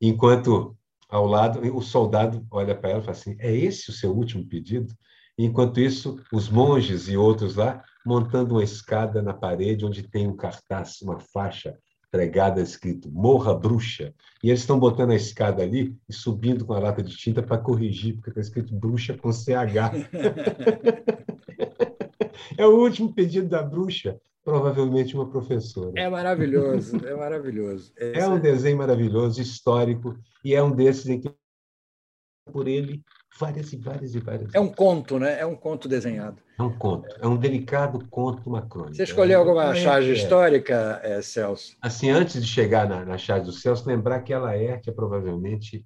enquanto 0.00 0.76
ao 1.08 1.26
lado 1.26 1.60
o 1.76 1.82
soldado 1.82 2.46
olha 2.50 2.74
para 2.74 2.90
ela 2.90 3.00
e 3.00 3.02
fala 3.02 3.16
assim, 3.16 3.36
é 3.38 3.54
esse 3.54 3.90
o 3.90 3.92
seu 3.92 4.16
último 4.16 4.46
pedido? 4.46 4.92
Enquanto 5.38 5.80
isso, 5.80 6.18
os 6.32 6.48
monges 6.48 7.08
e 7.08 7.16
outros 7.16 7.56
lá 7.56 7.82
montando 8.04 8.54
uma 8.54 8.64
escada 8.64 9.20
na 9.20 9.34
parede 9.34 9.84
onde 9.84 10.02
tem 10.02 10.28
um 10.28 10.36
cartaz, 10.36 11.02
uma 11.02 11.18
faixa 11.18 11.76
pregada 12.10 12.62
escrito 12.62 13.10
Morra 13.10 13.54
Bruxa. 13.54 14.14
E 14.42 14.48
eles 14.48 14.60
estão 14.60 14.78
botando 14.78 15.10
a 15.10 15.16
escada 15.16 15.62
ali 15.62 15.94
e 16.08 16.12
subindo 16.12 16.64
com 16.64 16.72
a 16.72 16.78
lata 16.78 17.02
de 17.02 17.14
tinta 17.16 17.42
para 17.42 17.58
corrigir, 17.58 18.14
porque 18.14 18.30
está 18.30 18.40
escrito 18.40 18.74
bruxa 18.74 19.14
com 19.14 19.32
CH. 19.32 20.08
é 22.56 22.66
o 22.66 22.78
último 22.78 23.12
pedido 23.12 23.48
da 23.48 23.62
bruxa, 23.62 24.18
provavelmente 24.44 25.14
uma 25.14 25.28
professora. 25.28 25.92
É 25.96 26.08
maravilhoso, 26.08 26.96
é 27.04 27.14
maravilhoso. 27.14 27.92
É 27.96 28.26
um 28.26 28.40
desenho 28.40 28.78
maravilhoso, 28.78 29.42
histórico, 29.42 30.16
e 30.44 30.54
é 30.54 30.62
um 30.62 30.70
desses 30.70 31.08
em 31.08 31.20
que 31.20 31.30
por 32.50 32.68
ele 32.68 33.02
várias 33.38 33.72
e 33.72 33.76
várias 33.76 34.14
e 34.14 34.18
várias. 34.18 34.54
É 34.54 34.60
um 34.60 34.68
conto, 34.68 35.18
né? 35.18 35.38
É 35.38 35.46
um 35.46 35.54
conto 35.54 35.88
desenhado. 35.88 36.42
É 36.58 36.62
um 36.62 36.72
conto, 36.72 37.14
é 37.20 37.26
um 37.26 37.36
delicado 37.36 38.06
conto, 38.08 38.48
uma 38.48 38.66
crônica. 38.66 38.94
Você 38.94 39.02
escolheu 39.02 39.40
alguma 39.40 39.72
é, 39.72 39.74
charge 39.74 40.10
é. 40.10 40.14
histórica, 40.14 41.00
é, 41.02 41.20
Celso? 41.20 41.76
Assim, 41.82 42.10
antes 42.10 42.42
de 42.42 42.48
chegar 42.48 42.88
na, 42.88 43.04
na 43.04 43.18
charge 43.18 43.46
do 43.46 43.52
Celso, 43.52 43.86
lembrar 43.86 44.20
que 44.20 44.32
ela 44.32 44.54
é, 44.54 44.78
que 44.78 44.88
é 44.88 44.92
provavelmente 44.92 45.84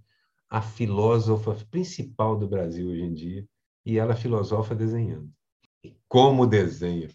a 0.49 0.61
filósofa 0.61 1.57
principal 1.71 2.37
do 2.37 2.49
Brasil 2.49 2.89
hoje 2.89 3.03
em 3.03 3.13
dia, 3.13 3.45
e 3.85 3.99
ela 3.99 4.15
filosofa 4.15 4.75
desenhando. 4.75 5.29
E 5.83 5.95
como 6.09 6.47
desenha? 6.47 7.09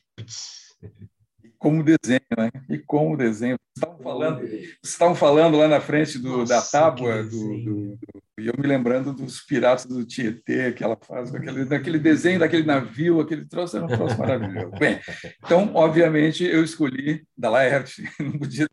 como 1.58 1.84
desenho, 1.84 2.22
né? 2.38 2.52
E 2.70 2.78
como 2.78 3.18
desenho. 3.18 3.58
Vocês 3.58 3.78
estavam 3.78 4.04
falando, 4.04 4.40
vocês 4.40 4.78
estavam 4.84 5.16
falando 5.16 5.58
lá 5.58 5.68
na 5.68 5.82
frente 5.82 6.20
do, 6.20 6.38
Nossa, 6.38 6.54
da 6.54 6.62
tábua, 6.62 7.24
do, 7.24 7.30
do, 7.30 7.98
do, 7.98 8.24
e 8.38 8.48
eu 8.48 8.54
me 8.58 8.68
lembrando 8.68 9.14
dos 9.14 9.42
piratas 9.42 9.86
do 9.86 10.06
Tietê, 10.06 10.74
que 10.74 10.84
ela 10.84 10.98
faz, 11.02 11.34
aquele, 11.34 11.64
daquele 11.64 12.00
desenho 12.00 12.40
daquele 12.40 12.64
navio, 12.64 13.22
aquele 13.22 13.46
troço 13.46 13.78
era 13.78 13.86
um 13.86 13.90
troço 13.90 14.18
maravilhoso. 14.18 14.72
Bem, 14.78 15.00
então, 15.44 15.72
obviamente, 15.74 16.44
eu 16.44 16.64
escolhi 16.64 17.26
da 17.38 17.50
Laerte, 17.50 18.04
não 18.20 18.34
podia 18.38 18.68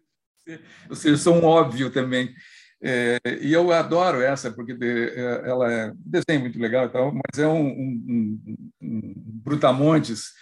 ser, 0.44 0.60
ou 0.90 0.96
seja, 0.96 1.16
sou 1.16 1.36
um 1.36 1.44
óbvio 1.44 1.90
também. 1.90 2.34
É, 2.82 3.18
e 3.40 3.52
eu 3.52 3.70
adoro 3.70 4.20
essa, 4.20 4.50
porque 4.50 4.76
é, 4.82 5.48
ela 5.48 5.72
é 5.72 5.92
um 5.92 5.96
desenho 6.04 6.40
muito 6.40 6.58
legal 6.58 6.86
e 6.86 6.88
tal, 6.88 7.12
mas 7.12 7.38
é 7.38 7.46
um, 7.46 7.68
um, 7.68 8.02
um, 8.08 8.70
um 8.82 9.12
brutamontes, 9.44 10.32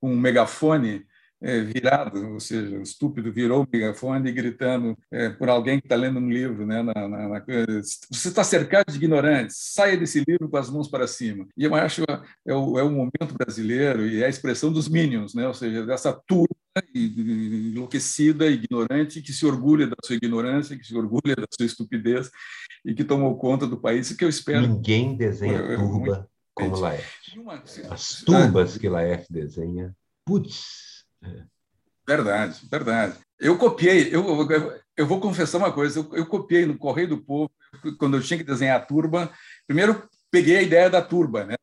um 0.00 0.16
megafone, 0.16 1.04
é, 1.42 1.60
virado, 1.60 2.34
ou 2.34 2.40
seja, 2.40 2.78
o 2.78 2.82
estúpido 2.82 3.32
virou 3.32 3.64
o 3.64 3.68
megafone 3.70 4.30
gritando 4.30 4.96
é, 5.10 5.30
por 5.30 5.48
alguém 5.48 5.80
que 5.80 5.86
está 5.86 5.96
lendo 5.96 6.18
um 6.18 6.28
livro. 6.28 6.66
Né, 6.66 6.82
na, 6.82 7.08
na, 7.08 7.28
na, 7.28 7.44
você 8.10 8.28
está 8.28 8.44
cercado 8.44 8.90
de 8.90 8.96
ignorantes, 8.96 9.56
saia 9.58 9.96
desse 9.96 10.22
livro 10.26 10.48
com 10.48 10.56
as 10.56 10.68
mãos 10.68 10.88
para 10.88 11.06
cima. 11.06 11.46
E 11.56 11.64
eu 11.64 11.74
acho 11.74 12.02
é 12.46 12.54
o, 12.54 12.78
é 12.78 12.82
o 12.82 12.90
momento 12.90 13.34
brasileiro 13.36 14.06
e 14.06 14.22
é 14.22 14.26
a 14.26 14.28
expressão 14.28 14.72
dos 14.72 14.88
minions, 14.88 15.34
né, 15.34 15.46
ou 15.46 15.54
seja, 15.54 15.86
dessa 15.86 16.12
turma 16.12 16.48
enlouquecida, 16.94 18.46
ignorante, 18.46 19.22
que 19.22 19.32
se 19.32 19.44
orgulha 19.44 19.86
da 19.86 19.96
sua 20.04 20.16
ignorância, 20.16 20.78
que 20.78 20.86
se 20.86 20.96
orgulha 20.96 21.34
da 21.34 21.46
sua 21.50 21.66
estupidez 21.66 22.30
e 22.84 22.94
que 22.94 23.04
tomou 23.04 23.36
conta 23.36 23.66
do 23.66 23.80
país, 23.80 24.12
que 24.12 24.24
eu 24.24 24.28
espero... 24.28 24.66
Ninguém 24.66 25.16
desenha 25.16 25.58
é, 25.58 25.76
turba 25.76 26.28
como 26.54 26.78
Laerte. 26.78 27.32
As 27.90 28.22
turbas 28.22 28.76
que 28.76 28.88
Laerte 28.88 29.26
desenha, 29.32 29.94
putz, 30.24 30.89
Verdade, 32.06 32.60
verdade. 32.68 33.14
Eu 33.38 33.56
copiei, 33.56 34.14
eu, 34.14 34.48
eu 34.96 35.06
vou 35.06 35.20
confessar 35.20 35.58
uma 35.58 35.72
coisa, 35.72 36.00
eu, 36.00 36.16
eu, 36.16 36.26
copiei 36.26 36.66
no 36.66 36.76
Correio 36.76 37.08
do 37.08 37.18
Povo, 37.24 37.50
quando 37.98 38.16
eu 38.16 38.22
tinha 38.22 38.36
que 38.36 38.44
desenhar 38.44 38.76
a 38.80 38.84
turba, 38.84 39.30
primeiro 39.66 40.08
peguei 40.30 40.56
a 40.56 40.62
ideia 40.62 40.90
da 40.90 41.00
turba, 41.00 41.44
né? 41.44 41.54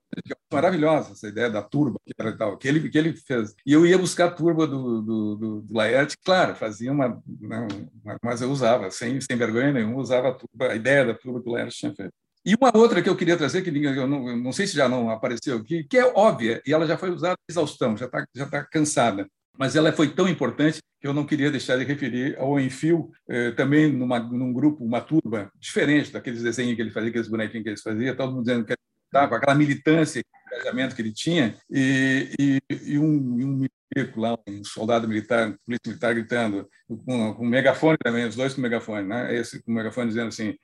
Maravilhosa 0.52 1.12
essa 1.12 1.28
ideia 1.28 1.50
da 1.50 1.62
turba 1.62 2.00
que, 2.06 2.14
era 2.18 2.36
tal, 2.36 2.58
que, 2.58 2.68
ele, 2.68 2.90
que 2.90 2.98
ele 2.98 3.14
fez. 3.14 3.54
E 3.66 3.74
eu 3.74 3.86
ia 3.86 3.98
buscar 3.98 4.28
a 4.28 4.32
turba 4.32 4.66
do, 4.66 5.02
do, 5.02 5.36
do, 5.36 5.62
do 5.62 5.74
Laerte, 5.74 6.18
claro, 6.24 6.56
fazia 6.56 6.92
uma, 6.92 7.22
não, 7.40 7.68
né, 8.04 8.18
mas 8.24 8.42
eu 8.42 8.50
usava, 8.50 8.90
sem, 8.90 9.20
sem 9.20 9.38
vergonha 9.38 9.74
nenhuma, 9.74 10.00
usava 10.00 10.30
a, 10.30 10.34
turba, 10.34 10.72
a 10.72 10.76
ideia 10.76 11.06
da 11.06 11.14
turba 11.14 11.42
que 11.42 11.50
o 11.50 11.52
Laerte 11.52 11.78
tinha 11.78 11.94
feito. 11.94 12.14
E 12.46 12.56
uma 12.56 12.72
outra 12.74 13.02
que 13.02 13.10
eu 13.10 13.18
queria 13.18 13.36
trazer, 13.36 13.62
que 13.62 13.70
eu 13.70 14.08
não, 14.08 14.38
não 14.38 14.54
sei 14.54 14.66
se 14.66 14.76
já 14.76 14.88
não 14.88 15.10
apareceu 15.10 15.58
aqui, 15.58 15.84
que 15.84 15.98
é 15.98 16.06
óbvia, 16.06 16.62
e 16.66 16.74
ela 16.74 16.88
já 16.88 16.98
foi 16.98 17.10
usada 17.12 17.38
exaustão, 17.50 17.98
já 17.98 18.06
está 18.06 18.26
já 18.34 18.46
tá 18.46 18.64
cansada 18.64 19.28
mas 19.58 19.76
ela 19.76 19.92
foi 19.92 20.10
tão 20.10 20.28
importante 20.28 20.80
que 21.00 21.08
eu 21.08 21.14
não 21.14 21.26
queria 21.26 21.52
deixar 21.52 21.78
de 21.78 21.84
referir 21.84 22.38
ao 22.40 22.60
Enfio, 22.60 23.12
eh, 23.30 23.52
também 23.52 23.92
numa, 23.92 24.20
num 24.20 24.52
grupo, 24.52 24.84
uma 24.84 25.02
turba 25.02 25.52
diferente 25.60 26.12
daqueles 26.12 26.42
desenhos 26.42 26.76
que 26.76 26.82
ele 26.82 26.92
fazia, 26.92 27.10
aqueles 27.10 27.28
bonequinhos 27.28 27.64
que 27.64 27.70
ele 27.70 27.78
fazia, 27.78 28.16
todo 28.16 28.34
mundo 28.34 28.46
dizendo 28.46 28.66
que 28.66 28.74
estava 29.06 29.28
com 29.28 29.36
aquela 29.36 29.56
militância, 29.56 30.24
engajamento 30.48 30.96
que 30.96 31.02
ele 31.02 31.14
tinha, 31.14 31.56
e, 31.70 32.30
e, 32.40 32.94
e 32.94 33.00
um, 33.00 33.06
um 33.06 33.68
milico 33.96 34.20
lá, 34.20 34.38
um 34.48 34.64
soldado 34.64 35.08
militar, 35.08 35.50
um 35.50 35.56
polícia 35.66 35.88
militar 35.88 36.14
gritando, 36.14 36.68
com, 37.06 37.34
com 37.36 37.46
megafone 37.46 37.98
também, 38.04 38.26
os 38.26 38.36
dois 38.36 38.54
com 38.54 38.62
megafone, 38.62 39.08
né? 39.08 39.36
esse 39.36 39.62
com 39.62 39.72
megafone 39.72 40.10
dizendo 40.10 40.30
assim, 40.30 40.56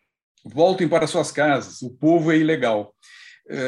voltem 0.43 0.87
para 0.87 1.07
suas 1.07 1.31
casas, 1.31 1.81
o 1.81 1.91
povo 1.91 2.31
é 2.31 2.37
ilegal. 2.37 2.93
É, 3.45 3.67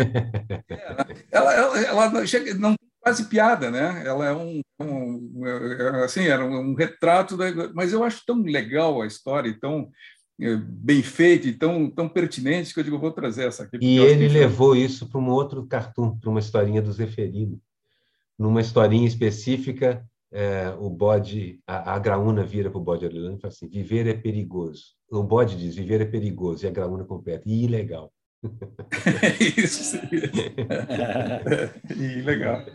ela, 1.32 1.54
ela, 1.54 1.80
ela, 1.82 2.26
chega, 2.26 2.54
não 2.54 2.78
quase 3.06 3.26
piada, 3.26 3.70
né? 3.70 4.02
Ela 4.04 4.26
é 4.26 4.34
um, 4.34 4.62
um 4.82 5.46
é, 5.46 6.04
assim, 6.04 6.26
era 6.26 6.44
um, 6.44 6.74
retrato, 6.74 7.38
da, 7.38 7.46
mas 7.76 7.94
eu 7.94 8.04
acho 8.04 8.24
tão 8.26 8.42
legal 8.42 9.00
a 9.00 9.06
história, 9.06 9.48
e 9.48 9.60
tão 9.60 9.92
é, 10.42 10.56
bem 10.56 11.04
feita 11.04 11.48
e 11.48 11.54
tão, 11.54 11.88
tão 11.88 12.10
pertinente 12.10 12.74
que 12.74 12.80
eu 12.80 12.84
digo, 12.84 12.98
vou 12.98 13.12
trazer 13.12 13.48
essa 13.48 13.62
aqui. 13.62 13.78
E 13.80 14.00
ele 14.00 14.28
levou 14.28 14.76
isso 14.76 15.08
para 15.08 15.22
um 15.22 15.30
outro 15.30 15.68
cartoon, 15.68 16.18
para 16.18 16.32
uma 16.32 16.40
historinha 16.40 16.82
do 16.82 16.92
Zeferino. 16.92 17.62
Numa 18.40 18.60
historinha 18.60 19.08
específica, 19.08 20.04
é, 20.34 20.76
o 20.80 20.90
bode, 20.90 21.60
a, 21.68 21.94
a 21.94 22.00
graúna 22.00 22.44
vira 22.44 22.72
para 22.72 22.80
o 22.80 22.84
bode 22.84 23.06
e 23.06 23.10
fala 23.12 23.54
assim: 23.54 23.70
viver 23.70 24.08
é 24.08 24.16
perigoso. 24.16 24.96
O 25.12 25.22
bode 25.22 25.56
diz: 25.56 25.76
viver 25.76 26.02
é 26.02 26.06
perigoso, 26.06 26.66
e 26.66 26.68
a 26.68 26.72
graúna 26.72 27.06
completa: 27.06 27.44
e 27.46 27.66
ilegal. 27.66 28.12
Isso, 29.58 29.96
e 31.96 32.22
legal. 32.24 32.66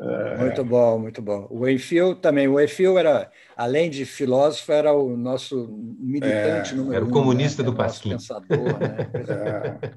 É. 0.00 0.36
Muito 0.36 0.64
bom, 0.64 0.98
muito 0.98 1.20
bom. 1.20 1.46
O 1.50 1.68
Enfield 1.68 2.20
também. 2.20 2.46
O 2.46 2.60
Enfield 2.60 2.98
era, 2.98 3.30
além 3.56 3.90
de 3.90 4.04
filósofo, 4.04 4.70
era 4.70 4.92
o 4.92 5.16
nosso 5.16 5.68
militante 5.98 6.72
é, 6.72 6.76
número 6.76 6.96
Era 6.96 7.04
o 7.04 7.10
comunista 7.10 7.62
um, 7.62 7.64
né? 7.64 7.70
do 7.70 7.76
Pasquim. 7.76 8.10
Pensador, 8.10 8.78
né? 8.78 8.96
é. 9.28 9.90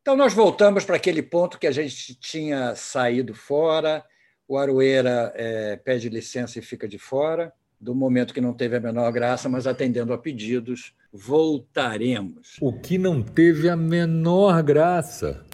Então, 0.00 0.16
nós 0.16 0.32
voltamos 0.32 0.84
para 0.84 0.96
aquele 0.96 1.22
ponto 1.22 1.58
que 1.58 1.66
a 1.66 1.72
gente 1.72 2.14
tinha 2.14 2.74
saído 2.74 3.34
fora. 3.34 4.04
O 4.46 4.56
Aroeira 4.56 5.32
é, 5.34 5.76
pede 5.76 6.08
licença 6.08 6.58
e 6.58 6.62
fica 6.62 6.88
de 6.88 6.98
fora. 6.98 7.52
Do 7.80 7.94
momento 7.94 8.32
que 8.32 8.40
não 8.40 8.54
teve 8.54 8.76
a 8.76 8.80
menor 8.80 9.12
graça, 9.12 9.48
mas 9.48 9.66
atendendo 9.66 10.12
a 10.12 10.18
pedidos, 10.18 10.94
voltaremos. 11.12 12.56
O 12.60 12.72
que 12.72 12.96
não 12.96 13.22
teve 13.22 13.68
a 13.68 13.76
menor 13.76 14.62
graça. 14.62 15.44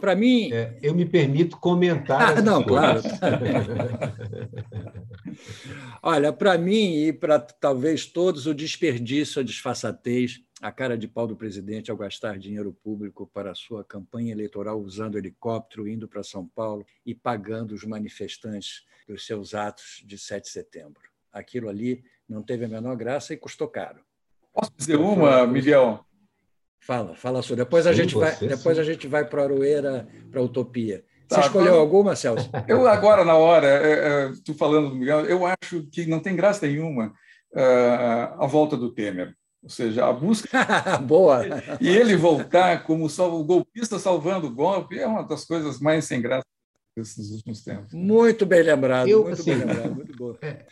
Para 0.00 0.16
mim. 0.16 0.50
É, 0.52 0.78
eu 0.82 0.94
me 0.94 1.04
permito 1.04 1.56
comentar. 1.58 2.20
Ah, 2.40 2.42
não, 2.42 2.62
claro. 2.62 3.00
Olha, 6.02 6.32
para 6.32 6.56
mim 6.56 7.06
e 7.06 7.12
para 7.12 7.38
talvez 7.38 8.06
todos, 8.06 8.46
o 8.46 8.54
desperdício, 8.54 9.40
a 9.40 9.44
disfarçatez, 9.44 10.40
a 10.60 10.70
cara 10.70 10.96
de 10.96 11.08
pau 11.08 11.26
do 11.26 11.36
presidente 11.36 11.90
ao 11.90 11.96
gastar 11.96 12.38
dinheiro 12.38 12.72
público 12.72 13.26
para 13.32 13.50
a 13.50 13.54
sua 13.54 13.84
campanha 13.84 14.32
eleitoral 14.32 14.80
usando 14.80 15.18
helicóptero, 15.18 15.88
indo 15.88 16.06
para 16.06 16.22
São 16.22 16.46
Paulo 16.46 16.84
e 17.04 17.14
pagando 17.14 17.74
os 17.74 17.84
manifestantes 17.84 18.84
dos 19.08 19.26
seus 19.26 19.54
atos 19.54 20.02
de 20.04 20.18
7 20.18 20.44
de 20.44 20.50
setembro. 20.50 21.02
Aquilo 21.32 21.68
ali 21.68 22.04
não 22.28 22.42
teve 22.42 22.64
a 22.64 22.68
menor 22.68 22.96
graça 22.96 23.32
e 23.32 23.36
custou 23.36 23.68
caro. 23.68 24.00
Posso 24.52 24.72
dizer 24.76 24.96
uma, 24.96 25.46
Miguel? 25.46 26.04
Fala, 26.80 27.14
fala 27.14 27.42
sua. 27.42 27.56
Depois 27.56 27.86
a 27.86 27.92
sim, 27.92 28.02
gente 28.02 28.14
vai, 28.14 28.34
depois 28.36 28.78
a 28.78 28.84
gente 28.84 29.06
vai 29.06 29.24
para 29.24 29.42
Aroeira, 29.42 30.08
para 30.30 30.42
Utopia. 30.42 31.04
Você 31.28 31.36
tá, 31.36 31.40
escolheu 31.42 31.78
alguma, 31.78 32.16
Celso? 32.16 32.50
Eu 32.66 32.88
agora 32.88 33.24
na 33.24 33.36
hora, 33.36 33.66
é, 33.66 33.92
é, 33.92 34.32
tu 34.44 34.54
falando 34.54 34.90
do 34.90 34.96
Miguel, 34.96 35.26
eu 35.26 35.46
acho 35.46 35.86
que 35.92 36.04
não 36.06 36.18
tem 36.18 36.34
graça 36.34 36.66
nenhuma 36.66 37.12
uh, 37.54 38.42
a 38.42 38.46
volta 38.46 38.76
do 38.76 38.92
Temer. 38.92 39.32
Ou 39.62 39.70
seja, 39.70 40.06
a 40.06 40.12
busca. 40.12 40.48
Boa! 41.04 41.42
E 41.80 41.88
ele 41.88 42.16
voltar 42.16 42.82
como 42.82 43.06
o 43.06 43.44
golpista 43.44 43.98
salvando 43.98 44.46
o 44.46 44.54
golpe 44.54 44.98
é 44.98 45.06
uma 45.06 45.22
das 45.22 45.44
coisas 45.44 45.78
mais 45.78 46.06
sem 46.06 46.20
graça 46.20 46.46
desses 47.08 47.30
últimos 47.32 47.62
tempos. 47.62 47.92
Muito 47.92 48.46
bem 48.46 48.62
lembrado. 48.62 49.08
Eu, 49.08 49.24
muito 49.24 49.40
assim, 49.40 49.56
bem 49.56 49.66
lembrado, 49.66 49.94
muito 49.94 50.16
bom. 50.16 50.30
É, 50.42 50.64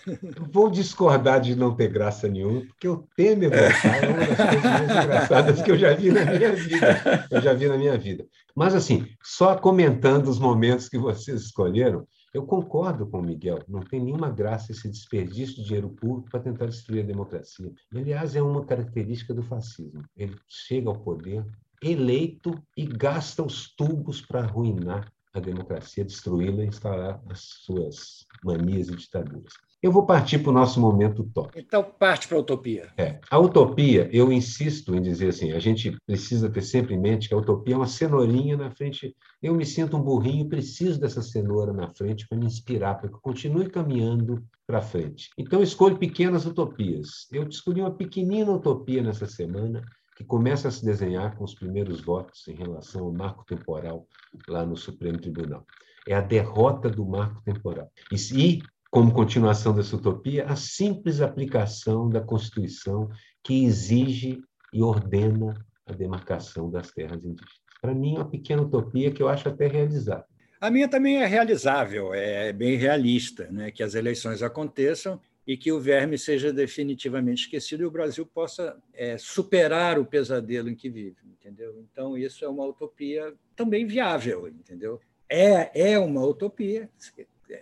vou 0.51 0.70
discordar 0.70 1.41
de 1.41 1.55
não 1.55 1.74
ter 1.74 1.89
graça 1.89 2.29
nenhuma, 2.29 2.62
porque 2.62 2.89
o 2.89 3.07
Temer 3.16 3.53
é. 3.53 3.66
é 3.66 4.09
uma 4.09 4.26
das 4.26 4.37
coisas 4.37 4.62
mais 4.62 5.05
engraçadas 5.05 5.62
que 5.62 5.70
eu 5.70 5.76
já 5.76 5.95
vi 5.95 6.11
na 6.11 6.24
minha 6.24 6.53
vida. 6.55 7.26
Eu 7.31 7.41
já 7.41 7.53
vi 7.53 7.68
na 7.68 7.76
minha 7.76 7.99
vida. 7.99 8.26
Mas, 8.55 8.74
assim, 8.74 9.07
só 9.22 9.57
comentando 9.57 10.29
os 10.29 10.39
momentos 10.39 10.89
que 10.89 10.99
vocês 10.99 11.43
escolheram, 11.43 12.07
eu 12.33 12.45
concordo 12.45 13.07
com 13.07 13.18
o 13.18 13.22
Miguel, 13.22 13.61
não 13.68 13.81
tem 13.81 14.01
nenhuma 14.01 14.31
graça 14.31 14.72
esse 14.72 14.89
desperdício 14.89 15.57
de 15.57 15.64
dinheiro 15.64 15.89
público 15.89 16.31
para 16.31 16.41
tentar 16.41 16.66
destruir 16.66 17.03
a 17.03 17.07
democracia. 17.07 17.72
Aliás, 17.95 18.37
é 18.37 18.43
uma 18.43 18.64
característica 18.64 19.33
do 19.33 19.43
fascismo. 19.43 20.05
Ele 20.16 20.37
chega 20.47 20.89
ao 20.89 20.99
poder 20.99 21.45
eleito 21.83 22.61
e 22.76 22.85
gasta 22.85 23.43
os 23.43 23.74
tubos 23.74 24.20
para 24.20 24.41
arruinar 24.41 25.11
a 25.35 25.41
democracia, 25.41 26.05
destruí-la 26.05 26.64
e 26.64 26.68
instalar 26.68 27.20
as 27.29 27.41
suas 27.41 28.26
manias 28.43 28.89
e 28.89 28.97
ditaduras. 28.97 29.53
Eu 29.81 29.93
vou 29.93 30.05
partir 30.05 30.41
para 30.41 30.51
o 30.51 30.53
nosso 30.53 30.81
momento 30.81 31.22
top. 31.33 31.57
Então, 31.57 31.85
parte 31.85 32.26
para 32.26 32.37
a 32.37 32.41
utopia. 32.41 32.93
É. 32.97 33.20
A 33.31 33.39
utopia, 33.39 34.11
eu 34.12 34.33
insisto 34.33 34.93
em 34.93 35.01
dizer 35.01 35.29
assim, 35.29 35.53
a 35.53 35.61
gente 35.61 35.97
precisa 36.05 36.51
ter 36.51 36.62
sempre 36.62 36.95
em 36.95 37.01
mente 37.01 37.29
que 37.29 37.35
a 37.35 37.39
utopia 37.39 37.74
é 37.74 37.76
uma 37.76 37.87
cenourinha 37.87 38.57
na 38.57 38.72
frente. 38.72 39.14
Eu 39.41 39.55
me 39.55 39.64
sinto 39.64 39.97
um 39.97 40.03
burrinho, 40.03 40.49
preciso 40.49 40.99
dessa 40.99 41.22
cenoura 41.22 41.72
na 41.72 41.95
frente 41.95 42.26
para 42.26 42.37
me 42.37 42.47
inspirar, 42.47 42.97
para 42.97 43.09
que 43.09 43.14
eu 43.14 43.20
continue 43.20 43.70
caminhando 43.70 44.43
para 44.66 44.83
frente. 44.83 45.31
Então, 45.39 45.62
escolho 45.62 45.97
pequenas 45.97 46.45
utopias. 46.45 47.29
Eu 47.31 47.49
escolhi 47.49 47.81
uma 47.81 47.95
pequenina 47.95 48.51
utopia 48.51 49.01
nessa 49.01 49.26
semana, 49.26 49.85
que 50.19 50.25
começa 50.25 50.66
a 50.66 50.71
se 50.73 50.85
desenhar 50.85 51.37
com 51.37 51.45
os 51.45 51.55
primeiros 51.55 52.01
votos 52.01 52.49
em 52.49 52.55
relação 52.55 53.05
ao 53.05 53.12
marco 53.12 53.45
temporal 53.47 54.05
lá 54.49 54.66
no 54.66 54.77
Supremo 54.77 55.16
Tribunal. 55.16 55.64
É 56.09 56.14
a 56.14 56.21
derrota 56.21 56.91
do 56.91 57.07
marco 57.07 57.41
temporal. 57.45 57.89
E, 58.33 58.61
como 58.91 59.14
continuação 59.14 59.73
dessa 59.73 59.95
utopia, 59.95 60.45
a 60.47 60.57
simples 60.57 61.21
aplicação 61.21 62.09
da 62.09 62.21
Constituição 62.21 63.09
que 63.45 63.64
exige 63.64 64.43
e 64.73 64.83
ordena 64.83 65.64
a 65.87 65.93
demarcação 65.93 66.69
das 66.69 66.91
terras 66.91 67.19
indígenas. 67.19 67.61
Para 67.81 67.95
mim, 67.95 68.16
é 68.16 68.19
uma 68.19 68.29
pequena 68.29 68.62
utopia 68.62 69.12
que 69.12 69.23
eu 69.23 69.29
acho 69.29 69.49
até 69.49 69.69
realizável. 69.69 70.25
A 70.61 70.69
minha 70.69 70.89
também 70.89 71.23
é 71.23 71.27
realizável, 71.27 72.12
é 72.12 72.53
bem 72.53 72.77
realista, 72.77 73.49
né? 73.53 73.71
que 73.71 73.85
as 73.85 73.95
eleições 73.95 74.43
aconteçam 74.43 75.21
e 75.49 75.57
que 75.57 75.72
o 75.72 75.80
verme 75.80 76.18
seja 76.18 76.53
definitivamente 76.53 77.44
esquecido 77.44 77.82
e 77.82 77.86
o 77.86 77.90
Brasil 77.90 78.26
possa 78.26 78.76
é, 78.92 79.16
superar 79.16 79.99
o 79.99 80.05
pesadelo 80.05 80.68
em 80.68 80.74
que 80.74 80.90
vive, 80.90 81.16
entendeu? 81.24 81.82
Então 81.90 82.18
isso 82.18 82.44
é 82.44 82.49
uma 82.49 82.66
utopia 82.66 83.32
também 83.57 83.86
viável, 83.86 84.46
entendeu? 84.46 85.01
É 85.26 85.92
é 85.92 85.99
uma 85.99 86.22
utopia, 86.22 86.90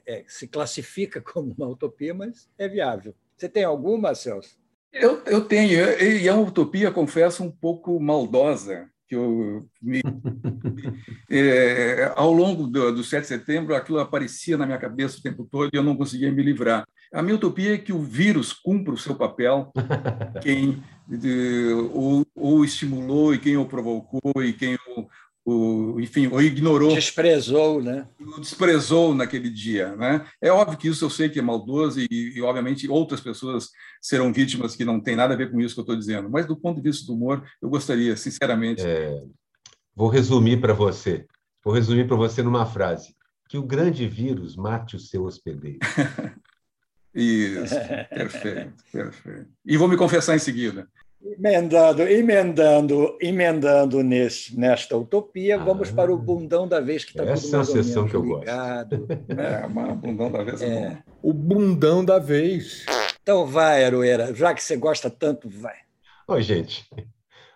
é, 0.05 0.25
se 0.27 0.49
classifica 0.49 1.21
como 1.23 1.55
uma 1.57 1.69
utopia, 1.69 2.13
mas 2.13 2.51
é 2.59 2.67
viável. 2.67 3.15
Você 3.37 3.49
tem 3.49 3.63
alguma, 3.63 4.17
Celso? 4.17 4.59
Eu, 4.93 5.23
eu 5.27 5.45
tenho, 5.45 5.79
e 6.03 6.27
é 6.27 6.33
uma 6.33 6.49
utopia, 6.49 6.91
confesso, 6.91 7.45
um 7.45 7.51
pouco 7.51 8.01
maldosa, 8.01 8.91
que 9.09 9.15
eu 9.15 9.69
me, 9.81 10.03
é, 11.31 12.13
ao 12.17 12.33
longo 12.33 12.67
do, 12.67 12.93
do 12.93 13.05
7 13.05 13.23
de 13.23 13.29
setembro 13.29 13.75
aquilo 13.75 14.01
aparecia 14.01 14.57
na 14.57 14.67
minha 14.67 14.79
cabeça 14.79 15.19
o 15.19 15.23
tempo 15.23 15.47
todo 15.51 15.71
e 15.73 15.77
eu 15.77 15.83
não 15.83 15.97
conseguia 15.97 16.33
me 16.33 16.43
livrar. 16.43 16.87
A 17.13 17.23
minha 17.23 17.37
utopia 17.37 17.75
é 17.75 17.79
que 17.79 17.93
o 17.93 18.03
vírus 18.03 18.53
cumpra 18.53 18.93
o 18.93 18.99
seu 18.99 19.15
papel, 19.15 19.73
quem 20.43 20.83
de, 21.07 21.69
estimulou 22.65 23.33
e 23.33 23.39
quem 23.39 23.57
o 23.57 23.67
provocou 23.67 24.43
e 24.43 24.53
quem 24.53 24.75
o, 24.75 25.07
o, 25.49 26.01
enfim, 26.01 26.27
o 26.27 26.43
ignorou. 26.43 26.93
Desprezou, 26.93 27.81
né? 27.81 28.09
O 28.19 28.41
desprezou 28.41 29.15
naquele 29.15 29.49
dia, 29.49 29.95
né? 29.95 30.27
É 30.43 30.51
óbvio 30.51 30.77
que 30.77 30.89
isso 30.89 31.05
eu 31.05 31.11
sei 31.11 31.29
que 31.29 31.39
é 31.39 31.43
maldoso 31.43 32.01
e, 32.01 32.09
e 32.11 32.43
obviamente, 32.43 32.89
outras 32.89 33.21
pessoas 33.21 33.69
serão 34.03 34.33
vítimas 34.33 34.75
que 34.75 34.85
não 34.85 35.01
tem 35.01 35.15
nada 35.15 35.35
a 35.35 35.37
ver 35.37 35.53
com 35.53 35.61
isso 35.61 35.75
que 35.75 35.81
eu 35.81 35.83
estou 35.83 35.97
dizendo. 35.97 36.29
Mas, 36.29 36.47
do 36.47 36.57
ponto 36.57 36.83
de 36.83 36.91
vista 36.91 37.07
do 37.07 37.15
humor, 37.15 37.49
eu 37.63 37.71
gostaria, 37.71 38.17
sinceramente... 38.17 38.83
É, 38.85 39.23
vou 39.95 40.09
resumir 40.09 40.61
para 40.61 40.75
você. 40.75 41.25
Vou 41.65 41.73
resumir 41.73 42.09
para 42.09 42.17
você 42.17 42.43
numa 42.43 42.67
frase. 42.67 43.15
Que 43.49 43.57
o 43.57 43.63
grande 43.63 44.09
vírus 44.09 44.57
mate 44.57 44.97
o 44.97 45.01
seu 45.01 45.27
hospedeiro. 45.27 45.79
Isso, 47.15 47.75
perfeito, 48.11 48.75
perfeito. 48.93 49.49
E 49.65 49.77
vou 49.77 49.87
me 49.87 49.97
confessar 49.97 50.35
em 50.35 50.41
seguida. 50.41 50.89
Emendando, 51.23 52.03
emendando, 52.03 53.19
emendando 53.21 54.03
nesse, 54.03 54.59
nesta 54.59 54.97
utopia, 54.97 55.57
ah, 55.57 55.65
vamos 55.65 55.91
para 55.91 56.13
o 56.13 56.19
bundão 56.19 56.69
da 56.69 56.81
vez 56.81 57.05
que 57.05 57.11
está 57.11 57.23
tudo 57.23 57.31
mais 57.31 57.53
é 57.53 57.57
a 57.59 57.65
sessão 57.65 58.07
que 58.07 58.15
eu 58.15 58.23
ligado. 58.23 58.99
gosto. 58.99 59.17
É, 59.37 59.67
o 59.67 59.95
bundão 59.95 60.31
da 60.31 60.43
vez 60.45 60.63
é, 60.63 60.67
é 60.67 60.91
bom. 60.91 60.97
O 61.23 61.33
bundão 61.33 62.05
da 62.05 62.19
vez. 62.19 62.85
Então 63.23 63.47
vai, 63.47 63.85
Aroeira, 63.85 64.35
já 64.35 64.55
que 64.55 64.63
você 64.63 64.77
gosta 64.77 65.11
tanto, 65.11 65.49
vai. 65.49 65.77
Oi, 66.29 66.43
gente, 66.43 66.89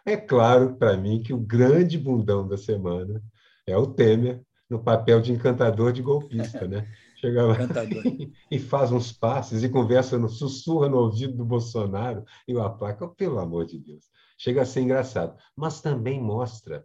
é 0.05 0.17
claro 0.17 0.75
para 0.75 0.97
mim 0.97 1.23
que 1.23 1.33
o 1.33 1.39
grande 1.39 1.99
bundão 1.99 2.49
da 2.49 2.57
semana 2.57 3.23
é 3.67 3.77
o 3.77 3.87
Temer 3.87 4.41
no 4.69 4.83
papel 4.83 5.21
de 5.21 5.33
encantador 5.33 5.93
de 5.93 6.03
golpista, 6.03 6.67
né? 6.67 6.87
Chega 7.21 7.45
lá 7.45 7.57
e 8.51 8.59
faz 8.59 8.91
uns 8.91 9.13
passes 9.13 9.63
e 9.63 9.69
conversa, 9.69 10.19
no, 10.19 10.29
sussurra 10.29 10.89
no 10.89 10.97
ouvido 10.97 11.37
do 11.37 11.45
Bolsonaro 11.45 12.25
e 12.49 12.55
o 12.55 12.63
aplaca, 12.63 13.07
pelo 13.09 13.39
amor 13.39 13.67
de 13.67 13.79
Deus. 13.79 14.05
Chega 14.39 14.63
a 14.63 14.65
ser 14.65 14.81
engraçado. 14.81 15.37
Mas 15.55 15.83
também 15.83 16.19
mostra 16.19 16.83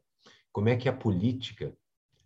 como 0.51 0.67
é 0.67 0.75
que 0.75 0.89
a 0.89 0.93
política, 0.93 1.73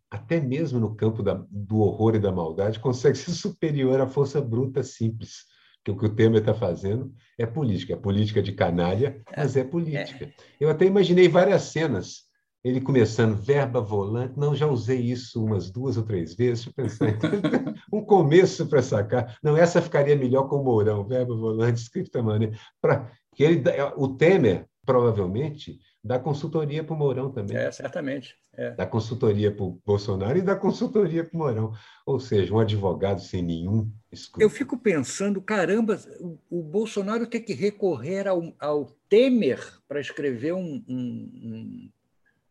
até 0.10 0.42
mesmo 0.42 0.80
no 0.80 0.96
campo 0.96 1.22
da, 1.22 1.36
do 1.52 1.82
horror 1.82 2.16
e 2.16 2.20
da 2.20 2.32
maldade, 2.32 2.80
consegue 2.82 3.16
ser 3.16 3.32
superior 3.32 4.02
à 4.02 4.08
força 4.08 4.42
bruta 4.42 4.82
simples. 4.82 5.46
Que 5.86 5.92
o 5.92 5.98
que 5.98 6.08
o 6.08 6.14
Temer 6.14 6.42
está 6.42 6.54
fazendo 6.54 7.14
é 7.38 7.46
política. 7.46 7.94
É 7.94 7.96
política 7.96 8.42
de 8.42 8.54
canalha, 8.54 9.24
mas 9.38 9.56
é 9.56 9.64
política. 9.64 10.26
É. 10.26 10.34
Eu 10.60 10.70
até 10.70 10.86
imaginei 10.86 11.30
várias 11.30 11.62
cenas 11.64 12.29
ele 12.64 12.82
começando 12.82 13.36
verba 13.36 13.80
volante, 13.80 14.38
não, 14.38 14.54
já 14.54 14.68
usei 14.68 15.00
isso 15.00 15.44
umas 15.44 15.72
duas 15.72 15.98
ou 15.98 16.04
três 16.04 16.36
vezes, 16.36 16.66
deixa 16.66 16.70
eu 16.70 17.10
pensar. 17.10 17.18
um 17.92 18.04
começo 18.04 18.68
para 18.68 18.82
sacar. 18.82 19.38
Não, 19.42 19.56
essa 19.56 19.82
ficaria 19.82 20.16
melhor 20.16 20.50
com 20.50 20.58
o 20.58 20.64
Mourão, 20.64 21.06
verba 21.06 21.36
volante, 21.36 21.82
scripta 21.82 22.22
maneira. 22.22 22.58
Pra, 22.82 23.10
que 23.34 23.44
ele, 23.44 23.64
o 23.96 24.10
Temer, 24.10 24.66
provavelmente, 24.86 25.80
dá 26.04 26.20
consultoria 26.20 26.84
para 26.84 26.94
o 26.94 26.98
Mourão 26.98 27.32
também. 27.32 27.56
É, 27.56 27.72
certamente. 27.72 28.36
É. 28.54 28.72
Dá 28.72 28.86
consultoria 28.86 29.56
para 29.56 29.64
o 29.64 29.80
Bolsonaro 29.86 30.38
e 30.38 30.42
dá 30.42 30.54
consultoria 30.54 31.24
para 31.24 31.36
o 31.36 31.40
Mourão. 31.40 31.72
Ou 32.06 32.20
seja, 32.20 32.54
um 32.54 32.60
advogado 32.60 33.22
sem 33.22 33.42
nenhum 33.42 33.90
escudo. 34.12 34.44
Eu 34.44 34.50
fico 34.50 34.78
pensando, 34.78 35.42
caramba, 35.42 35.98
o, 36.20 36.38
o 36.50 36.62
Bolsonaro 36.62 37.26
tem 37.26 37.42
que 37.42 37.54
recorrer 37.54 38.28
ao, 38.28 38.54
ao 38.60 38.86
Temer 39.08 39.60
para 39.88 40.02
escrever 40.02 40.54
um, 40.54 40.84
um 40.90 41.90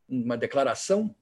uma 0.08 0.36
declaração. 0.36 1.14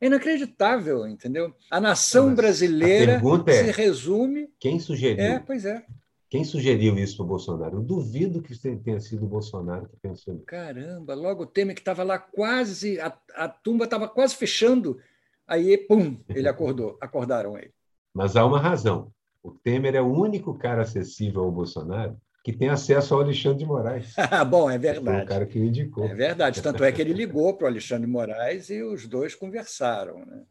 É 0.00 0.06
inacreditável, 0.06 1.06
entendeu? 1.06 1.54
A 1.70 1.80
nação 1.80 2.26
Mas 2.26 2.36
brasileira 2.36 3.18
a 3.18 3.52
se 3.52 3.68
é, 3.68 3.70
resume. 3.70 4.48
Quem 4.58 4.80
sugeriu? 4.80 5.24
É, 5.24 5.38
pois 5.38 5.64
é. 5.64 5.84
Quem 6.28 6.44
sugeriu 6.44 6.98
isso 6.98 7.18
para 7.18 7.24
o 7.24 7.28
Bolsonaro? 7.28 7.76
Eu 7.76 7.82
duvido 7.82 8.40
que 8.42 8.58
tenha 8.78 8.98
sido 8.98 9.26
o 9.26 9.28
Bolsonaro 9.28 9.86
que 9.86 9.96
pensou 9.98 10.32
nisso. 10.32 10.46
Caramba, 10.46 11.14
logo 11.14 11.42
o 11.42 11.46
Temer 11.46 11.74
que 11.74 11.82
estava 11.82 12.02
lá 12.02 12.18
quase, 12.18 12.98
a, 12.98 13.16
a 13.34 13.48
tumba 13.48 13.84
estava 13.84 14.08
quase 14.08 14.34
fechando, 14.34 14.98
aí, 15.46 15.76
pum, 15.76 16.18
ele 16.30 16.48
acordou, 16.48 16.96
acordaram 17.02 17.56
ele. 17.58 17.72
Mas 18.14 18.34
há 18.34 18.46
uma 18.46 18.58
razão. 18.58 19.12
O 19.42 19.50
Temer 19.50 19.94
é 19.94 20.00
o 20.00 20.10
único 20.10 20.54
cara 20.54 20.82
acessível 20.82 21.42
ao 21.42 21.52
Bolsonaro 21.52 22.16
que 22.42 22.52
tem 22.52 22.68
acesso 22.68 23.14
ao 23.14 23.20
Alexandre 23.20 23.58
de 23.58 23.66
Moraes. 23.66 24.14
Bom, 24.50 24.70
é 24.70 24.76
verdade. 24.76 25.16
Foi 25.16 25.24
o 25.24 25.26
cara 25.26 25.46
que 25.46 25.58
o 25.58 25.64
indicou. 25.64 26.04
É 26.04 26.14
verdade. 26.14 26.60
Tanto 26.60 26.82
é 26.82 26.90
que 26.90 27.00
ele 27.00 27.12
ligou 27.12 27.54
para 27.54 27.66
o 27.66 27.68
Alexandre 27.68 28.06
de 28.06 28.12
Moraes 28.12 28.68
e 28.68 28.82
os 28.82 29.06
dois 29.06 29.34
conversaram. 29.34 30.24
Né? 30.26 30.42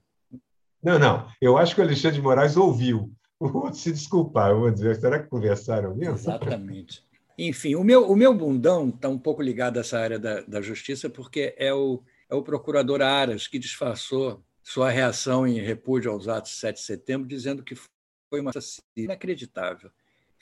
Não, 0.81 0.97
não. 0.97 1.27
Eu 1.41 1.57
acho 1.57 1.75
que 1.75 1.81
o 1.81 1.83
Alexandre 1.83 2.17
de 2.17 2.23
Moraes 2.23 2.55
ouviu. 2.55 3.11
O 3.39 3.45
outro 3.57 3.79
se 3.79 3.91
desculpar, 3.91 4.51
eu 4.51 4.59
vou 4.59 4.71
dizer, 4.71 4.95
será 4.97 5.19
que 5.19 5.27
conversaram 5.27 5.95
mesmo? 5.95 6.15
Exatamente. 6.15 7.03
Enfim, 7.37 7.73
o 7.73 7.83
meu, 7.83 8.09
o 8.09 8.15
meu 8.15 8.35
bundão 8.35 8.89
está 8.89 9.09
um 9.09 9.17
pouco 9.17 9.41
ligado 9.41 9.77
a 9.77 9.79
essa 9.79 9.97
área 9.97 10.19
da, 10.19 10.41
da 10.41 10.61
justiça, 10.61 11.09
porque 11.09 11.55
é 11.57 11.73
o, 11.73 12.03
é 12.29 12.35
o 12.35 12.43
procurador 12.43 13.01
Aras 13.01 13.47
que 13.47 13.57
disfarçou 13.57 14.43
sua 14.63 14.91
reação 14.91 15.47
em 15.47 15.59
repúdio 15.59 16.11
aos 16.11 16.27
atos 16.27 16.51
de 16.51 16.57
7 16.57 16.75
de 16.77 16.83
setembro, 16.83 17.27
dizendo 17.27 17.63
que 17.63 17.75
foi 17.75 18.39
uma 18.39 18.51
inacreditável. 18.95 19.89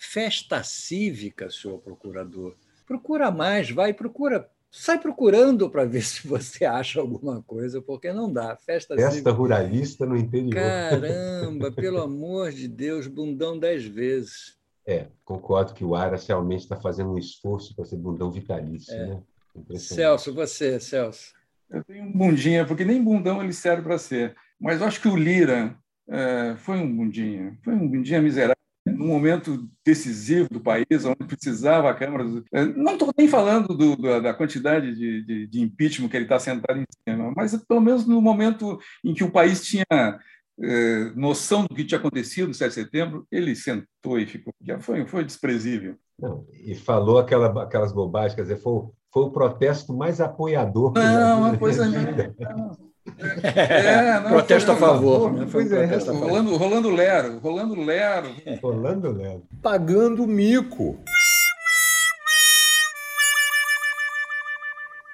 Festa 0.02 0.64
cívica, 0.64 1.50
senhor 1.52 1.78
procurador. 1.80 2.56
Procura 2.88 3.30
mais, 3.30 3.70
vai, 3.70 3.94
procura. 3.94 4.50
Sai 4.72 4.98
procurando 4.98 5.70
para 5.70 5.84
ver 5.84 6.02
se 6.08 6.26
você 6.26 6.64
acha 6.64 7.02
alguma 7.02 7.44
coisa, 7.44 7.82
porque 7.82 8.14
não 8.14 8.32
dá. 8.32 8.56
Festa, 8.56 8.96
Festa 8.96 9.12
cívica. 9.12 9.32
ruralista 9.32 10.06
no 10.06 10.16
interior. 10.16 10.54
Caramba, 10.54 11.70
pelo 11.70 12.02
amor 12.02 12.52
de 12.52 12.70
Deus, 12.70 13.08
bundão 13.08 13.60
dez 13.60 13.84
vezes. 13.84 14.58
É, 14.88 15.08
concordo 15.26 15.74
que 15.74 15.84
o 15.84 15.94
Aras 15.94 16.26
realmente 16.26 16.62
está 16.62 16.78
fazendo 16.78 17.12
um 17.12 17.18
esforço 17.18 17.76
para 17.76 17.84
ser 17.84 17.98
bundão 17.98 18.32
vitalício. 18.32 18.94
É. 18.94 19.08
Né? 19.08 19.22
Celso, 19.76 20.34
você, 20.34 20.80
Celso. 20.80 21.34
Eu 21.70 21.84
tenho 21.84 22.06
um 22.06 22.12
bundinha, 22.14 22.66
porque 22.66 22.86
nem 22.86 23.04
bundão 23.04 23.44
ele 23.44 23.54
serve 23.54 23.84
para 23.84 23.98
ser. 23.98 24.34
Mas 24.60 24.80
eu 24.80 24.88
acho 24.88 25.02
que 25.02 25.10
o 25.10 25.18
Lira 25.18 25.78
é, 26.08 26.56
foi 26.58 26.78
um 26.78 26.96
bundinha. 26.96 27.58
Foi 27.64 27.74
um 27.74 27.86
bundinha 27.86 28.22
miserável 28.22 28.59
num 29.00 29.08
momento 29.08 29.66
decisivo 29.86 30.50
do 30.52 30.60
país, 30.60 31.06
onde 31.06 31.26
precisava 31.26 31.90
a 31.90 31.94
Câmara. 31.94 32.26
Eh, 32.52 32.66
não 32.66 32.94
estou 32.94 33.14
nem 33.18 33.30
falando 33.30 33.70
do, 33.70 33.96
da 34.22 34.34
quantidade 34.34 34.94
de, 34.94 35.24
de, 35.24 35.48
de, 35.48 35.62
impeachment 35.62 36.10
que 36.10 36.18
ele 36.18 36.26
está 36.26 36.38
sentado 36.38 36.82
em 36.82 36.86
cima, 37.08 37.32
mas 37.34 37.56
pelo 37.66 37.80
menos 37.80 38.06
no 38.06 38.22
momento 38.22 38.78
em 39.02 39.14
que 39.14 39.24
o 39.24 39.32
país 39.32 39.66
tinha 39.66 39.86
eh, 40.62 41.12
noção 41.16 41.66
do 41.66 41.74
que 41.74 41.86
tinha 41.86 41.98
acontecido 41.98 42.50
no 42.50 42.54
7 42.54 42.68
de 42.68 42.76
setembro, 42.76 43.26
ele 43.32 43.56
sentou 43.56 44.20
e 44.20 44.28
ficou. 44.28 44.54
Já 44.62 44.78
foi, 44.80 45.08
foi 45.08 45.24
desprezível. 45.24 45.96
Não, 46.20 46.46
e 46.52 46.76
falou 46.76 47.20
aquela, 47.20 47.64
aquelas 47.64 47.94
bobagens, 47.94 48.36
quer 48.36 48.42
dizer, 48.42 48.58
foi, 48.58 48.84
foi 49.14 49.24
o 49.24 49.32
protesto 49.32 49.94
mais 49.94 50.20
apoiador. 50.20 50.92
Não, 50.94 51.40
uma 51.40 51.58
coisa. 51.58 51.88
Não. 51.88 52.89
É, 53.44 54.20
não, 54.20 54.30
protesto 54.30 54.72
a 54.72 54.76
favor. 54.76 55.34
Né? 55.34 55.48
Foi 55.48 55.64
um 55.64 55.74
é, 55.74 55.88
protesto 55.88 56.12
a 56.12 56.14
favor. 56.14 56.30
Rolando, 56.30 56.58
rolando 56.58 56.90
lero, 56.90 57.38
rolando 57.40 57.82
lero. 57.82 58.36
Rolando 58.62 59.12
lero. 59.12 59.44
Pagando 59.62 60.28
mico. 60.28 61.00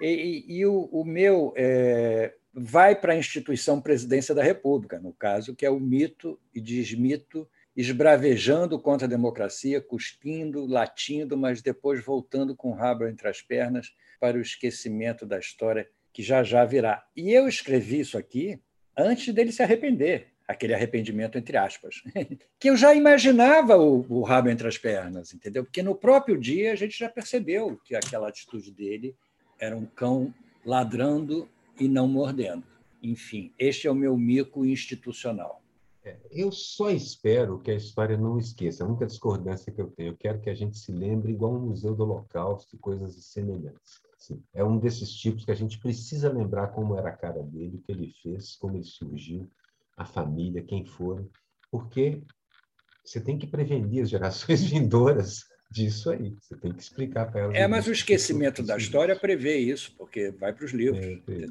E, 0.02 0.08
e, 0.48 0.58
e 0.58 0.66
o, 0.66 0.90
o, 0.92 1.06
meu 1.06 1.54
é, 1.56 2.34
vai 2.54 2.96
para 2.96 3.14
a 3.14 3.18
instituição 3.18 3.82
Presidência 3.82 4.36
da 4.36 4.44
República, 4.44 5.00
no 5.00 5.14
caso, 5.14 5.56
que 5.56 5.66
é 5.66 5.70
o 5.70 5.80
mito 5.80 6.40
e 6.54 6.62
desmito, 6.62 7.48
esbravejando 7.76 8.80
contra 8.80 9.06
a 9.08 9.10
democracia, 9.10 9.82
cuspindo, 9.82 10.66
latindo, 10.66 11.38
mas 11.38 11.62
depois 11.62 12.04
voltando 12.04 12.56
com 12.56 12.72
o 12.72 12.76
rabo 12.76 13.08
entre 13.08 13.28
as 13.28 13.42
pernas 13.42 13.92
para 14.20 14.38
o 14.38 14.42
esquecimento 14.42 15.26
da 15.26 15.40
história 15.40 15.88
que 16.16 16.24
já 16.24 16.42
já 16.44 16.64
virá. 16.64 17.06
E 17.14 17.34
eu 17.34 17.46
escrevi 17.46 18.00
isso 18.00 18.18
aqui 18.18 18.58
antes 18.98 19.34
dele 19.34 19.52
se 19.52 19.62
arrepender, 19.62 20.28
aquele 20.48 20.74
arrependimento 20.74 21.38
entre 21.38 21.58
aspas, 21.58 21.96
que 22.58 22.70
eu 22.70 22.78
já 22.78 22.96
imaginava 22.96 23.76
o, 23.76 24.06
o 24.08 24.22
rabo 24.22 24.48
entre 24.48 24.66
as 24.66 24.78
pernas, 24.78 25.34
entendeu? 25.34 25.66
Porque 25.66 25.84
no 25.84 25.94
próprio 25.94 26.40
dia 26.40 26.72
a 26.72 26.76
gente 26.76 26.98
já 26.98 27.10
percebeu 27.10 27.78
que 27.84 27.98
aquela 27.98 28.30
atitude 28.30 28.72
dele 28.72 29.14
era 29.60 29.76
um 29.76 29.86
cão 29.86 30.34
ladrando 30.66 31.50
e 31.78 31.86
não 31.86 32.08
mordendo. 32.08 32.64
Enfim, 33.04 33.54
este 33.60 33.86
é 33.86 33.92
o 33.92 33.96
meu 33.96 34.16
mico 34.16 34.66
institucional. 34.66 35.62
É, 36.02 36.16
eu 36.32 36.50
só 36.50 36.92
espero 36.92 37.60
que 37.60 37.72
a 37.72 37.76
história 37.76 38.16
não 38.16 38.40
esqueça. 38.40 38.86
A 38.86 38.88
única 38.88 39.06
discordância 39.06 39.70
que 39.70 39.82
eu 39.82 39.88
tenho, 39.88 40.14
eu 40.14 40.18
quero 40.18 40.40
que 40.40 40.50
a 40.50 40.56
gente 40.56 40.78
se 40.78 40.94
lembre 40.94 41.34
igual 41.34 41.56
um 41.56 41.68
museu 41.68 41.94
do 41.94 42.04
Holocausto 42.04 42.74
e 42.74 42.80
coisas 42.80 43.14
semelhantes. 43.26 44.05
É 44.54 44.64
um 44.64 44.80
desses 44.80 45.12
tipos 45.12 45.46
que 45.46 45.52
a 45.52 45.56
gente 45.56 45.80
precisa 45.80 46.32
lembrar 46.32 46.68
como 46.68 46.96
era 46.96 47.10
a 47.10 47.16
cara 47.16 47.44
dele, 47.44 47.78
o 47.78 47.82
que 47.82 47.92
ele 47.92 48.14
fez, 48.22 48.56
como 48.56 48.76
ele 48.76 48.84
surgiu, 48.84 49.50
a 49.98 50.06
família, 50.06 50.64
quem 50.64 50.86
foram, 50.86 51.30
porque 51.72 52.22
você 53.04 53.22
tem 53.22 53.38
que 53.38 53.48
prevenir 53.48 54.04
as 54.04 54.10
gerações 54.10 54.64
vindouras 54.66 55.46
disso 55.70 56.10
aí. 56.10 56.36
Você 56.40 56.56
tem 56.58 56.74
que 56.74 56.82
explicar 56.82 57.32
para 57.32 57.42
elas. 57.42 57.56
É, 57.56 57.68
mas 57.68 57.88
o 57.88 57.92
esquecimento 57.92 58.64
da 58.64 58.78
história 58.78 59.18
prevê 59.18 59.58
isso, 59.58 59.94
porque 59.98 60.32
vai 60.32 60.54
para 60.54 60.66
os 60.66 60.72
livros. 60.72 61.06
É, 61.06 61.50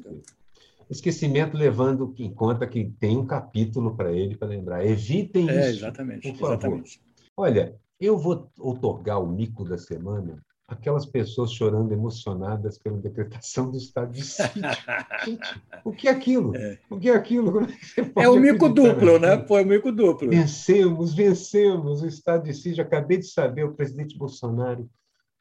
esquecimento 0.89 1.57
levando 1.57 2.13
em 2.17 2.33
conta 2.33 2.67
que 2.67 2.91
tem 2.99 3.17
um 3.17 3.25
capítulo 3.25 3.95
para 3.95 4.11
ele 4.11 4.35
para 4.35 4.47
lembrar. 4.47 4.85
Evitem 4.85 5.49
é, 5.49 5.69
isso. 5.69 5.79
Exatamente. 5.79 6.27
Por 6.29 6.37
favor. 6.37 6.53
Exatamente. 6.53 7.01
Olha, 7.37 7.75
eu 7.99 8.17
vou 8.17 8.51
otorgar 8.59 9.21
o 9.21 9.27
mico 9.27 9.63
da 9.63 9.77
semana 9.77 10.43
aquelas 10.67 11.05
pessoas 11.05 11.51
chorando 11.51 11.91
emocionadas 11.91 12.77
pela 12.77 12.97
decretação 12.97 13.69
do 13.69 13.77
estado 13.77 14.11
de 14.11 14.23
sítio. 14.23 14.61
Gente, 15.25 15.61
o 15.83 15.91
que 15.91 16.07
é 16.07 16.11
aquilo? 16.11 16.55
É. 16.55 16.79
O 16.89 16.99
que 16.99 17.09
é 17.09 17.13
aquilo? 17.13 17.61
É, 18.15 18.23
é 18.23 18.29
o 18.29 18.39
mico 18.39 18.67
duplo, 18.67 19.19
né? 19.19 19.45
Foi 19.47 19.63
o 19.63 19.67
mico 19.67 19.91
duplo. 19.91 20.29
Vencemos, 20.29 21.13
vencemos 21.13 22.01
o 22.01 22.07
estado 22.07 22.43
de 22.43 22.53
sítio. 22.53 22.83
Acabei 22.83 23.17
de 23.17 23.27
saber, 23.27 23.63
o 23.63 23.73
presidente 23.73 24.17
Bolsonaro, 24.17 24.89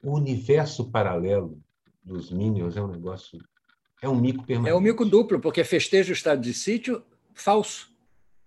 o 0.03 0.15
universo 0.15 0.91
paralelo 0.91 1.59
dos 2.03 2.31
Minions 2.31 2.77
é 2.77 2.83
um 2.83 2.89
negócio 2.89 3.39
é 4.03 4.09
um 4.09 4.15
mico 4.15 4.45
permanente. 4.45 4.71
É 4.71 4.77
um 4.77 4.83
mico 4.83 5.03
duplo, 5.07 5.41
porque 5.41 5.65
festeja 5.65 6.11
o 6.11 6.13
estado 6.13 6.43
de 6.43 6.53
sítio 6.53 7.03
falso. 7.33 7.91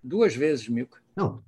Duas 0.04 0.36
vezes 0.36 0.70
mico. 0.70 1.00
Não. 1.16 1.44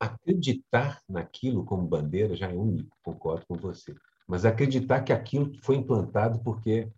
Acreditar 0.00 1.00
naquilo 1.08 1.64
como 1.64 1.86
bandeira 1.86 2.34
já 2.34 2.50
é 2.50 2.54
um 2.54 2.64
mico, 2.64 2.96
concordo 3.00 3.46
com 3.46 3.54
você. 3.54 3.94
Mas 4.26 4.44
acreditar 4.44 5.02
que 5.02 5.12
aquilo 5.12 5.52
foi 5.62 5.76
implantado 5.76 6.40
porque 6.40 6.88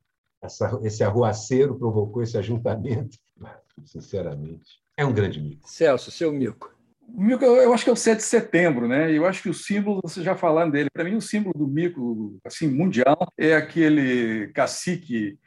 essa, 0.42 0.78
esse 0.82 1.02
arruaceiro 1.02 1.78
provocou 1.78 2.22
esse 2.22 2.38
ajuntamento, 2.38 3.18
sinceramente, 3.84 4.80
é 4.96 5.04
um 5.04 5.12
grande 5.12 5.40
mico. 5.40 5.68
Celso, 5.68 6.10
seu 6.10 6.32
mico. 6.32 6.74
O 7.08 7.22
mico, 7.22 7.44
eu 7.44 7.72
acho 7.72 7.84
que 7.84 7.90
é 7.90 7.92
o 7.92 7.96
7 7.96 8.16
de 8.16 8.24
setembro, 8.24 8.88
né? 8.88 9.12
Eu 9.12 9.26
acho 9.26 9.42
que 9.42 9.48
o 9.48 9.54
símbolo, 9.54 10.00
vocês 10.02 10.24
já 10.24 10.34
falaram 10.34 10.70
dele. 10.70 10.88
Para 10.90 11.04
mim, 11.04 11.14
o 11.14 11.20
símbolo 11.20 11.56
do 11.56 11.68
mico, 11.68 12.36
assim, 12.44 12.66
mundial, 12.66 13.16
é 13.38 13.54
aquele 13.54 14.48
cacique 14.48 15.38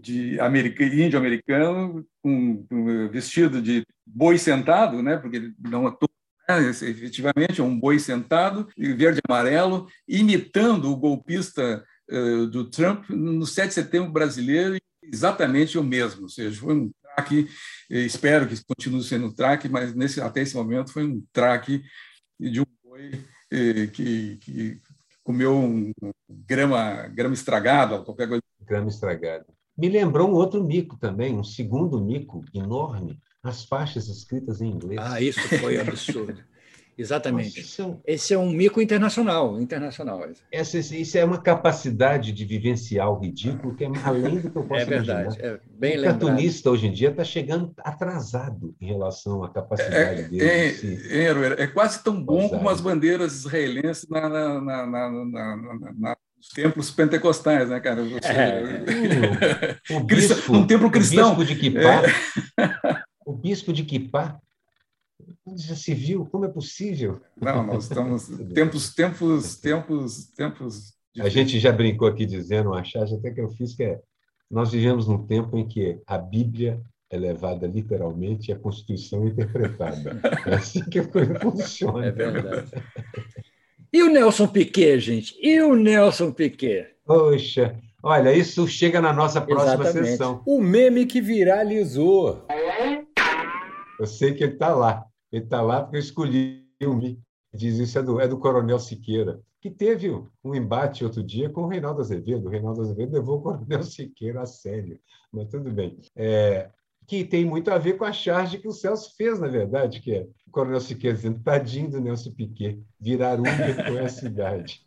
de 0.00 0.38
índio-americano 1.02 2.04
com, 2.22 2.64
com, 2.66 3.08
vestido 3.08 3.62
de 3.62 3.86
boi 4.06 4.38
sentado, 4.38 5.02
né? 5.02 5.16
Porque 5.16 5.36
ele 5.36 5.54
não 5.58 5.86
é 5.86 5.90
né? 5.90 6.11
Efetivamente 6.60 7.60
é 7.60 7.64
um 7.64 7.78
boi 7.78 7.98
sentado, 7.98 8.68
verde 8.76 9.18
e 9.18 9.32
amarelo, 9.32 9.88
imitando 10.06 10.90
o 10.90 10.96
golpista 10.96 11.84
uh, 12.10 12.46
do 12.46 12.68
Trump 12.68 13.08
no 13.10 13.46
7 13.46 13.68
de 13.68 13.74
setembro 13.74 14.12
brasileiro, 14.12 14.76
exatamente 15.02 15.78
o 15.78 15.82
mesmo. 15.82 16.22
Ou 16.22 16.28
seja, 16.28 16.60
foi 16.60 16.74
um 16.74 16.90
traque, 17.02 17.48
espero 17.90 18.46
que 18.46 18.64
continue 18.64 19.02
sendo 19.02 19.26
um 19.26 19.34
traque, 19.34 19.68
mas 19.68 19.94
nesse, 19.94 20.20
até 20.20 20.42
esse 20.42 20.54
momento 20.54 20.92
foi 20.92 21.04
um 21.04 21.22
traque 21.32 21.82
de 22.38 22.60
um 22.60 22.66
boi 22.84 23.10
eh, 23.50 23.86
que, 23.88 24.36
que 24.36 24.80
comeu 25.22 25.56
um 25.56 25.92
grama, 26.28 27.06
grama 27.08 27.34
estragada, 27.34 28.00
qualquer 28.02 28.28
coisa. 28.28 28.42
Grama 28.60 28.88
estragada. 28.88 29.46
Me 29.76 29.88
lembrou 29.88 30.28
um 30.28 30.34
outro 30.34 30.62
mico 30.62 30.96
também, 30.98 31.34
um 31.36 31.44
segundo 31.44 32.00
mico 32.00 32.44
enorme, 32.54 33.18
as 33.42 33.64
faixas 33.64 34.08
escritas 34.08 34.60
em 34.60 34.68
inglês. 34.68 35.00
Ah, 35.02 35.20
isso 35.20 35.40
foi 35.58 35.80
absurdo. 35.80 36.42
Exatamente. 36.96 37.58
Nossa, 37.60 37.82
é 37.82 37.86
um... 37.86 38.00
Esse 38.06 38.34
é 38.34 38.38
um 38.38 38.50
mico 38.50 38.80
internacional, 38.80 39.60
internacional. 39.60 40.28
Essa, 40.50 40.78
isso 40.78 41.16
é 41.16 41.24
uma 41.24 41.40
capacidade 41.40 42.32
de 42.32 42.44
vivenciar 42.44 43.10
o 43.10 43.18
ridículo 43.18 43.74
que 43.74 43.84
é 43.84 43.90
além 44.04 44.40
do 44.40 44.50
que 44.50 44.56
eu 44.56 44.64
posso 44.64 44.82
É 44.82 44.84
verdade, 44.84 45.38
imaginar. 45.38 45.54
é 45.54 45.60
bem 45.70 45.98
O 45.98 46.02
cartunista 46.04 46.70
hoje 46.70 46.86
em 46.86 46.92
dia 46.92 47.08
está 47.08 47.24
chegando 47.24 47.72
atrasado 47.78 48.74
em 48.80 48.86
relação 48.86 49.42
à 49.42 49.50
capacidade 49.50 50.20
é, 50.20 50.28
dele. 50.28 50.44
É, 50.44 50.72
de 50.72 51.12
é, 51.12 51.62
é, 51.62 51.66
quase 51.66 52.04
tão 52.04 52.22
bom 52.22 52.48
como 52.48 52.68
as 52.68 52.80
bandeiras 52.80 53.32
israelenses 53.36 54.06
na, 54.08 54.28
na, 54.28 54.60
na, 54.60 54.86
na, 54.86 55.56
na 55.98 56.16
os 56.38 56.48
templos 56.48 56.90
pentecostais, 56.90 57.68
né, 57.70 57.78
cara? 57.78 58.02
Você... 58.02 58.28
É. 58.28 58.82
O, 59.94 59.98
o 59.98 60.00
bispo, 60.00 60.52
um 60.52 60.66
templo 60.66 60.90
cristão. 60.90 61.32
O 61.32 61.36
bispo 61.36 61.54
de 61.54 61.60
Kipá, 61.60 62.02
é. 62.02 63.02
o 63.32 63.36
bispo 63.36 63.72
de 63.72 63.84
Kipá 63.84 64.38
já 65.56 65.74
se 65.74 65.94
viu? 65.94 66.26
Como 66.26 66.44
é 66.44 66.48
possível? 66.48 67.20
Não, 67.40 67.66
nós 67.66 67.84
estamos 67.88 68.28
tempos, 68.54 68.94
tempos, 68.94 69.56
tempos, 69.56 70.26
tempos. 70.36 70.94
A 71.18 71.28
gente 71.28 71.58
já 71.58 71.72
brincou 71.72 72.08
aqui 72.08 72.26
dizendo, 72.26 72.70
uma 72.70 72.84
charge 72.84 73.14
até 73.14 73.30
que 73.30 73.40
eu 73.40 73.48
fiz 73.50 73.74
que 73.74 73.84
é, 73.84 74.00
nós 74.50 74.72
vivemos 74.72 75.06
num 75.06 75.26
tempo 75.26 75.56
em 75.56 75.66
que 75.66 75.98
a 76.06 76.18
Bíblia 76.18 76.80
é 77.10 77.16
levada 77.16 77.66
literalmente 77.66 78.50
e 78.50 78.54
a 78.54 78.58
Constituição 78.58 79.24
é 79.24 79.28
interpretada. 79.28 80.20
É 80.46 80.54
assim 80.54 80.82
que 80.84 80.98
a 80.98 81.06
coisa 81.06 81.38
funciona. 81.38 82.06
É 82.06 82.10
verdade. 82.10 82.70
E 83.92 84.02
o 84.02 84.10
Nelson 84.10 84.48
Piquet, 84.48 84.98
gente? 85.00 85.36
E 85.40 85.60
o 85.60 85.74
Nelson 85.74 86.32
Piquet? 86.32 86.88
Poxa, 87.04 87.78
olha, 88.02 88.32
isso 88.34 88.66
chega 88.66 89.00
na 89.00 89.12
nossa 89.12 89.40
próxima 89.40 89.84
Exatamente. 89.84 90.10
sessão. 90.10 90.42
O 90.46 90.60
meme 90.60 91.04
que 91.04 91.20
viralizou. 91.20 92.46
Eu 93.98 94.06
sei 94.06 94.34
que 94.34 94.44
ele 94.44 94.54
está 94.54 94.74
lá. 94.74 95.04
Ele 95.30 95.44
está 95.44 95.62
lá 95.62 95.82
porque 95.82 95.96
eu 95.96 96.00
escolhi 96.00 96.66
o 96.82 96.94
Mi. 96.94 97.18
Diz 97.54 97.78
isso 97.78 97.98
é 97.98 98.02
do, 98.02 98.20
é 98.20 98.26
do 98.26 98.38
Coronel 98.38 98.78
Siqueira, 98.78 99.40
que 99.60 99.70
teve 99.70 100.10
um 100.42 100.54
embate 100.54 101.04
outro 101.04 101.22
dia 101.22 101.50
com 101.50 101.62
o 101.64 101.68
Reinaldo 101.68 102.00
Azevedo. 102.00 102.46
O 102.46 102.50
Reinaldo 102.50 102.80
Azevedo 102.80 103.12
levou 103.12 103.38
o 103.38 103.42
Coronel 103.42 103.82
Siqueira 103.84 104.42
a 104.42 104.46
sério, 104.46 104.98
mas 105.30 105.48
tudo 105.48 105.70
bem. 105.70 105.98
É, 106.16 106.70
que 107.06 107.24
tem 107.24 107.44
muito 107.44 107.70
a 107.70 107.78
ver 107.78 107.98
com 107.98 108.04
a 108.04 108.12
charge 108.12 108.58
que 108.58 108.68
o 108.68 108.72
Celso 108.72 109.14
fez, 109.16 109.38
na 109.38 109.48
verdade, 109.48 110.00
que 110.00 110.14
é 110.14 110.26
o 110.46 110.50
Coronel 110.50 110.80
Siqueira 110.80 111.16
dizendo, 111.16 111.42
tadinho 111.42 111.90
do 111.90 112.00
Nelson 112.00 112.32
Piquet, 112.32 112.80
virar 112.98 113.38
Uber 113.38 113.86
com 113.86 113.98
essa 113.98 114.26
idade. 114.26 114.86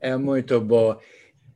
É 0.00 0.16
muito 0.16 0.58
bom. 0.60 0.98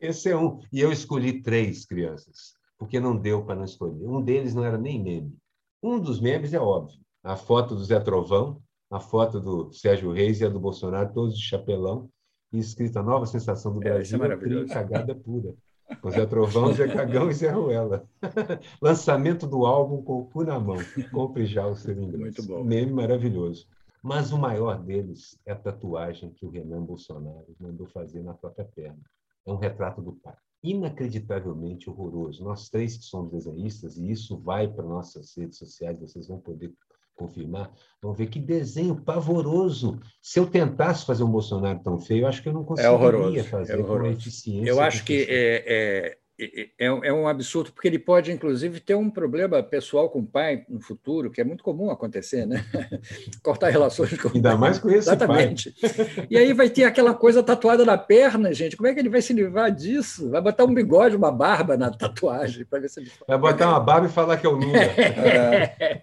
Esse 0.00 0.30
é 0.30 0.36
um. 0.36 0.60
E 0.72 0.80
eu 0.80 0.92
escolhi 0.92 1.42
três 1.42 1.84
crianças, 1.84 2.52
porque 2.78 3.00
não 3.00 3.16
deu 3.16 3.44
para 3.44 3.56
não 3.56 3.64
escolher. 3.64 4.06
Um 4.06 4.22
deles 4.22 4.54
não 4.54 4.64
era 4.64 4.78
nem 4.78 5.02
meme. 5.02 5.36
Um 5.82 6.00
dos 6.00 6.20
memes 6.20 6.52
é 6.52 6.60
óbvio 6.60 6.98
a 7.22 7.36
foto 7.36 7.74
do 7.74 7.84
Zé 7.84 8.00
Trovão, 8.00 8.62
a 8.90 9.00
foto 9.00 9.40
do 9.40 9.72
Sérgio 9.72 10.12
Reis 10.12 10.40
e 10.40 10.46
a 10.46 10.48
do 10.48 10.58
Bolsonaro, 10.58 11.12
todos 11.12 11.36
de 11.36 11.44
chapelão, 11.44 12.08
e 12.50 12.58
escrita 12.58 13.02
Nova 13.02 13.26
Sensação 13.26 13.74
do 13.74 13.82
é, 13.86 13.90
Brasil, 13.90 14.24
é, 14.24 14.62
é 14.62 14.66
cagada 14.66 15.14
pura. 15.14 15.54
Com 16.00 16.10
Zé 16.10 16.24
Trovão, 16.26 16.72
Zé 16.72 16.86
Cagão 16.88 17.30
e 17.30 17.34
Zé 17.34 17.50
Ruela. 17.50 18.06
Lançamento 18.80 19.46
do 19.46 19.64
álbum 19.64 20.02
com 20.02 20.20
o 20.20 20.26
cu 20.26 20.44
na 20.44 20.58
mão. 20.58 20.76
Compre 21.10 21.46
já 21.46 21.66
o 21.66 21.74
seu 21.76 21.94
ingresso. 21.94 22.18
Muito 22.18 22.42
bom. 22.46 22.62
Meme 22.62 22.92
maravilhoso. 22.92 23.66
Mas 24.02 24.30
o 24.32 24.38
maior 24.38 24.78
deles 24.82 25.38
é 25.44 25.52
a 25.52 25.56
tatuagem 25.56 26.30
que 26.30 26.46
o 26.46 26.50
Renan 26.50 26.82
Bolsonaro 26.82 27.54
mandou 27.58 27.86
fazer 27.86 28.22
na 28.22 28.34
própria 28.34 28.66
perna. 28.66 29.00
É 29.46 29.52
um 29.52 29.56
retrato 29.56 30.00
do 30.00 30.12
pai. 30.12 30.36
Inacreditavelmente 30.62 31.88
horroroso. 31.88 32.42
Nós 32.42 32.68
três 32.68 32.96
que 32.96 33.04
somos 33.04 33.30
desenhistas, 33.30 33.96
e 33.96 34.10
isso 34.10 34.38
vai 34.38 34.68
para 34.68 34.84
nossas 34.84 35.36
redes 35.36 35.58
sociais, 35.58 36.00
vocês 36.00 36.28
vão 36.28 36.40
poder 36.40 36.72
confirmar, 37.18 37.72
vão 38.00 38.14
ver 38.14 38.28
que 38.28 38.38
desenho 38.38 38.96
pavoroso. 38.96 39.98
Se 40.22 40.38
eu 40.38 40.48
tentasse 40.48 41.04
fazer 41.04 41.24
um 41.24 41.30
Bolsonaro 41.30 41.80
tão 41.82 41.98
feio, 41.98 42.22
eu 42.22 42.28
acho 42.28 42.42
que 42.42 42.48
eu 42.48 42.52
não 42.52 42.64
conseguiria 42.64 43.40
é 43.40 43.44
fazer 43.44 43.80
é 43.80 43.82
com 43.82 44.06
eficiência. 44.06 44.70
Eu 44.70 44.80
acho 44.80 45.04
que 45.04 45.26
é, 45.28 46.17
é, 46.40 46.68
é, 46.78 46.86
é, 46.86 47.12
um 47.12 47.26
absurdo, 47.26 47.72
porque 47.72 47.88
ele 47.88 47.98
pode, 47.98 48.30
inclusive, 48.30 48.78
ter 48.78 48.94
um 48.94 49.10
problema 49.10 49.60
pessoal 49.60 50.08
com 50.08 50.20
o 50.20 50.26
pai 50.26 50.64
no 50.68 50.80
futuro, 50.80 51.30
que 51.30 51.40
é 51.40 51.44
muito 51.44 51.64
comum 51.64 51.90
acontecer, 51.90 52.46
né? 52.46 52.64
Cortar 53.42 53.70
relações 53.70 54.16
com 54.20 54.28
Ainda 54.28 54.56
mais 54.56 54.78
com 54.78 54.88
esse 54.88 55.08
Exatamente. 55.08 55.74
Pai. 55.80 56.26
E 56.30 56.38
aí 56.38 56.52
vai 56.52 56.70
ter 56.70 56.84
aquela 56.84 57.12
coisa 57.12 57.42
tatuada 57.42 57.84
na 57.84 57.98
perna, 57.98 58.54
gente. 58.54 58.76
Como 58.76 58.88
é 58.88 58.94
que 58.94 59.00
ele 59.00 59.08
vai 59.08 59.20
se 59.20 59.32
livrar 59.32 59.72
disso? 59.72 60.30
Vai 60.30 60.40
botar 60.40 60.64
um 60.64 60.72
bigode, 60.72 61.16
uma 61.16 61.32
barba 61.32 61.76
na 61.76 61.90
tatuagem 61.90 62.64
para 62.64 62.78
ver 62.78 62.88
se 62.88 63.00
ele... 63.00 63.10
Vai 63.26 63.38
botar 63.38 63.70
uma 63.70 63.80
barba 63.80 64.06
e 64.06 64.10
falar 64.10 64.36
que 64.36 64.46
é 64.46 64.48
o 64.48 64.52
Lula. 64.52 64.78
É. 65.18 66.02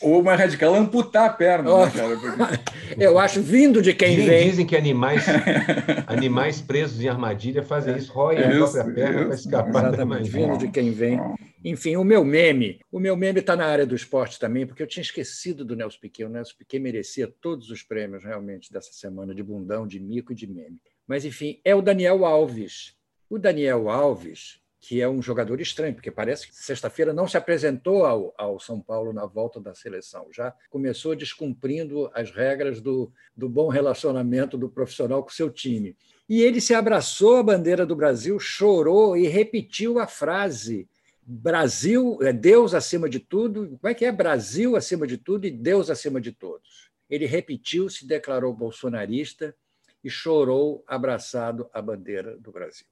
Ou 0.00 0.22
mais 0.22 0.38
radical, 0.38 0.74
amputar 0.74 1.26
a 1.26 1.32
perna. 1.32 1.70
Oh, 1.72 1.84
né, 1.84 1.90
cara? 1.90 2.60
Eu 2.98 3.18
acho 3.18 3.42
vindo 3.42 3.82
de 3.82 3.92
quem 3.92 4.16
Dizem 4.16 4.28
vem. 4.28 4.50
Dizem 4.50 4.66
que 4.66 4.76
animais, 4.76 5.24
animais 6.06 6.60
presos 6.60 7.00
em 7.00 7.08
armadilha 7.08 7.62
fazem 7.62 7.96
isso, 7.96 8.12
roem 8.12 8.38
a 8.38 8.50
própria 8.50 8.84
perna 8.84 9.24
para 9.26 9.34
escapar 9.34 9.86
Exatamente, 9.88 10.30
vindo 10.30 10.58
de 10.58 10.68
quem 10.68 10.92
vem. 10.92 11.20
Enfim, 11.64 11.96
o 11.96 12.04
meu 12.04 12.24
meme. 12.24 12.80
O 12.90 13.00
meu 13.00 13.16
meme 13.16 13.40
está 13.40 13.56
na 13.56 13.66
área 13.66 13.84
do 13.84 13.94
esporte 13.94 14.38
também, 14.38 14.66
porque 14.66 14.82
eu 14.82 14.86
tinha 14.86 15.02
esquecido 15.02 15.64
do 15.64 15.74
Nelson 15.74 15.98
Piquet. 16.00 16.24
O 16.24 16.28
Nelson 16.28 16.54
Piquet 16.56 16.78
merecia 16.78 17.26
todos 17.40 17.70
os 17.70 17.82
prêmios 17.82 18.22
realmente 18.22 18.72
dessa 18.72 18.92
semana 18.92 19.34
de 19.34 19.42
bundão, 19.42 19.86
de 19.86 19.98
mico 19.98 20.32
e 20.32 20.36
de 20.36 20.46
meme. 20.46 20.80
Mas, 21.06 21.24
enfim, 21.24 21.60
é 21.64 21.74
o 21.74 21.82
Daniel 21.82 22.24
Alves. 22.24 22.94
O 23.28 23.38
Daniel 23.38 23.90
Alves, 23.90 24.60
que 24.88 25.02
é 25.02 25.08
um 25.08 25.20
jogador 25.20 25.60
estranho, 25.60 25.92
porque 25.92 26.10
parece 26.10 26.48
que 26.48 26.56
sexta-feira 26.56 27.12
não 27.12 27.28
se 27.28 27.36
apresentou 27.36 28.06
ao, 28.06 28.34
ao, 28.38 28.58
São 28.58 28.80
Paulo 28.80 29.12
na 29.12 29.26
volta 29.26 29.60
da 29.60 29.74
seleção, 29.74 30.28
já 30.32 30.50
começou 30.70 31.14
descumprindo 31.14 32.10
as 32.14 32.30
regras 32.30 32.80
do, 32.80 33.12
do 33.36 33.50
bom 33.50 33.68
relacionamento 33.68 34.56
do 34.56 34.66
profissional 34.66 35.22
com 35.22 35.28
seu 35.28 35.50
time. 35.50 35.94
E 36.26 36.40
ele 36.40 36.58
se 36.58 36.72
abraçou 36.72 37.36
à 37.36 37.42
bandeira 37.42 37.84
do 37.84 37.94
Brasil, 37.94 38.40
chorou 38.40 39.14
e 39.14 39.26
repetiu 39.26 39.98
a 39.98 40.06
frase: 40.06 40.88
Brasil 41.22 42.18
é 42.22 42.32
Deus 42.32 42.72
acima 42.72 43.10
de 43.10 43.20
tudo. 43.20 43.76
Como 43.78 43.90
é 43.90 43.92
que 43.92 44.06
é? 44.06 44.10
Brasil 44.10 44.74
acima 44.74 45.06
de 45.06 45.18
tudo 45.18 45.46
e 45.46 45.50
Deus 45.50 45.90
acima 45.90 46.18
de 46.18 46.32
todos. 46.32 46.88
Ele 47.10 47.26
repetiu, 47.26 47.90
se 47.90 48.06
declarou 48.06 48.54
bolsonarista 48.54 49.54
e 50.02 50.08
chorou 50.08 50.82
abraçado 50.86 51.68
à 51.74 51.82
bandeira 51.82 52.38
do 52.38 52.50
Brasil. 52.50 52.86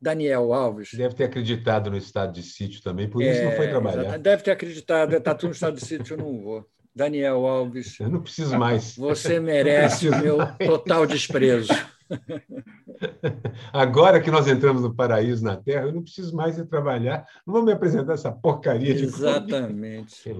Daniel 0.00 0.52
Alves. 0.52 0.90
Deve 0.94 1.14
ter 1.14 1.24
acreditado 1.24 1.90
no 1.90 1.96
estado 1.96 2.32
de 2.32 2.42
sítio 2.42 2.82
também, 2.82 3.08
por 3.08 3.22
isso 3.22 3.40
é, 3.40 3.44
não 3.44 3.52
foi 3.52 3.68
trabalhar. 3.68 4.18
Deve 4.18 4.42
ter 4.42 4.52
acreditado, 4.52 5.14
está 5.14 5.34
tudo 5.34 5.50
no 5.50 5.54
estado 5.54 5.76
de 5.76 5.84
sítio, 5.84 6.14
eu 6.14 6.18
não 6.18 6.40
vou. 6.40 6.66
Daniel 6.94 7.46
Alves. 7.46 8.00
Eu 8.00 8.08
não 8.08 8.22
preciso 8.22 8.58
mais. 8.58 8.96
Você 8.96 9.38
merece 9.38 10.08
o 10.08 10.16
meu 10.16 10.38
total 10.66 11.06
desprezo. 11.06 11.72
Agora 13.72 14.20
que 14.20 14.30
nós 14.30 14.48
entramos 14.48 14.82
no 14.82 14.94
paraíso 14.94 15.44
na 15.44 15.56
Terra, 15.56 15.86
eu 15.86 15.92
não 15.92 16.02
preciso 16.02 16.34
mais 16.34 16.58
ir 16.58 16.66
trabalhar. 16.66 17.24
Não 17.46 17.54
vou 17.54 17.62
me 17.62 17.72
apresentar 17.72 18.14
essa 18.14 18.32
porcaria 18.32 18.94
de 18.94 19.04
Exatamente. 19.04 20.30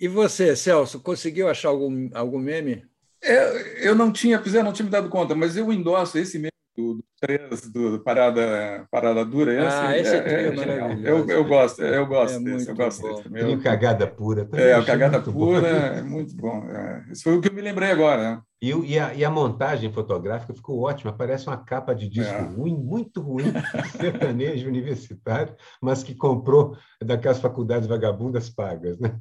E 0.00 0.08
você, 0.08 0.56
Celso, 0.56 1.00
conseguiu 1.00 1.48
achar 1.48 1.68
algum, 1.68 2.08
algum 2.14 2.38
meme? 2.38 2.84
É, 3.22 3.86
eu 3.86 3.94
não 3.94 4.10
tinha, 4.10 4.42
eu 4.42 4.64
não 4.64 4.72
tinha 4.72 4.84
me 4.84 4.90
dado 4.90 5.10
conta, 5.10 5.34
mas 5.34 5.56
eu 5.56 5.70
endosso 5.70 6.16
esse 6.16 6.38
meme 6.38 6.50
do, 6.74 7.04
do 7.20 7.26
três 7.26 7.60
do 7.70 8.00
Parada, 8.00 8.86
Parada 8.90 9.24
Dura. 9.24 9.52
Esse, 9.52 9.76
ah, 9.76 9.98
esse 9.98 10.16
é, 10.16 10.46
é, 10.46 10.50
maravilhoso. 10.52 11.06
Eu, 11.06 11.28
eu 11.28 11.44
gosto, 11.44 11.82
eu 11.82 12.06
gosto 12.06 12.36
é 12.36 12.40
desse, 12.40 12.68
eu 12.68 12.74
gosto 12.74 13.02
bom. 13.02 13.08
desse 13.08 13.22
também. 13.24 13.54
o 13.54 13.62
Cagada 13.62 14.06
Pura. 14.06 14.48
É, 14.52 14.78
o 14.78 14.84
Cagada 14.84 15.20
Pura 15.20 15.68
é 15.68 16.02
muito 16.02 16.34
bom. 16.34 16.64
É. 16.70 17.04
Isso 17.12 17.22
foi 17.22 17.36
o 17.36 17.40
que 17.40 17.48
eu 17.48 17.52
me 17.52 17.60
lembrei 17.60 17.90
agora. 17.90 18.22
Né? 18.22 18.40
E, 18.62 18.68
e, 18.68 18.98
a, 18.98 19.14
e, 19.14 19.24
a, 19.24 19.30
montagem 19.30 19.90
fotográfica 19.90 20.52
ficou 20.52 20.80
ótima, 20.80 21.14
parece 21.14 21.46
uma 21.46 21.56
capa 21.56 21.94
de 21.94 22.06
disco 22.06 22.34
é. 22.34 22.42
ruim, 22.42 22.76
muito 22.76 23.22
ruim, 23.22 23.44
sertanejo 23.98 24.68
universitário, 24.68 25.54
mas 25.80 26.02
que 26.02 26.14
comprou 26.14 26.76
daquelas 27.02 27.40
faculdades 27.40 27.88
vagabundas 27.88 28.50
pagas. 28.50 28.98
Né? 28.98 29.18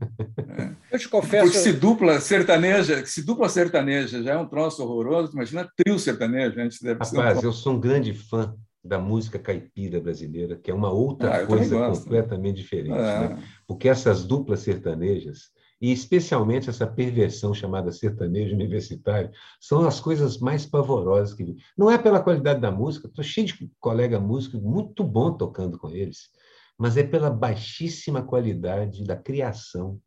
É. 0.58 0.95
Eu 0.95 1.00
te 1.00 1.08
confesso. 1.08 1.45
Porque 1.45 1.58
se 1.58 1.72
dupla 1.72 2.20
sertaneja, 2.20 3.06
se 3.06 3.26
dupla 3.26 3.47
sertaneja 3.47 4.22
já 4.22 4.34
é 4.34 4.38
um 4.38 4.45
troço 4.45 4.84
horroroso, 4.84 5.32
imagina 5.32 5.70
trio 5.74 5.97
sertanejo. 5.97 6.60
A 6.60 6.64
gente 6.64 6.84
deve 6.84 7.00
Rapaz, 7.00 7.41
um... 7.41 7.47
eu 7.47 7.54
sou 7.54 7.76
um 7.76 7.80
grande 7.90 8.14
fã 8.14 8.56
da 8.84 9.00
música 9.00 9.38
caipira 9.40 10.00
brasileira, 10.00 10.56
que 10.56 10.72
é 10.72 10.74
uma 10.74 10.92
outra 10.92 11.44
ah, 11.44 11.46
coisa 11.46 11.90
completamente 11.90 12.58
diferente. 12.58 12.92
É. 12.92 13.30
Né? 13.30 13.44
Porque 13.68 13.90
essas 13.90 14.24
duplas 14.24 14.62
sertanejas 14.62 15.52
e 15.82 15.92
especialmente 15.92 16.70
essa 16.70 16.86
perversão 16.86 17.54
chamada 17.54 17.92
sertanejo 17.92 18.54
universitário, 18.54 19.32
são 19.62 19.88
as 19.88 20.00
coisas 20.00 20.38
mais 20.38 20.66
pavorosas 20.66 21.34
que 21.34 21.44
vi. 21.44 21.56
Não 21.78 21.90
é 21.90 21.98
pela 21.98 22.22
qualidade 22.22 22.60
da 22.60 22.70
música, 22.70 23.08
estou 23.08 23.24
cheio 23.24 23.48
de 23.48 23.72
colega 23.80 24.20
músico 24.20 24.58
muito 24.58 25.04
bom 25.06 25.32
tocando 25.32 25.80
com 25.80 25.90
eles, 25.90 26.30
mas 26.78 26.98
é 26.98 27.04
pela 27.04 27.30
baixíssima 27.30 28.22
qualidade 28.22 29.06
da 29.06 29.16
criação 29.16 30.00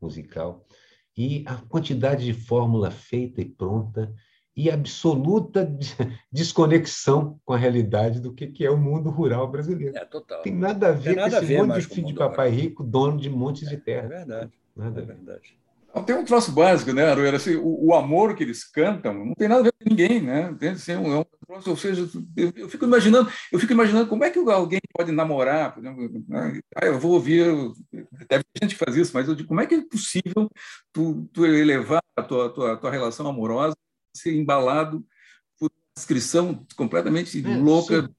musical 0.00 0.66
e 1.16 1.42
a 1.46 1.56
quantidade 1.56 2.24
de 2.24 2.34
fórmula 2.34 2.90
feita 2.90 3.40
e 3.40 3.46
pronta 3.46 4.12
e 4.56 4.70
absoluta 4.70 5.68
desconexão 6.30 7.40
com 7.44 7.52
a 7.52 7.58
realidade 7.58 8.20
do 8.20 8.32
que 8.32 8.64
é 8.64 8.70
o 8.70 8.76
mundo 8.76 9.10
rural 9.10 9.50
brasileiro. 9.50 9.96
É, 9.96 10.04
total. 10.04 10.42
Tem 10.42 10.54
nada 10.54 10.88
a 10.88 10.92
ver 10.92 11.16
com 11.16 11.26
esse 11.26 11.56
monte 11.56 11.80
de 11.80 11.86
filho 11.86 12.06
de 12.06 12.14
papai 12.14 12.50
rico, 12.50 12.84
dono 12.84 13.18
de 13.18 13.28
montes 13.28 13.68
de 13.68 13.76
terra. 13.76 14.06
É 14.06 14.18
verdade. 14.18 14.52
Nada 14.76 15.00
é 15.00 15.04
verdade. 15.04 15.56
Tem 16.02 16.16
um 16.16 16.24
troço 16.24 16.50
básico, 16.50 16.92
né, 16.92 17.08
Aroeira? 17.08 17.36
Assim, 17.36 17.54
o, 17.54 17.86
o, 17.86 17.94
amor 17.94 18.34
que 18.34 18.42
eles 18.42 18.64
cantam 18.64 19.14
não 19.14 19.34
tem 19.34 19.46
nada 19.46 19.60
a 19.60 19.64
ver 19.64 19.72
com 19.72 19.88
ninguém, 19.88 20.20
né? 20.20 20.52
Tem, 20.58 20.70
assim, 20.70 20.90
é 20.90 20.98
um, 20.98 21.24
troço, 21.46 21.70
ou 21.70 21.76
seja, 21.76 22.08
eu, 22.36 22.52
eu, 22.56 22.68
fico 22.68 22.84
imaginando, 22.84 23.30
eu 23.52 23.60
fico 23.60 23.72
imaginando 23.72 24.08
como 24.08 24.24
é 24.24 24.30
que 24.30 24.38
alguém 24.40 24.80
pode 24.92 25.12
namorar, 25.12 25.72
por 25.72 25.80
exemplo, 25.80 26.24
né? 26.26 26.60
ah, 26.74 26.86
eu 26.86 26.98
vou 26.98 27.12
ouvir, 27.12 27.46
deve 28.28 28.42
ter 28.52 28.64
gente 28.64 28.74
que 28.76 28.84
faz 28.84 28.96
isso, 28.96 29.12
mas 29.14 29.28
eu 29.28 29.36
digo, 29.36 29.48
como 29.48 29.60
é 29.60 29.66
que 29.66 29.76
é 29.76 29.82
possível 29.82 30.50
tu, 30.92 31.28
tu 31.32 31.46
elevar 31.46 32.02
a 32.16 32.22
tua, 32.22 32.50
tua, 32.50 32.76
tua 32.76 32.90
relação 32.90 33.28
amorosa, 33.28 33.76
ser 34.16 34.34
embalado 34.34 35.04
por 35.58 35.66
uma 35.66 35.94
descrição 35.96 36.66
completamente 36.76 37.44
é, 37.44 37.56
louca 37.56 38.02
sim. 38.02 38.14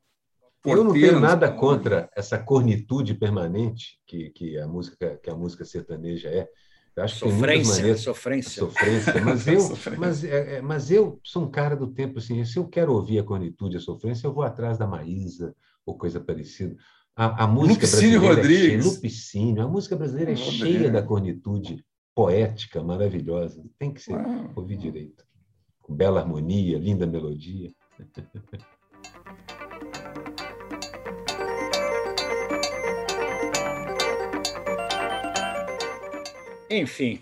Eu 0.66 0.84
não 0.84 0.94
tenho 0.94 1.20
nada 1.20 1.52
contra 1.52 2.10
essa 2.16 2.40
cornitude 2.40 3.14
permanente 3.14 4.00
que, 4.08 4.32
que, 4.32 4.58
a 4.58 4.68
música, 4.68 5.20
que 5.22 5.30
a 5.30 5.36
música 5.36 5.64
sertaneja 5.64 6.30
é. 6.30 6.50
Eu 6.96 7.04
acho 7.04 7.20
sofrência, 7.20 7.74
que 7.74 7.80
maneiras, 7.80 8.02
sofrência. 8.02 8.60
Sofrência. 8.62 9.22
Mas 9.22 9.46
eu, 9.48 9.98
mas, 9.98 10.24
é, 10.24 10.56
é, 10.56 10.62
mas 10.62 10.90
eu 10.90 11.20
sou 11.24 11.44
um 11.44 11.52
cara 11.52 11.76
do 11.76 11.88
tempo 11.88 12.20
assim. 12.20 12.44
Se 12.46 12.58
eu 12.58 12.68
quero 12.68 12.94
ouvir 12.94 13.20
a 13.20 13.24
cornitude, 13.24 13.78
a 13.78 13.82
sofrência, 13.82 14.26
eu 14.26 14.34
vou 14.34 14.44
atrás 14.44 14.78
da 14.78 14.88
Maísa 14.88 15.54
ou 15.86 15.98
coisa 15.98 16.20
parecida. 16.20 16.76
A, 17.16 17.44
a 17.44 17.48
música 17.48 17.86
Lupicínio 17.86 18.20
brasileira 18.22 18.36
Rodrigues. 18.36 18.66
é 18.66 18.70
cheia, 18.70 18.84
Lupicínio. 18.84 19.64
A 19.64 19.68
música 19.68 19.96
brasileira 19.96 20.32
é 20.32 20.36
cheia 20.36 20.90
da 20.90 21.04
cornitude 21.04 21.86
poética, 22.16 22.82
maravilhosa. 22.82 23.64
Tem 23.78 23.94
que 23.94 24.02
ser 24.02 24.16
ouvir 24.56 24.78
direito. 24.78 25.26
Com 25.86 25.94
bela 25.94 26.20
harmonia, 26.20 26.80
linda 26.80 27.06
melodia. 27.06 27.72
Enfim, 36.68 37.22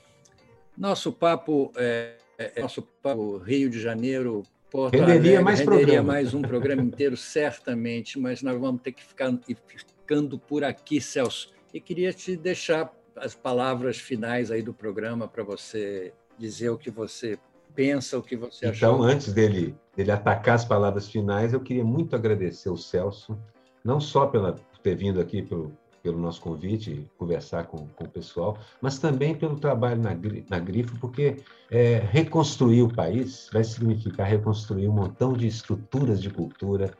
nosso 0.78 1.12
papo, 1.12 1.74
é, 1.76 2.16
é, 2.38 2.62
nosso 2.62 2.82
papo 2.82 3.38
Rio 3.38 3.70
de 3.70 3.82
Janeiro, 3.82 4.44
Porto 4.72 4.94
renderia 4.94 5.40
Alegre, 5.40 5.44
mais 5.44 5.60
renderia 5.60 6.02
mais 6.02 6.34
um 6.34 6.42
programa 6.42 6.82
inteiro, 6.82 7.18
certamente, 7.18 8.18
mas 8.18 8.42
nós 8.42 8.58
vamos 8.58 8.82
ter 8.82 8.94
que 8.94 9.04
ficar 9.04 9.30
ficando 9.68 10.40
por 10.40 10.64
aqui, 10.64 11.02
Celso. 11.02 11.52
E 11.74 11.82
queria 11.82 12.14
te 12.14 12.38
deixar 12.38 12.94
as 13.18 13.36
palavras 13.36 13.98
finais 13.98 14.50
aí 14.50 14.62
do 14.62 14.74
programa 14.74 15.28
para 15.28 15.44
você 15.44 16.14
dizer 16.38 16.70
o 16.70 16.78
que 16.78 16.90
você 16.90 17.38
pensa, 17.76 18.18
o 18.18 18.24
que 18.24 18.36
você 18.36 18.66
então, 18.66 18.72
achou. 18.72 18.90
Então, 18.90 19.04
antes 19.04 19.34
dele, 19.34 19.76
dele 19.96 20.12
atacar 20.12 20.56
as 20.56 20.66
palavras 20.66 21.08
finais, 21.08 21.54
eu 21.54 21.60
queria 21.60 21.84
muito 21.84 22.16
agradecer 22.16 22.70
o 22.70 22.78
Celso, 22.78 23.38
não 23.84 24.00
só 24.00 24.28
pela, 24.28 24.54
por 24.54 24.80
ter 24.80 24.96
vindo 24.96 25.20
aqui 25.20 25.42
pelo, 25.42 25.74
pelo 26.04 26.20
nosso 26.20 26.42
convite, 26.42 27.10
conversar 27.18 27.66
com, 27.66 27.88
com 27.88 28.04
o 28.04 28.10
pessoal, 28.10 28.58
mas 28.82 29.00
também 29.00 29.34
pelo 29.34 29.58
trabalho 29.58 30.02
na, 30.02 30.12
na 30.50 30.60
Grifo, 30.60 31.00
porque 31.00 31.38
é, 31.72 32.04
reconstruir 32.12 32.84
o 32.84 32.94
país 32.94 33.50
vai 33.52 33.64
significar 33.64 34.28
reconstruir 34.28 34.88
um 34.90 34.94
montão 34.94 35.34
de 35.34 35.48
estruturas 35.48 36.22
de 36.22 36.30
cultura, 36.30 36.94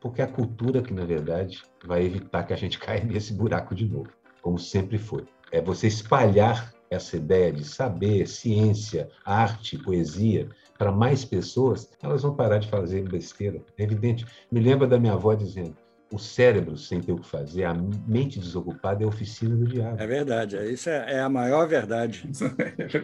porque 0.00 0.20
é 0.20 0.24
a 0.24 0.28
cultura 0.28 0.82
que, 0.82 0.94
na 0.94 1.04
verdade, 1.04 1.62
vai 1.84 2.04
evitar 2.04 2.44
que 2.44 2.52
a 2.52 2.56
gente 2.56 2.78
caia 2.80 3.04
nesse 3.04 3.32
buraco 3.32 3.74
de 3.74 3.86
novo, 3.86 4.10
como 4.40 4.58
sempre 4.58 4.98
foi. 4.98 5.24
É 5.50 5.60
você 5.60 5.88
espalhar 5.88 6.72
essa 6.94 7.16
ideia 7.16 7.52
de 7.52 7.64
saber, 7.64 8.26
ciência, 8.26 9.08
arte, 9.24 9.78
poesia 9.78 10.48
para 10.78 10.90
mais 10.90 11.24
pessoas, 11.24 11.88
elas 12.02 12.22
vão 12.22 12.34
parar 12.34 12.58
de 12.58 12.68
fazer 12.68 13.08
besteira. 13.08 13.60
É 13.78 13.84
evidente. 13.84 14.26
Me 14.50 14.60
lembra 14.60 14.86
da 14.86 14.98
minha 14.98 15.12
avó 15.12 15.34
dizendo: 15.34 15.76
o 16.12 16.18
cérebro 16.18 16.76
sem 16.76 17.00
ter 17.00 17.12
o 17.12 17.18
que 17.18 17.28
fazer, 17.28 17.64
a 17.64 17.74
mente 17.74 18.38
desocupada 18.38 19.02
é 19.02 19.04
a 19.04 19.08
oficina 19.08 19.56
do 19.56 19.66
diabo. 19.66 20.00
É 20.00 20.06
verdade, 20.06 20.56
isso 20.72 20.88
é, 20.88 21.14
é 21.14 21.20
a 21.20 21.28
maior 21.28 21.68
verdade. 21.68 22.28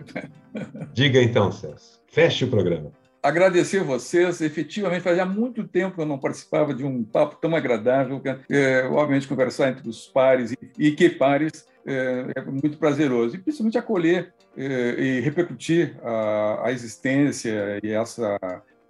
Diga 0.92 1.22
então, 1.22 1.50
Celso. 1.50 2.00
Feche 2.06 2.44
o 2.44 2.50
programa. 2.50 2.92
Agradecer 3.22 3.80
a 3.80 3.84
vocês. 3.84 4.40
Efetivamente, 4.40 5.02
fazia 5.02 5.26
muito 5.26 5.68
tempo 5.68 5.94
que 5.94 6.00
eu 6.00 6.06
não 6.06 6.18
participava 6.18 6.72
de 6.72 6.84
um 6.84 7.04
papo 7.04 7.36
tão 7.36 7.54
agradável. 7.54 8.20
É, 8.48 8.84
obviamente, 8.84 9.28
conversar 9.28 9.70
entre 9.70 9.88
os 9.88 10.06
pares 10.06 10.54
e 10.78 10.90
que 10.92 11.10
pares 11.10 11.66
é, 11.86 12.26
é 12.36 12.42
muito 12.42 12.78
prazeroso. 12.78 13.36
E 13.36 13.38
principalmente 13.38 13.78
acolher 13.78 14.32
é, 14.56 14.94
e 14.98 15.20
repercutir 15.20 15.96
a, 16.02 16.66
a 16.66 16.72
existência 16.72 17.80
e 17.82 17.90
essa 17.90 18.38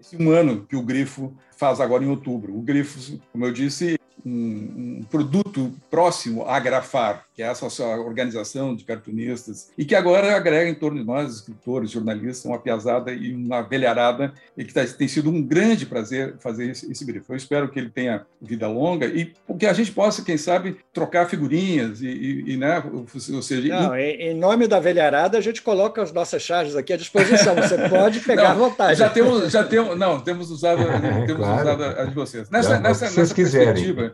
esse 0.01 0.17
um 0.17 0.31
ano 0.31 0.65
que 0.67 0.75
o 0.75 0.83
Grifo 0.83 1.37
faz 1.57 1.79
agora 1.79 2.03
em 2.03 2.09
outubro. 2.09 2.57
O 2.57 2.63
Grifo, 2.63 3.21
como 3.31 3.45
eu 3.45 3.53
disse, 3.53 3.99
um, 4.25 5.01
um, 5.01 5.07
produto 5.11 5.73
próximo 5.91 6.45
a 6.47 6.59
Grafar, 6.59 7.25
que 7.35 7.43
é 7.43 7.47
essa 7.47 7.67
organização 7.99 8.75
de 8.75 8.85
cartunistas, 8.85 9.71
e 9.77 9.85
que 9.85 9.95
agora 9.95 10.37
agrega 10.37 10.71
em 10.71 10.75
torno 10.75 10.99
de 10.99 11.05
nós, 11.05 11.37
escritores, 11.37 11.91
jornalistas, 11.91 12.45
uma 12.45 12.59
piazada 12.59 13.13
e 13.13 13.35
uma 13.35 13.63
velharada, 13.63 14.33
e 14.57 14.65
que 14.65 14.73
tá, 14.73 14.85
tem 14.85 15.09
sido 15.09 15.31
um 15.31 15.43
grande 15.43 15.87
prazer 15.87 16.37
fazer 16.39 16.71
esse, 16.71 16.91
esse 16.91 17.05
grifo. 17.05 17.33
Eu 17.33 17.37
espero 17.37 17.69
que 17.69 17.79
ele 17.79 17.91
tenha 17.91 18.27
vida 18.41 18.69
longa 18.69 19.07
e 19.07 19.33
que 19.59 19.67
a 19.67 19.73
gente 19.73 19.93
possa, 19.93 20.23
quem 20.23 20.37
sabe, 20.37 20.77
trocar 20.93 21.29
figurinhas 21.29 22.01
e, 22.01 22.09
e, 22.09 22.53
e 22.53 22.57
né, 22.57 22.83
ou 22.93 23.43
seja... 23.43 23.69
Não, 23.69 23.97
em 23.97 24.35
nome 24.35 24.67
da 24.67 24.81
velharada, 24.81 25.39
a 25.39 25.41
gente 25.41 25.63
coloca 25.63 26.03
as 26.03 26.13
nossas 26.13 26.43
charges 26.43 26.77
aqui 26.77 26.93
à 26.93 26.97
disposição. 26.97 27.55
Você 27.55 27.77
pode 27.89 28.21
pegar 28.21 28.43
não, 28.43 28.51
à 28.51 28.69
vontade. 28.69 28.99
Já 28.99 29.09
temos, 29.09 29.51
já 29.51 29.65
temos, 29.65 29.99
não, 29.99 30.21
temos 30.21 30.51
usado, 30.51 30.83
temos 31.27 31.45
claro. 31.45 31.63
usado 31.63 31.85
as 31.85 32.09
de 32.09 32.15
vocês. 32.15 32.51
Nessa, 32.51 32.79
nessa, 32.79 33.07
nessa 33.07 33.35
perspectiva, 33.35 34.10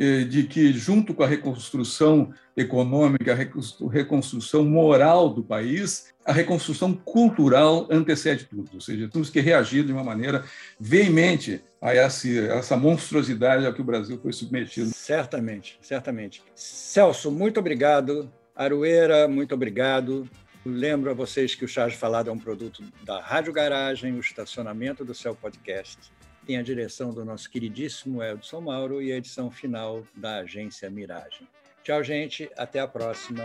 eh, 0.00 0.22
de 0.22 0.44
que, 0.44 0.72
junto 0.72 1.12
com 1.12 1.24
a 1.24 1.26
reconstrução 1.26 2.32
econômica, 2.56 3.32
a 3.32 3.90
reconstrução 3.90 4.64
moral 4.64 5.28
do 5.28 5.42
país, 5.42 6.14
a 6.24 6.32
reconstrução 6.32 6.94
cultural 6.94 7.88
antecede 7.90 8.44
tudo. 8.44 8.70
Ou 8.74 8.80
seja, 8.80 9.08
temos 9.08 9.28
que 9.28 9.40
reagir 9.40 9.84
de 9.84 9.92
uma 9.92 10.04
maneira 10.04 10.44
veemente 10.78 11.64
a 11.82 11.92
essa, 11.94 12.28
essa 12.28 12.76
monstruosidade 12.76 13.66
a 13.66 13.72
que 13.72 13.80
o 13.80 13.84
Brasil 13.84 14.18
foi 14.22 14.32
submetido. 14.32 14.90
Certamente, 14.94 15.78
certamente. 15.80 16.44
Celso, 16.54 17.30
muito 17.30 17.58
obrigado. 17.58 18.30
Arueira, 18.54 19.26
muito 19.26 19.52
obrigado. 19.54 20.28
Lembro 20.64 21.10
a 21.10 21.14
vocês 21.14 21.54
que 21.54 21.64
o 21.64 21.68
Charge 21.68 21.96
Falado 21.96 22.30
é 22.30 22.32
um 22.32 22.38
produto 22.38 22.84
da 23.02 23.20
Rádio 23.20 23.52
Garagem, 23.52 24.12
o 24.14 24.20
estacionamento 24.20 25.04
do 25.04 25.14
Céu 25.14 25.34
Podcast. 25.34 26.12
Tem 26.48 26.56
a 26.56 26.62
direção 26.62 27.10
do 27.10 27.26
nosso 27.26 27.50
queridíssimo 27.50 28.22
Edson 28.22 28.62
Mauro 28.62 29.02
e 29.02 29.12
a 29.12 29.16
edição 29.18 29.50
final 29.50 30.02
da 30.16 30.38
agência 30.38 30.88
Miragem. 30.88 31.46
Tchau, 31.84 32.02
gente. 32.02 32.50
Até 32.56 32.80
a 32.80 32.88
próxima. 32.88 33.44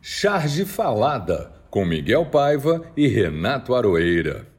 Charge 0.00 0.64
Falada, 0.64 1.52
com 1.70 1.84
Miguel 1.84 2.26
Paiva 2.26 2.82
e 2.96 3.06
Renato 3.06 3.76
Aroeira. 3.76 4.51